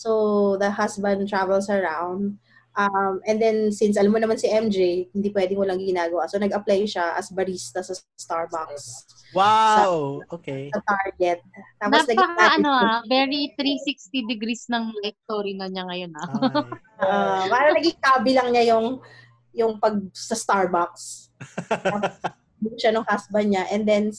[0.00, 2.40] So, the husband travels around.
[2.72, 6.30] Um, and then, since alam mo naman si MJ, hindi pwedeng walang ginagawa.
[6.30, 9.04] So, nag-apply siya as barista sa Starbucks.
[9.34, 10.22] Wow!
[10.30, 10.70] Okay.
[10.72, 11.42] Sa Target.
[11.82, 16.30] Tapos, Napaka ano ah, very 360 degrees ng life story na niya ngayon ah.
[16.30, 16.66] Okay.
[17.02, 18.86] Uh, parang naging kabilang niya yung
[19.50, 21.34] yung pag sa Starbucks.
[21.68, 22.16] Tapos,
[22.78, 23.66] siya ng husband niya.
[23.68, 24.14] And then,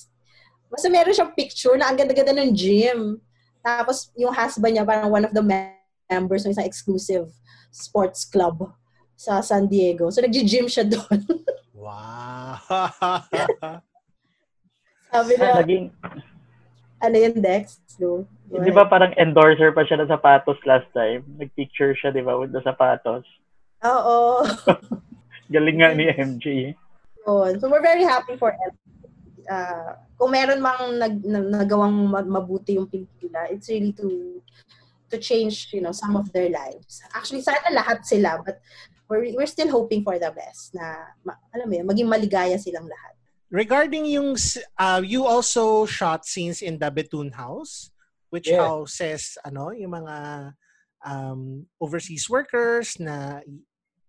[0.71, 3.19] basta meron siyang picture na ang ganda-ganda ng gym.
[3.59, 5.75] Tapos, yung husband niya, parang one of the mem-
[6.07, 7.27] members ng isang exclusive
[7.71, 8.71] sports club
[9.19, 10.07] sa San Diego.
[10.11, 11.19] So, nag-gym siya doon.
[11.81, 12.61] Wow!
[15.09, 15.89] Sabi na, Naging,
[17.01, 17.81] ano yun, Dex?
[17.97, 18.29] Go.
[18.53, 21.25] Go di ba parang endorser pa siya ng sapatos last time?
[21.41, 23.25] Nag-picture siya, di ba, with the sapatos.
[23.81, 24.45] Oo.
[25.53, 26.77] Galing nga ni MJ.
[27.25, 27.57] Yun.
[27.57, 28.77] So, we're very happy for them.
[29.49, 34.41] Uh, kung meron mang nag, na- nagawang ma- mabuti yung pelikula, it's really to
[35.11, 37.03] to change, you know, some of their lives.
[37.11, 38.63] Actually, sana lahat sila, but
[39.11, 42.87] we're, we're still hoping for the best na, ma, alam mo yun, maging maligaya silang
[42.87, 43.13] lahat.
[43.51, 44.39] Regarding yung,
[44.79, 47.91] uh, you also shot scenes in the Bethune House,
[48.31, 48.63] which Yeah.
[48.63, 50.15] houses, ano, yung mga
[51.03, 53.43] um, overseas workers na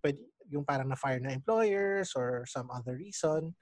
[0.06, 3.58] pwede, yung parang na-fire na employers or some other reason.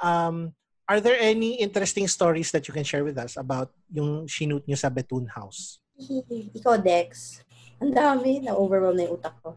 [0.00, 0.56] Um,
[0.90, 4.74] are there any interesting stories that you can share with us about yung shoot nyo
[4.74, 5.78] sa Bethune House?
[6.58, 7.38] Ikaw, Dex.
[7.78, 9.54] Ang dami, na-overwhelm na yung utak ko.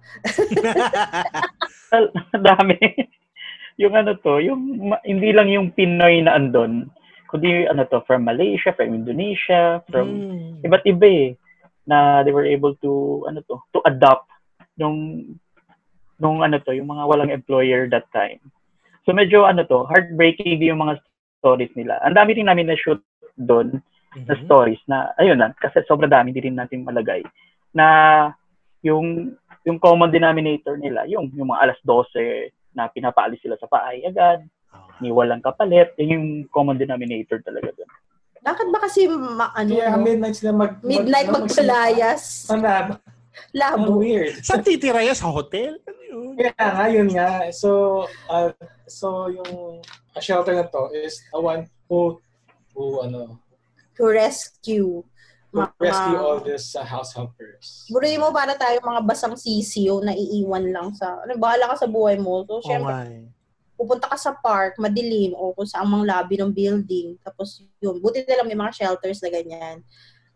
[1.90, 2.78] Ang dami.
[3.82, 6.94] yung ano to, yung hindi lang yung Pinoy na andon,
[7.34, 10.62] kundi ano to, from Malaysia, from Indonesia, from Hmm.
[10.62, 11.28] iba't iba eh,
[11.90, 14.30] na they were able to, ano to, to adopt
[14.78, 15.26] yung,
[16.22, 18.38] nung ano to, yung mga walang employer that time.
[19.04, 21.02] So medyo ano to, heartbreaking yung mga
[21.44, 22.00] stories nila.
[22.08, 23.04] Ang dami rin namin na shoot
[23.36, 23.84] doon
[24.16, 24.48] na Mhm.
[24.48, 27.20] stories na, ayun na, kasi sobrang dami din rin natin malagay,
[27.76, 28.32] na
[28.80, 34.04] yung yung common denominator nila, yung, yung mga alas 12 na pinapaalis sila sa paay
[34.04, 34.44] agad,
[35.00, 37.88] ni walang kapalit, yun yung common denominator talaga doon.
[38.44, 40.04] Bakit ba kasi, ma, ano, no?
[40.04, 40.84] midnight sila mag...
[40.84, 42.52] midnight mag- magpalayas?
[42.52, 44.04] Ang lab- ang Labo.
[44.04, 44.36] weird.
[44.44, 45.00] Saan titira?
[45.16, 45.80] Sa hotel?
[45.88, 46.36] Ano yun?
[46.38, 47.30] Kaya nga, yun nga.
[47.56, 48.52] So, uh,
[48.86, 49.80] so yung
[50.16, 52.22] uh, shelter na to is the one who,
[52.74, 53.38] who ano,
[53.98, 55.06] To rescue.
[55.54, 57.86] mga- rescue all these uh, house helpers.
[57.94, 61.90] Buruin mo para tayo mga basang sisiyo na iiwan lang sa, ano, bahala ka sa
[61.90, 62.42] buhay mo.
[62.50, 63.30] So, syempre, nga eh.
[63.78, 67.22] pupunta ka sa park, madilim, o kung saan mang lobby ng building.
[67.22, 69.86] Tapos, yun, buti na lang may mga shelters na ganyan.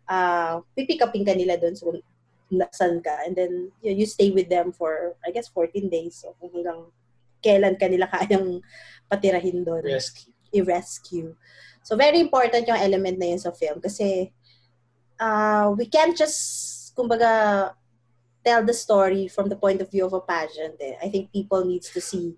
[0.06, 1.90] Ah, pipick upin ka nila doon so,
[2.70, 3.12] saan ka.
[3.26, 3.52] And then,
[3.82, 6.22] yun, you stay with them for, I guess, 14 days.
[6.22, 6.88] So, kung hanggang
[7.42, 8.60] kailan ka nila kayang
[9.08, 10.32] patirahin doon Rescue.
[10.52, 11.32] i-rescue.
[11.82, 14.28] So, very important yung element na yun sa film kasi
[15.20, 17.72] uh, we can't just, kumbaga,
[18.44, 20.76] tell the story from the point of view of a pageant.
[20.80, 20.96] Eh.
[21.02, 22.36] I think people needs to see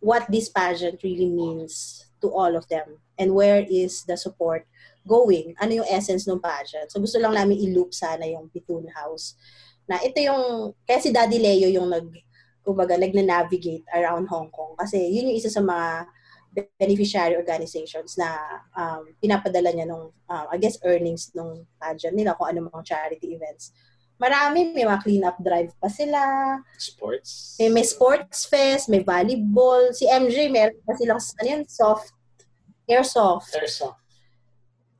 [0.00, 4.64] what this pageant really means to all of them and where is the support
[5.04, 5.54] going.
[5.60, 6.92] Ano yung essence ng pageant.
[6.92, 9.36] So, gusto lang namin i-loop sana yung Bethune House.
[9.88, 12.08] Na ito yung, kaya si Daddy Leo yung nag,
[12.70, 14.78] kumbaga, nag-navigate around Hong Kong.
[14.78, 16.06] Kasi yun yung isa sa mga
[16.78, 18.34] beneficiary organizations na
[18.74, 23.34] um, pinapadala niya nung, uh, I guess, earnings nung pageant nila kung ano mga charity
[23.38, 23.70] events.
[24.20, 26.20] Marami, may mga clean-up drive pa sila,
[26.76, 27.56] Sports.
[27.56, 29.96] may, may sports fest, may volleyball.
[29.96, 32.12] Si MJ, meron pa silang, ano yun, soft,
[32.84, 33.48] airsoft.
[33.56, 33.96] Airsoft.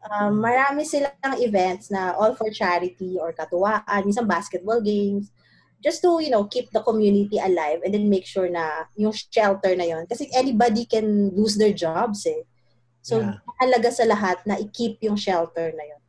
[0.00, 5.28] Um, marami silang events na all for charity or katuwaan, minsan basketball games,
[5.80, 9.72] just to, you know, keep the community alive and then make sure na yung shelter
[9.74, 12.44] na yon Kasi anybody can lose their jobs eh.
[13.00, 13.40] So, Yeah.
[13.88, 16.00] sa lahat na i-keep yung shelter na yon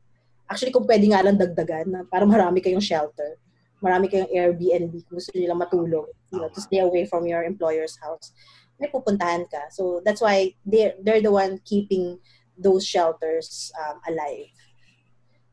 [0.51, 3.39] Actually, kung pwede nga lang dagdagan na para marami kayong shelter.
[3.79, 7.95] Marami kayong Airbnb kung gusto nila matulog, you know, to stay away from your employer's
[8.03, 8.35] house.
[8.75, 9.71] May pupuntahan ka.
[9.71, 12.19] So, that's why they're, they're the one keeping
[12.59, 14.51] those shelters um, alive.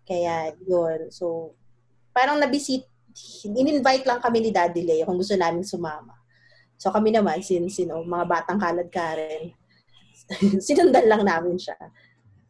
[0.03, 1.15] Kaya, yun.
[1.15, 1.55] So,
[2.11, 2.83] parang nabisit,
[3.45, 6.15] in-invite lang kami ni Daddy Leo kung gusto namin sumama.
[6.79, 9.51] So, kami naman, since, you know, mga batang kalad ka rin,
[10.67, 11.79] sinundan lang namin siya.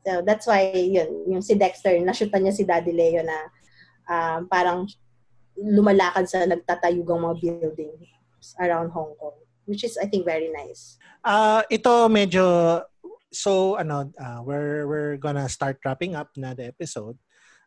[0.05, 3.39] So, that's why, yun, yung si Dexter, nashutan niya si Daddy Leo na
[4.09, 4.85] um, parang
[5.57, 8.09] lumalakad sa nagtatayugang mga buildings
[8.61, 9.37] around Hong Kong.
[9.69, 10.97] Which is, I think, very nice.
[11.25, 12.81] Ah, ito medyo
[13.29, 17.21] so ano, ah, we're we're gonna start wrapping up na the episode.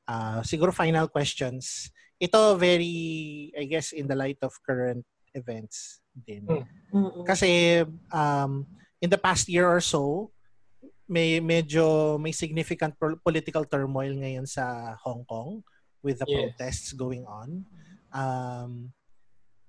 [0.10, 1.94] Ah, siguro final questions.
[2.22, 5.02] Ito very I guess in the light of current
[5.34, 6.46] events din.
[6.94, 7.26] Hmm.
[7.26, 7.82] Kasi
[8.14, 8.70] um
[9.02, 10.30] in the past year or so
[11.10, 15.66] may medyo may significant pol- political turmoil ngayon sa Hong Kong
[16.06, 16.56] with the Yes.
[16.56, 17.66] protests going on.
[18.14, 18.94] Um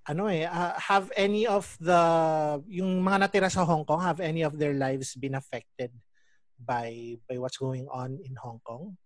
[0.03, 1.95] ano eh, ah, have any of the,
[2.67, 5.95] yung mga natira sa Hong Kong, have any of their lives been affected
[6.59, 8.99] by by what's going on in Hong Kong?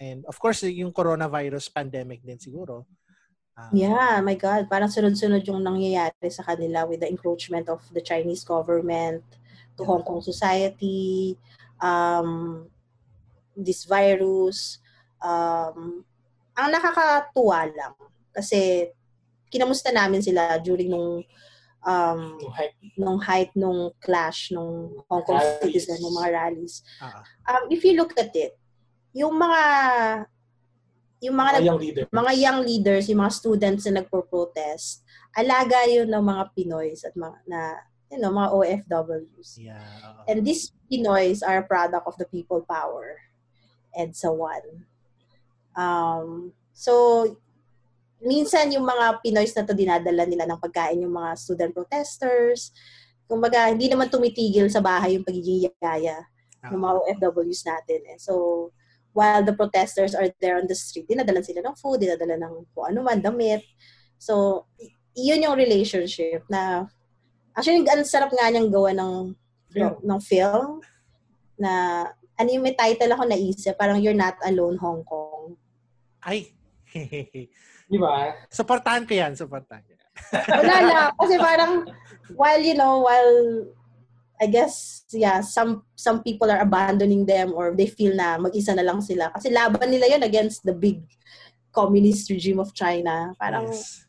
[0.00, 2.82] And of course, yung coronavirus pandemic din siguro.
[3.54, 4.66] Um, Yeah, my God.
[4.66, 9.22] Parang sunod-sunod yung nangyayari sa kanila with the encroachment of the Chinese government
[9.78, 9.88] to Yeah.
[9.94, 11.38] Hong Kong society,
[11.78, 12.66] um,
[13.54, 14.82] this virus.
[15.22, 16.02] Um,
[16.54, 17.94] ang nakakatuwa lang
[18.34, 18.90] kasi
[19.50, 21.22] kinamusta namin sila during nung
[21.86, 22.20] um,
[22.98, 25.62] nung height nung clash nung Hong Kong Rallies.
[25.62, 26.82] citizen, nung mga rallies.
[26.98, 28.58] ah, Um, if you look at it,
[29.14, 29.62] yung mga
[31.24, 32.04] yung mga Mga nag- young leader.
[32.12, 35.00] mga young leaders, yung mga students na nagpo-protest,
[35.32, 37.60] alaga yun ng mga Pinoys at mga, na,
[38.12, 39.56] you know, mga OFWs.
[39.56, 39.80] yeah.
[40.28, 43.16] And these Pinoys are a product of the people power
[43.96, 44.84] and so on.
[45.72, 47.24] Um, so,
[48.20, 52.68] minsan yung mga Pinoys na to dinadala nila ng pagkain yung mga student protesters.
[53.24, 56.20] Kumbaga, hindi naman tumitigil sa bahay yung pagiging yaya
[56.68, 58.00] ng mga OFWs natin.
[58.12, 58.18] Eh.
[58.20, 58.68] So,
[59.14, 62.90] while the protesters are there on the street, dinadala sila ng food, dinadala ng kung
[62.90, 63.62] ano man, damit.
[64.18, 64.66] So,
[65.14, 66.90] yun yung relationship na
[67.54, 69.14] actually, ang sarap nga niyang gawa ng,
[69.70, 69.94] Film.
[70.02, 70.82] ng film
[71.58, 72.04] na
[72.34, 75.54] ano yung may title ako naisip, parang You're Not Alone Hong Kong.
[76.22, 76.50] Ay.
[77.90, 78.34] Di ba?
[78.50, 80.10] supportahan ko yan, supportahan ko yan.
[80.50, 81.10] Wala lang.
[81.14, 81.72] Kasi parang,
[82.34, 83.66] while, you know, while,
[84.40, 88.82] I guess, yeah, some some people are abandoning them or they feel na mag-isa na
[88.82, 89.30] lang sila.
[89.30, 91.06] Kasi laban nila yun against the big
[91.70, 93.30] communist regime of China.
[93.38, 94.06] Parang, Yes.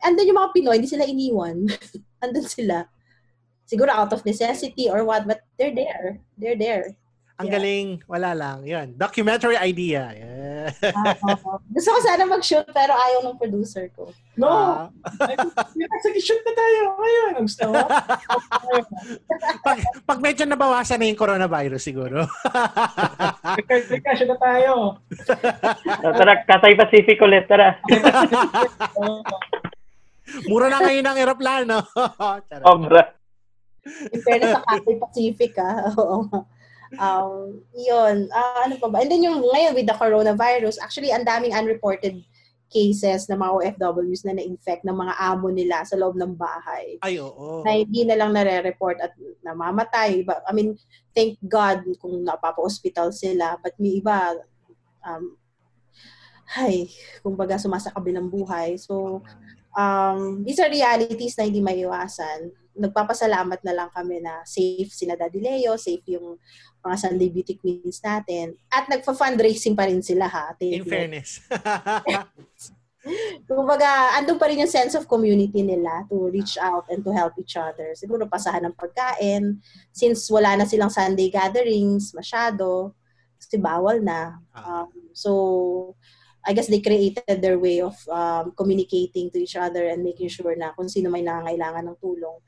[0.00, 1.68] andun yung mga Pinoy, hindi sila iniwan.
[2.24, 2.88] andun sila.
[3.68, 6.24] Siguro out of necessity or what, but they're there.
[6.40, 6.96] They're there.
[7.38, 7.54] Ang Yeah.
[7.54, 8.58] galing, wala lang.
[8.66, 10.10] Yun, documentary idea.
[10.10, 10.74] Yeah.
[10.90, 11.62] Ah, oo.
[11.70, 14.10] Gusto ko sana mag-shoot pero ayaw ng producer ko.
[14.34, 14.50] No!
[14.50, 14.90] Ah,
[16.02, 16.98] Sige, shoot na tayo.
[16.98, 17.62] Ngayon, ang gusto
[19.66, 22.26] pag, pag medyo nabawasan na yung coronavirus siguro.
[23.86, 24.98] Teka, shoot na tayo.
[25.94, 27.46] Tara, Cathay Pacific ulit.
[27.46, 27.78] Tara.
[30.50, 31.76] Mura na ngayon ang eroplano.
[32.50, 32.66] Charot.
[32.66, 33.02] Sobra.
[34.10, 35.86] In fairness sa Cathay Pacific, ah.
[35.94, 36.26] Oo.
[36.96, 38.32] Um, yun.
[38.32, 39.04] Ah, ano pa ba?
[39.04, 42.24] And then yung ngayon with the coronavirus, actually, ang daming unreported
[42.68, 47.00] cases ng mga OFWs na na-infect ng mga amo nila sa loob ng bahay.
[47.00, 47.64] Ay, oo.
[47.64, 50.20] Na hindi na lang nare-report at namamatay.
[50.24, 50.76] But, I mean,
[51.16, 53.56] thank God kung napapa-hospital sila.
[53.64, 54.36] But may iba,
[55.00, 55.32] um,
[56.60, 56.92] ay,
[57.24, 58.76] kumbaga sumasakabilang buhay.
[58.76, 59.24] So,
[59.76, 62.52] um, these are realities na hindi maiwasan.
[62.78, 66.38] Nagpapasalamat na lang kami na safe sina Daddy Leo, safe yung
[66.88, 68.56] mga Sunday Beauty Queens natin.
[68.72, 70.56] At nagpa-fundraising pa rin sila ha.
[70.56, 70.90] Take In note.
[70.90, 71.30] fairness.
[73.48, 77.36] Kumbaga, andun pa rin yung sense of community nila to reach out and to help
[77.36, 77.92] each other.
[77.92, 79.60] Siguro pasahan ng pagkain.
[79.92, 82.96] Since wala na silang Sunday gatherings masyado,
[83.38, 84.42] kasi bawal na.
[84.50, 84.84] Ah.
[84.84, 85.30] Um, so,
[86.42, 90.56] I guess they created their way of um, communicating to each other and making sure
[90.56, 92.40] na kung sino may nangangailangan ng tulong,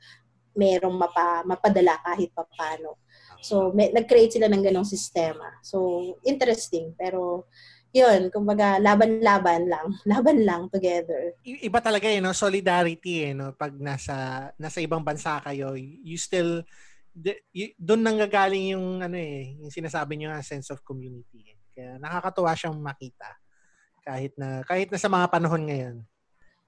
[0.57, 2.99] merong mapa, mapadala kahit papano.
[3.41, 5.49] So, may, nag-create sila ng ganong sistema.
[5.65, 6.93] So, interesting.
[6.95, 7.49] Pero,
[7.91, 9.87] yun, kumbaga, laban-laban lang.
[10.11, 11.35] Laban lang together.
[11.43, 12.31] I- iba talaga eh, no?
[12.31, 13.51] solidarity eh, no?
[13.51, 16.63] pag nasa nasa ibang bansa kayo, you still
[17.75, 21.43] doon nanggagaling yung ano eh, yung sinasabi niyo nga sense of community.
[21.51, 21.59] eh.
[21.75, 23.35] Kaya nakakatuwa siyang makita
[24.01, 25.95] kahit na kahit na sa mga panahon ngayon.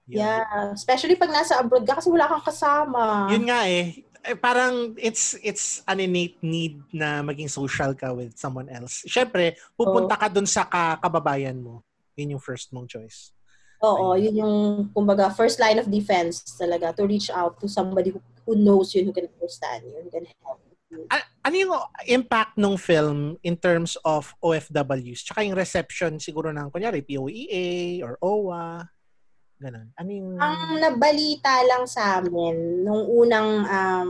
[0.03, 0.19] Yun.
[0.19, 3.31] Yeah, especially pag nasa abroad ka kasi wala kang kasama.
[3.31, 4.03] Yun nga eh.
[4.23, 9.03] Eh, parang it's it's an innate need na maging social ka with someone else.
[9.03, 11.83] Siyempre, pupunta ka dun sa ka- kababayan mo.
[12.15, 13.35] Yun yung first mong choice.
[13.83, 14.55] Oo, yun yung,
[14.95, 19.03] kumbaga, first line of defense talaga to reach out to somebody who, who knows you,
[19.03, 21.03] who can understand you, who can help you.
[21.11, 21.73] A- ano yung
[22.07, 25.27] impact ng film in terms of OFWs?
[25.27, 28.87] Tsaka yung reception siguro ng, kunyari, POEA or OWA.
[29.63, 29.87] Ganon.
[29.95, 30.35] Ano yung...
[30.43, 34.07] Ang nabalita lang sa amin, nung unang um,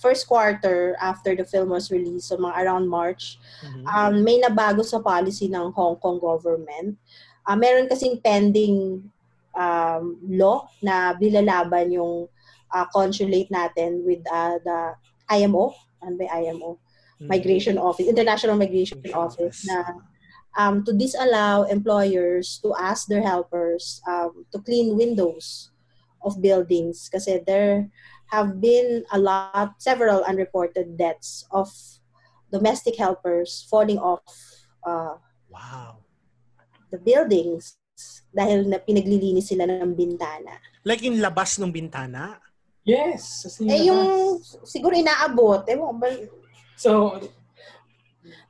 [0.00, 3.84] first quarter after the film was released, so mga around March, Mhm.
[3.84, 6.96] um, may nabago sa policy ng Hong Kong government.
[7.44, 9.04] Ah, meron kasing pending
[9.52, 12.24] um, law na bilalaban yung
[12.72, 14.96] ah, consulate natin with ah, the
[15.28, 16.80] IMO, ano ba IMO?
[17.20, 17.28] Mhm.
[17.28, 19.84] Migration Office, International Migration Office na
[20.56, 25.70] um, to disallow employers to ask their helpers um, to clean windows
[26.24, 27.90] of buildings kasi there
[28.32, 31.68] have been a lot, several unreported deaths of
[32.50, 34.24] domestic helpers falling off
[34.86, 35.18] uh,
[35.50, 36.02] Wow.
[36.90, 37.78] the buildings
[38.34, 40.58] dahil na pinaglilinis sila ng bintana.
[40.82, 42.42] Like yung labas ng bintana?
[42.82, 43.46] Yes.
[43.46, 46.08] Kasi Eh yung siguro inaabot, eh ba,
[46.74, 47.22] So,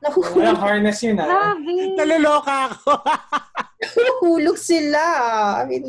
[0.03, 1.27] nahuhulog, walang harness yun ah.
[1.27, 1.75] Grabe.
[1.95, 2.91] Naloloka ako.
[3.85, 5.01] nahuhulog sila.
[5.61, 5.85] I mean,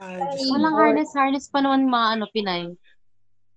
[0.00, 2.62] Ay, Ay, Walang harness, harness pa naman mga ano, Pinay.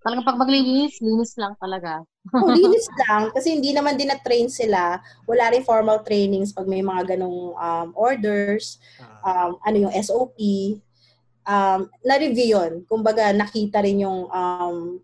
[0.01, 2.01] Talagang pag maglinis, linis lang talaga.
[2.33, 3.29] Oh, linis lang.
[3.29, 4.97] Kasi hindi naman din na-train sila.
[5.29, 8.81] Wala rin formal trainings pag may mga ganong um, orders,
[9.21, 10.37] Ah, um, ano yung SOP.
[11.45, 12.71] Um, na-review yun.
[12.89, 14.97] Kumbaga, nakita rin yung um,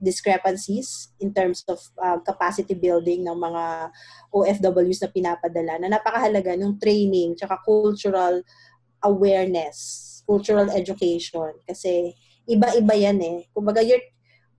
[0.00, 3.92] discrepancies in terms of um, capacity building ng mga
[4.32, 8.40] OFWs na pinapadala na napakahalaga yung training tsaka cultural
[9.04, 11.52] awareness, cultural education.
[11.68, 12.16] Kasi
[12.48, 13.38] iba-iba yan eh.
[13.52, 14.02] Kumbaga, you're,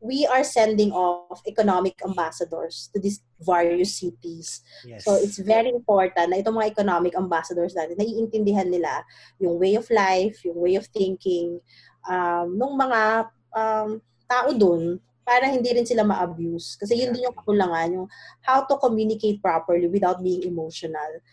[0.01, 4.61] we are sending off economic ambassadors to these various cities.
[4.85, 5.05] yes.
[5.05, 9.05] So, it's very important na itong mga economic ambassadors natin, naiintindihan nila
[9.41, 11.61] yung way of life, yung way of thinking,
[12.09, 14.97] um, nung mga um, tao dun,
[15.31, 16.75] para hindi rin sila ma-abuse.
[16.75, 18.07] Kasi yun din yung kakulangan, yung
[18.43, 21.23] how to communicate properly without being emotional.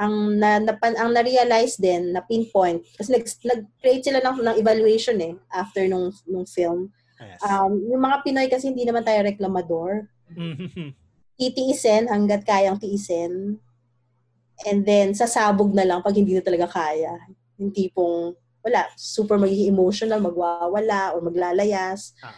[0.00, 5.20] Ang na, napan, ang na-realize din, na pinpoint, kasi nag, nag-create sila ng, ng evaluation
[5.20, 6.88] eh, after nung, nung film.
[7.20, 7.40] Yes.
[7.44, 10.96] Um, yung mga Pinoy kasi hindi naman tayo reklamador Mhm.
[11.36, 13.60] titiisin hanggat kayang tiisin.
[14.64, 17.12] And then, sasabog na lang pag hindi na talaga kaya.
[17.60, 18.32] Yung tipong,
[18.64, 22.16] wala, super magiging emotional, magwawala, or maglalayas.
[22.24, 22.32] Ah.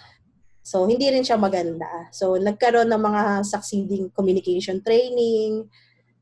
[0.68, 2.12] So, hindi rin siya maganda.
[2.12, 5.64] So, nagkaroon ng mga succeeding communication training.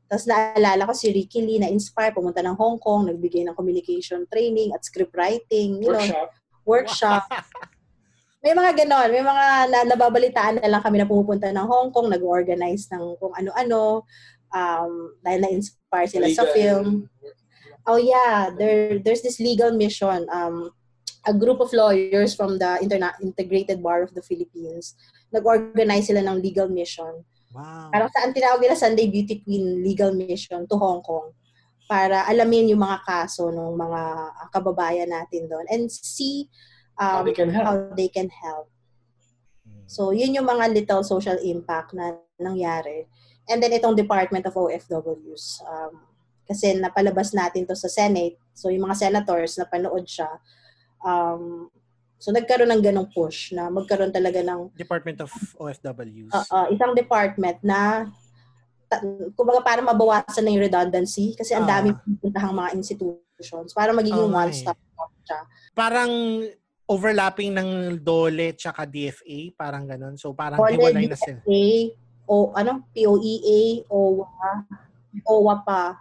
[0.07, 4.23] Tapos naalala ko si Ricky Lee na inspire, pumunta ng Hong Kong, nagbigay ng communication
[4.31, 6.31] training at script writing, you know, Workshop.
[6.63, 7.23] workshop.
[8.47, 9.11] May mga ganon.
[9.11, 13.35] May mga na, nababalitaan na lang kami na pumupunta ng Hong Kong, nag-organize ng kung
[13.35, 14.07] ano-ano.
[14.47, 16.55] Um, dahil na-inspire sila sa Legal.
[16.55, 16.87] film.
[17.83, 20.23] Oh yeah, there there's this legal mission.
[20.31, 20.71] Um,
[21.27, 24.95] a group of lawyers from the Interna- Integrated Bar of the Philippines.
[25.35, 27.27] Nag-organize sila ng legal mission.
[27.51, 27.91] wow.
[27.91, 31.35] Parang saan tinawag nila Sunday Beauty Queen Legal Mission to Hong Kong
[31.87, 34.01] para alamin yung mga kaso ng mga
[34.51, 36.51] kababayan natin doon and see
[36.99, 37.63] How um, they can help.
[37.63, 38.67] how they can help.
[39.87, 43.07] So, yun yung mga little social impact na nangyari.
[43.47, 45.63] And then, itong Department of OFWs.
[45.63, 46.03] Um,
[46.43, 48.35] kasi napalabas natin to sa Senate.
[48.51, 50.27] So, yung mga senators, napanood siya.
[51.01, 51.69] Um,
[52.17, 56.33] so, nagkaroon ng ganong push na magkaroon talaga ng Department of OFWs.
[56.33, 58.09] uh, uh, isang department na
[58.87, 59.03] ta-
[59.35, 61.79] kumbaga para mabawasan na yung redundancy kasi ang Ah.
[61.79, 65.39] dami pupuntahang mga institutions para magiging nga one-stop shop siya.
[65.75, 66.11] Parang
[66.87, 67.69] overlapping ng
[67.99, 70.15] DOLE tsaka DFA, parang ganun.
[70.15, 71.43] So parang College, hiwalay na sila.
[71.43, 71.67] DFA,
[72.27, 74.51] o ano, POEA, OWA,
[75.27, 75.99] OWA pa.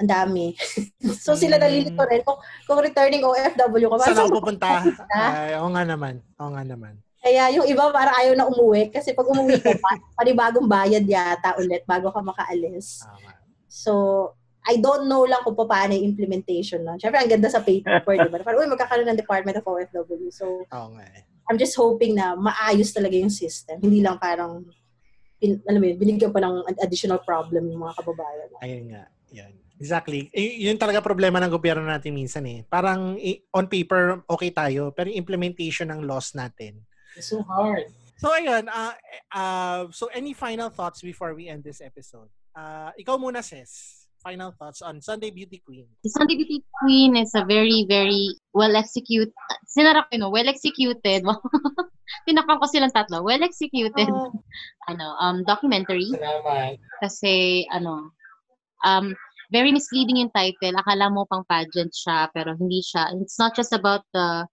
[0.00, 0.56] Ang dami.
[1.24, 1.62] so sila Mm.
[1.62, 2.24] nalilito rin.
[2.24, 4.80] Kung, kung returning OFW ka, Saan ako pupunta?
[5.12, 6.24] Ay, oo nga naman.
[6.40, 6.96] Oo nga naman.
[7.20, 11.52] Kaya yung iba parang ayaw na umuwi kasi pag umuwi ka, pa- panibagong bayad yata
[11.60, 13.04] ulit bago ka makaalis.
[13.68, 13.92] So,
[14.64, 16.96] I don't know lang kung paano yung implementation nun.
[16.96, 18.40] Siyempre, ang ganda sa paper, di ba?
[18.40, 20.28] Parang, uy, magkakaroon ng Department of OFW.
[20.32, 21.24] So, nga eh.
[21.48, 23.80] I'm just hoping na maayos talaga yung system.
[23.80, 24.64] Hindi lang parang,
[25.40, 28.48] pin, alam mo yun, binigyan pa ng additional problem yung mga kababayan.
[28.60, 29.04] Ayun nga.
[29.32, 29.52] Yan.
[29.80, 30.28] Exactly.
[30.36, 32.60] Eh, yun talaga problema ng gobyerno natin minsan eh.
[32.68, 33.16] Parang
[33.50, 34.92] on paper, okay tayo.
[34.92, 36.84] Pero yung implementation ng laws natin,
[37.16, 37.90] It's so hard.
[38.20, 38.94] So ayun, uh,
[39.32, 42.28] uh, so any final thoughts before we end this episode?
[42.52, 44.04] Uh, ikaw muna, Sis.
[44.20, 45.88] Final thoughts on Sunday Beauty Queen.
[46.04, 49.32] The Sunday Beauty Queen is a very, very well executed,
[49.64, 51.24] sinarap ko, no, well executed.
[52.28, 53.24] Tinakpan ko silang tatlo.
[53.24, 54.28] Well executed, Oh.
[54.92, 56.12] ano, um, documentary.
[56.12, 56.76] Salamat.
[57.00, 58.12] Kasi, ano,
[58.84, 59.16] um,
[59.50, 60.78] very misleading yung title.
[60.78, 63.10] Akala mo pang pageant siya, pero hindi siya.
[63.18, 64.46] It's not just about the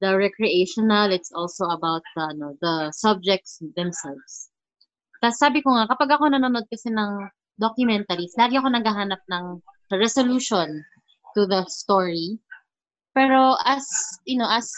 [0.00, 4.48] the recreational, it's also about the, ano, the subjects themselves.
[5.20, 7.28] Tapos sabi ko nga, kapag ako nanonood kasi ng
[7.60, 9.60] documentaries, lagi ako naghahanap ng
[9.92, 10.80] resolution
[11.36, 12.40] to the story.
[13.12, 13.84] Pero as,
[14.24, 14.72] you know, as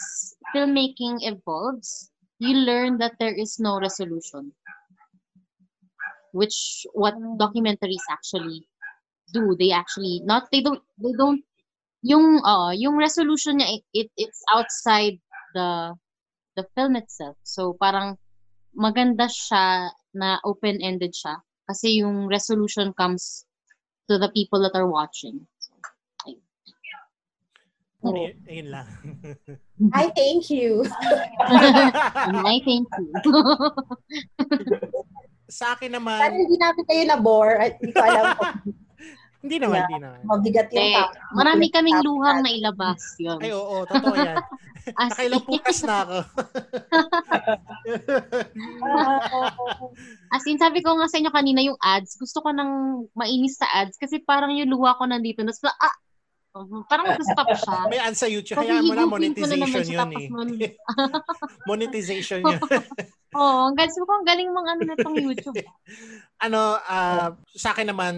[0.51, 2.11] filmmaking evolves,
[2.43, 4.51] you learn that there is no resolution.
[6.35, 8.67] Which, what documentaries actually
[9.33, 9.57] do.
[9.57, 11.41] They actually, not, they don't, they don't,
[12.05, 15.17] yung, uh, yung resolution niya, it, it, it's outside
[15.57, 15.97] the,
[16.55, 17.35] the film itself.
[17.43, 18.21] So, parang,
[18.73, 23.45] maganda siya na open-ended siya kasi yung resolution comes
[24.09, 25.45] to the people that are watching.
[25.61, 25.71] So,
[26.27, 26.43] ayun.
[28.03, 28.11] Oh.
[28.13, 28.87] Ayun, ayun lang.
[29.95, 30.83] I thank you.
[32.43, 33.07] I thank you.
[35.47, 37.55] Sa akin naman, hindi namin kayo na-bore.
[37.61, 38.25] At Hindi ko alam
[39.43, 39.85] hindi naman, Yeah.
[39.85, 40.19] hindi naman.
[40.23, 41.19] mabigat yung Eh, topic.
[41.35, 43.39] marami kaming Topic luhang na ilabas yun.
[43.43, 44.39] Ay, oo, totoo yan.
[44.99, 46.17] Nakailang bukas na ako.
[50.33, 53.67] As in, sabi ko nga sa inyo kanina yung ads, gusto ko nang mainis sa
[53.73, 55.39] ads kasi parang yung luha ko nandito.
[55.39, 55.95] Tapos, ah,
[56.87, 57.77] parang mag-stop siya.
[57.87, 58.59] May ad sa YouTube.
[58.59, 60.71] Hayaan mo na, na monetization siya, yun eh.
[61.63, 62.59] monetization yun.
[63.33, 65.57] Oo, oh, ang galing ko, ang galing mga ano na tong YouTube.
[66.39, 68.13] ano, ah, sa akin naman,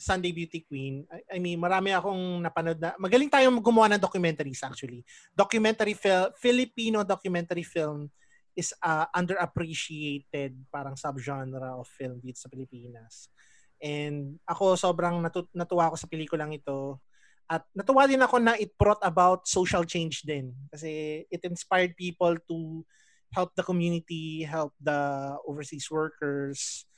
[0.00, 4.64] Sunday Beauty Queen, I, I mean, marami akong napanood na, magaling tayong gumawa ng documentaries
[4.64, 5.04] actually.
[5.36, 8.08] Documentary film, Filipino documentary film
[8.56, 13.28] is uh, underappreciated parang subgenre of film dito sa Pilipinas.
[13.76, 16.96] And ako sobrang natu- natuwa ako sa pelikulang ito.
[17.44, 20.56] At natuwa din ako na it brought about social change din.
[20.72, 22.88] Kasi it inspired people to
[23.36, 26.88] help the community, help the overseas workers.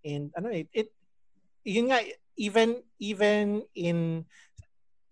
[0.00, 0.88] And ano it, it
[1.68, 2.00] yun nga
[2.40, 4.24] even even in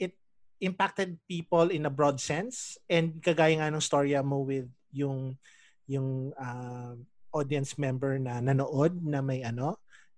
[0.01, 0.17] it
[0.65, 4.65] impacted people in a broad sense and kagaya nga ng storya mo with
[4.97, 5.37] yung
[5.85, 6.97] yung uh,
[7.37, 9.77] audience member na nanood na may ano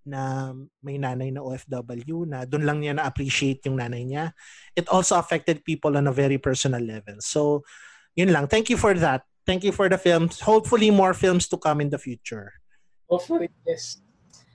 [0.09, 4.32] na may nanay na OFW na doon lang niya na-appreciate yung nanay niya.
[4.73, 7.20] It also affected people on a very personal level.
[7.20, 7.69] So,
[8.16, 8.48] yun lang.
[8.48, 9.28] Thank you for that.
[9.44, 10.40] Thank you for the films.
[10.40, 12.56] Hopefully, more films to come in the future.
[13.05, 14.01] Hopefully, yes.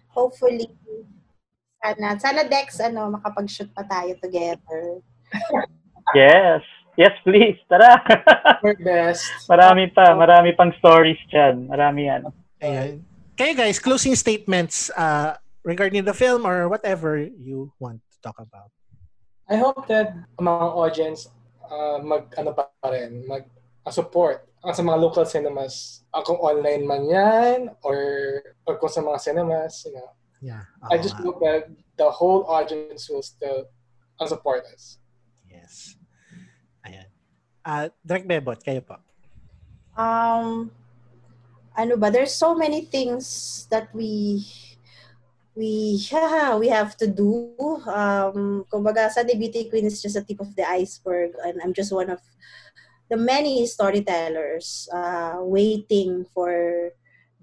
[0.10, 0.74] Hopefully,
[1.84, 5.04] sana, sana Dex, ano, makapag-shoot pa tayo together.
[6.16, 6.64] Yes.
[6.96, 7.58] Yes, please.
[7.68, 8.00] Tara.
[8.64, 9.26] We're best.
[9.50, 10.14] marami pa.
[10.14, 11.66] Marami pang stories dyan.
[11.68, 12.22] Marami yan.
[12.62, 13.02] Ayan.
[13.34, 15.34] Kayo guys, closing statements uh,
[15.66, 18.70] regarding the film or whatever you want to talk about.
[19.50, 21.28] I hope that mga audience
[21.66, 23.50] uh, mag ano pa rin, mag
[23.84, 26.06] uh, support uh, sa mga local cinemas.
[26.14, 27.98] Uh, kung online man yan or
[28.70, 30.14] or kung sa mga cinemas, you know.
[30.44, 30.68] Yeah.
[30.92, 33.72] I just Oo hope that the whole audience will still
[34.28, 35.00] support us.
[35.48, 35.96] Yes.
[36.84, 37.08] Ayan.
[37.64, 39.00] Uh, Direk Bebot, kayo po.
[39.96, 40.68] Um,
[41.80, 43.24] ano ba, there's so many things
[43.72, 44.44] that we
[45.56, 47.56] we yeah, we have to do.
[47.88, 51.96] Um, kumbaga, Sunday Beauty Queen is just a tip of the iceberg and I'm just
[51.96, 52.20] one of
[53.08, 56.92] the many storytellers uh, waiting for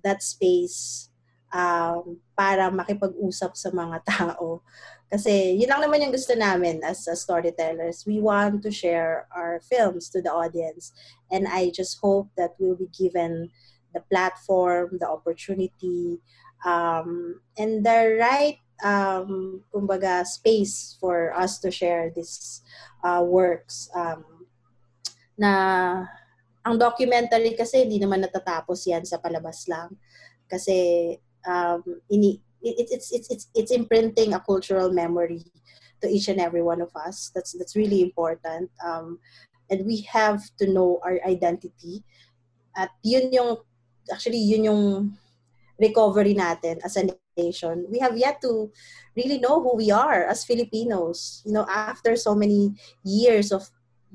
[0.04, 1.09] that space
[1.52, 4.62] um, para makipag-usap sa mga tao.
[5.10, 8.06] Kasi yun lang naman yung gusto namin as uh, storytellers.
[8.06, 10.94] We want to share our films to the audience.
[11.30, 13.50] And I just hope that we'll be given
[13.90, 16.22] the platform, the opportunity,
[16.62, 22.62] um, and the right, um, kumbaga, space for us to share these
[23.02, 23.90] uh, works.
[23.98, 24.46] Um,
[25.34, 25.52] na
[26.60, 29.96] ang documentary kasi hindi naman natatapos yan sa palabas lang.
[30.44, 31.16] Kasi
[31.46, 35.44] um, ini, it, it's, it's, it's, it's imprinting a cultural memory
[36.02, 37.30] to each and every one of us.
[37.34, 38.70] That's, that's really important.
[38.84, 39.18] Um,
[39.70, 42.02] and we have to know our identity.
[42.76, 43.58] At yun yung,
[44.12, 45.18] actually, yun yung
[45.78, 47.86] recovery natin as a nation.
[47.90, 48.70] We have yet to
[49.16, 51.42] really know who we are as Filipinos.
[51.46, 53.70] You know, after so many years of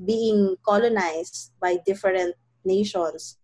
[0.05, 3.37] being colonized by different nations,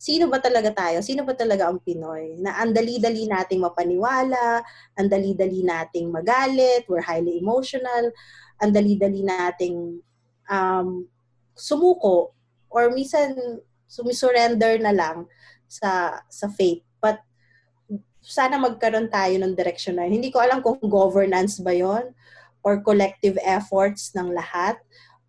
[0.00, 1.04] sino ba talaga tayo?
[1.04, 2.40] Sino ba talaga ang Pinoy?
[2.40, 4.64] Na ang dali-dali nating mapaniwala,
[4.96, 8.08] ang dali-dali nating magalit, we're highly emotional,
[8.64, 10.00] ang dali-dali nating
[10.48, 11.04] um,
[11.52, 12.32] sumuko,
[12.72, 13.36] or minsan
[13.84, 15.28] sumisurrender na lang
[15.68, 16.80] sa sa faith.
[16.96, 17.20] But
[18.24, 20.08] sana magkaroon tayo ng direction na.
[20.08, 22.16] Hindi ko alam kung governance ba yon
[22.64, 24.80] or collective efforts ng lahat.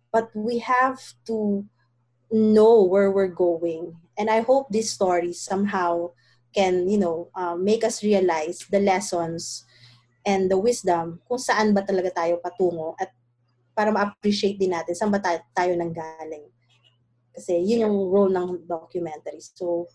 [0.08, 0.96] But we have
[1.28, 1.68] to
[2.32, 3.94] know where we're going.
[4.16, 6.16] And I hope these stories somehow
[6.56, 9.64] can, you know, uh, make us realize the lessons
[10.24, 13.10] and the wisdom kung saan ba talaga tayo patungo at
[13.72, 16.48] para ma-appreciate din natin saan ba tayo, tayo nanggaling.
[17.32, 19.40] Kasi yun yung role ng documentary.
[19.40, 19.88] So,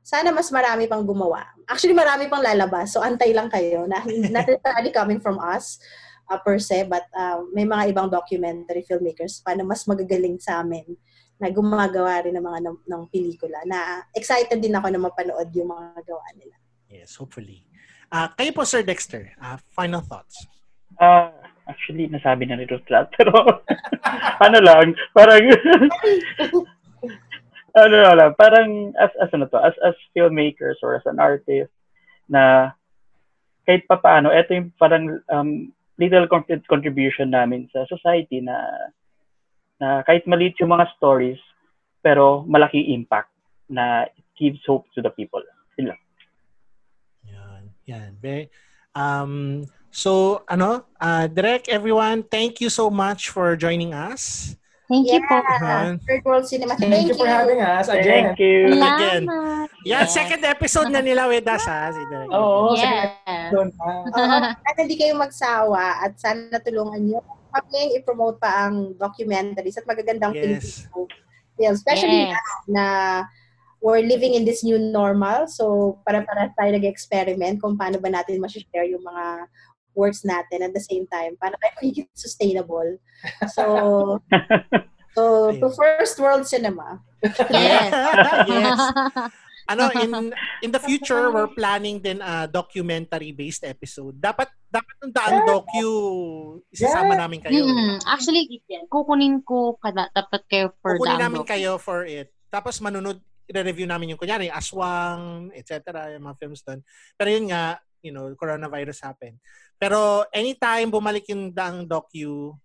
[0.00, 1.44] sana mas marami pang gumawa.
[1.68, 2.96] Actually, marami pang lalabas.
[2.96, 3.84] So, antay lang kayo.
[3.84, 4.00] Na,
[4.32, 5.76] not necessarily coming from us
[6.32, 10.64] uh, per se, but uh, may mga ibang documentary filmmakers pa na mas magagaling sa
[10.64, 10.96] amin
[11.38, 13.62] na gumagawa rin ng mga ng, ng pelikula.
[13.64, 16.54] Na excited din ako na mapanood yung mga gawa nila.
[16.90, 17.62] Yes, hopefully.
[18.08, 20.48] Uh, kayo po, Sir Dexter, uh, final thoughts.
[20.96, 21.30] Uh,
[21.68, 23.12] actually, nasabi na ni Ruth lahat.
[23.16, 23.36] Pero,
[24.40, 25.40] ano lang, parang,
[27.84, 31.70] ano lang, parang, as, as ano to, as, as filmmakers or as an artist,
[32.26, 32.72] na
[33.68, 35.68] kahit pa paano, ito yung parang um,
[36.00, 36.24] little
[36.64, 38.56] contribution namin sa society na
[39.78, 41.38] na kahit maliit yung mga stories,
[42.02, 43.30] pero malaki impact
[43.70, 45.42] na it gives hope to the people.
[45.78, 46.00] Yun lang.
[47.26, 47.62] Yan.
[47.86, 48.10] Yan.
[48.18, 48.50] Very,
[48.94, 54.54] um, so, ano, uh, Direk, everyone, thank you so much for joining us.
[54.88, 55.36] Thank you po.
[55.36, 56.00] Yeah.
[56.00, 56.72] Third World Cinema.
[56.80, 58.32] Thank, Thank, you for having us again.
[58.32, 58.72] Thank you.
[58.72, 59.28] Again.
[59.28, 59.68] Salamat.
[59.84, 61.92] Yan, second episode na nila with us, ha?
[61.92, 62.32] Si Direk.
[62.32, 62.88] Oo, sige.
[63.28, 63.52] Yes.
[63.52, 63.88] Doon pa.
[64.08, 64.36] Oo.
[64.64, 70.34] At hindi kayo magsawa at sana tulungan nyo kami i-promote pa ang documentaries at magagandang
[70.36, 70.42] Yes.
[70.86, 71.08] Filipino
[71.58, 71.74] film.
[71.74, 72.38] Especially Yes.
[72.70, 72.84] na
[73.82, 75.46] we're living in this new normal.
[75.46, 79.46] So, para-para tayo nag-experiment kung paano ba natin ma-share yung mga
[79.94, 81.34] works natin at the same time.
[81.38, 82.98] Paano tayo magiging sustainable.
[83.50, 83.64] So,
[85.18, 87.02] so to first world cinema.
[87.50, 87.90] Yes.
[88.50, 88.78] yes.
[89.68, 90.32] Ano, in
[90.64, 94.16] in the future, we're planning din a documentary-based episode.
[94.16, 95.92] Dapat dapat ng Daan Docu,
[96.72, 97.68] isasama namin kayo.
[97.68, 98.48] Mm, actually,
[98.88, 101.52] kukunin ko kada, dapat kayo for Kukunin namin Anglo.
[101.52, 102.32] kayo for it.
[102.48, 106.12] Tapos manunod, i-review namin yung kunyari, Aswang, etc.
[106.16, 106.80] yung mga films doon.
[107.16, 109.36] Pero yun nga, you know, coronavirus happened.
[109.76, 112.56] Pero anytime bumalik yung Daang Docu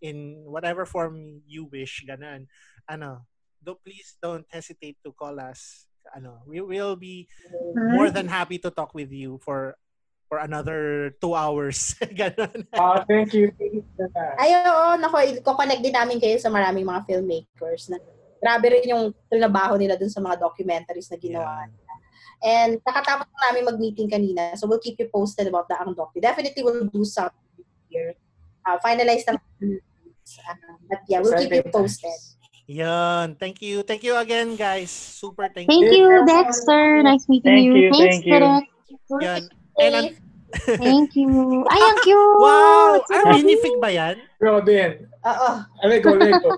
[0.00, 2.48] in whatever form you wish, ganun.
[2.88, 3.28] Ano,
[3.60, 5.88] do, please don't hesitate to call us.
[6.14, 7.28] Ano, we will be
[7.74, 9.74] more than happy to talk with you for
[10.28, 11.94] for another two hours.
[12.18, 12.66] ganun.
[12.74, 13.50] Ah, thank you.
[14.38, 17.98] Ay, oo, nako, i-connect din namin kayo sa maraming mga filmmakers na
[18.42, 21.64] grabe rin yung trabaho nila dun sa mga documentaries na ginawa.
[21.66, 21.92] nila.
[22.44, 26.20] And nakatapos lang namin mag-meeting kanina, so we'll keep you posted about the Ang Docu.
[26.20, 28.12] Definitely we'll do something here.
[28.66, 29.38] Uh, finalize ng
[30.44, 30.56] uh,
[30.90, 32.12] but yeah, we'll keep you posted.
[32.66, 33.38] Yan.
[33.38, 33.82] Thank you.
[33.82, 34.90] Thank you again, guys.
[34.90, 36.02] Super thank, Thank you.
[36.10, 37.02] you, Dexter.
[37.02, 37.74] Nice meeting Thank you.
[37.78, 38.32] you, Thanks, thank you.
[38.34, 38.66] Derek.
[39.22, 39.42] Yan.
[39.78, 40.18] And Safe.
[40.78, 41.28] Thank you.
[41.68, 42.38] Ay, ang cute!
[42.40, 42.96] wow!
[43.10, 43.34] Ay, Robin.
[43.44, 44.16] minifig ba yan?
[44.40, 44.90] Robin.
[45.26, 45.50] Oo,
[45.90, 46.50] Lego, Lego.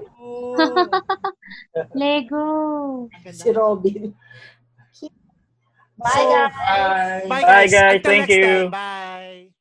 [1.97, 2.45] Lego.
[3.33, 4.13] si Robin.
[5.99, 6.53] Bye, So, guys!
[6.55, 7.27] Bye.
[7.27, 7.73] Bye, Bye, guys.
[7.75, 7.95] guys.
[7.99, 8.47] Until Thank you.
[8.47, 8.71] time.
[8.71, 9.58] Bye.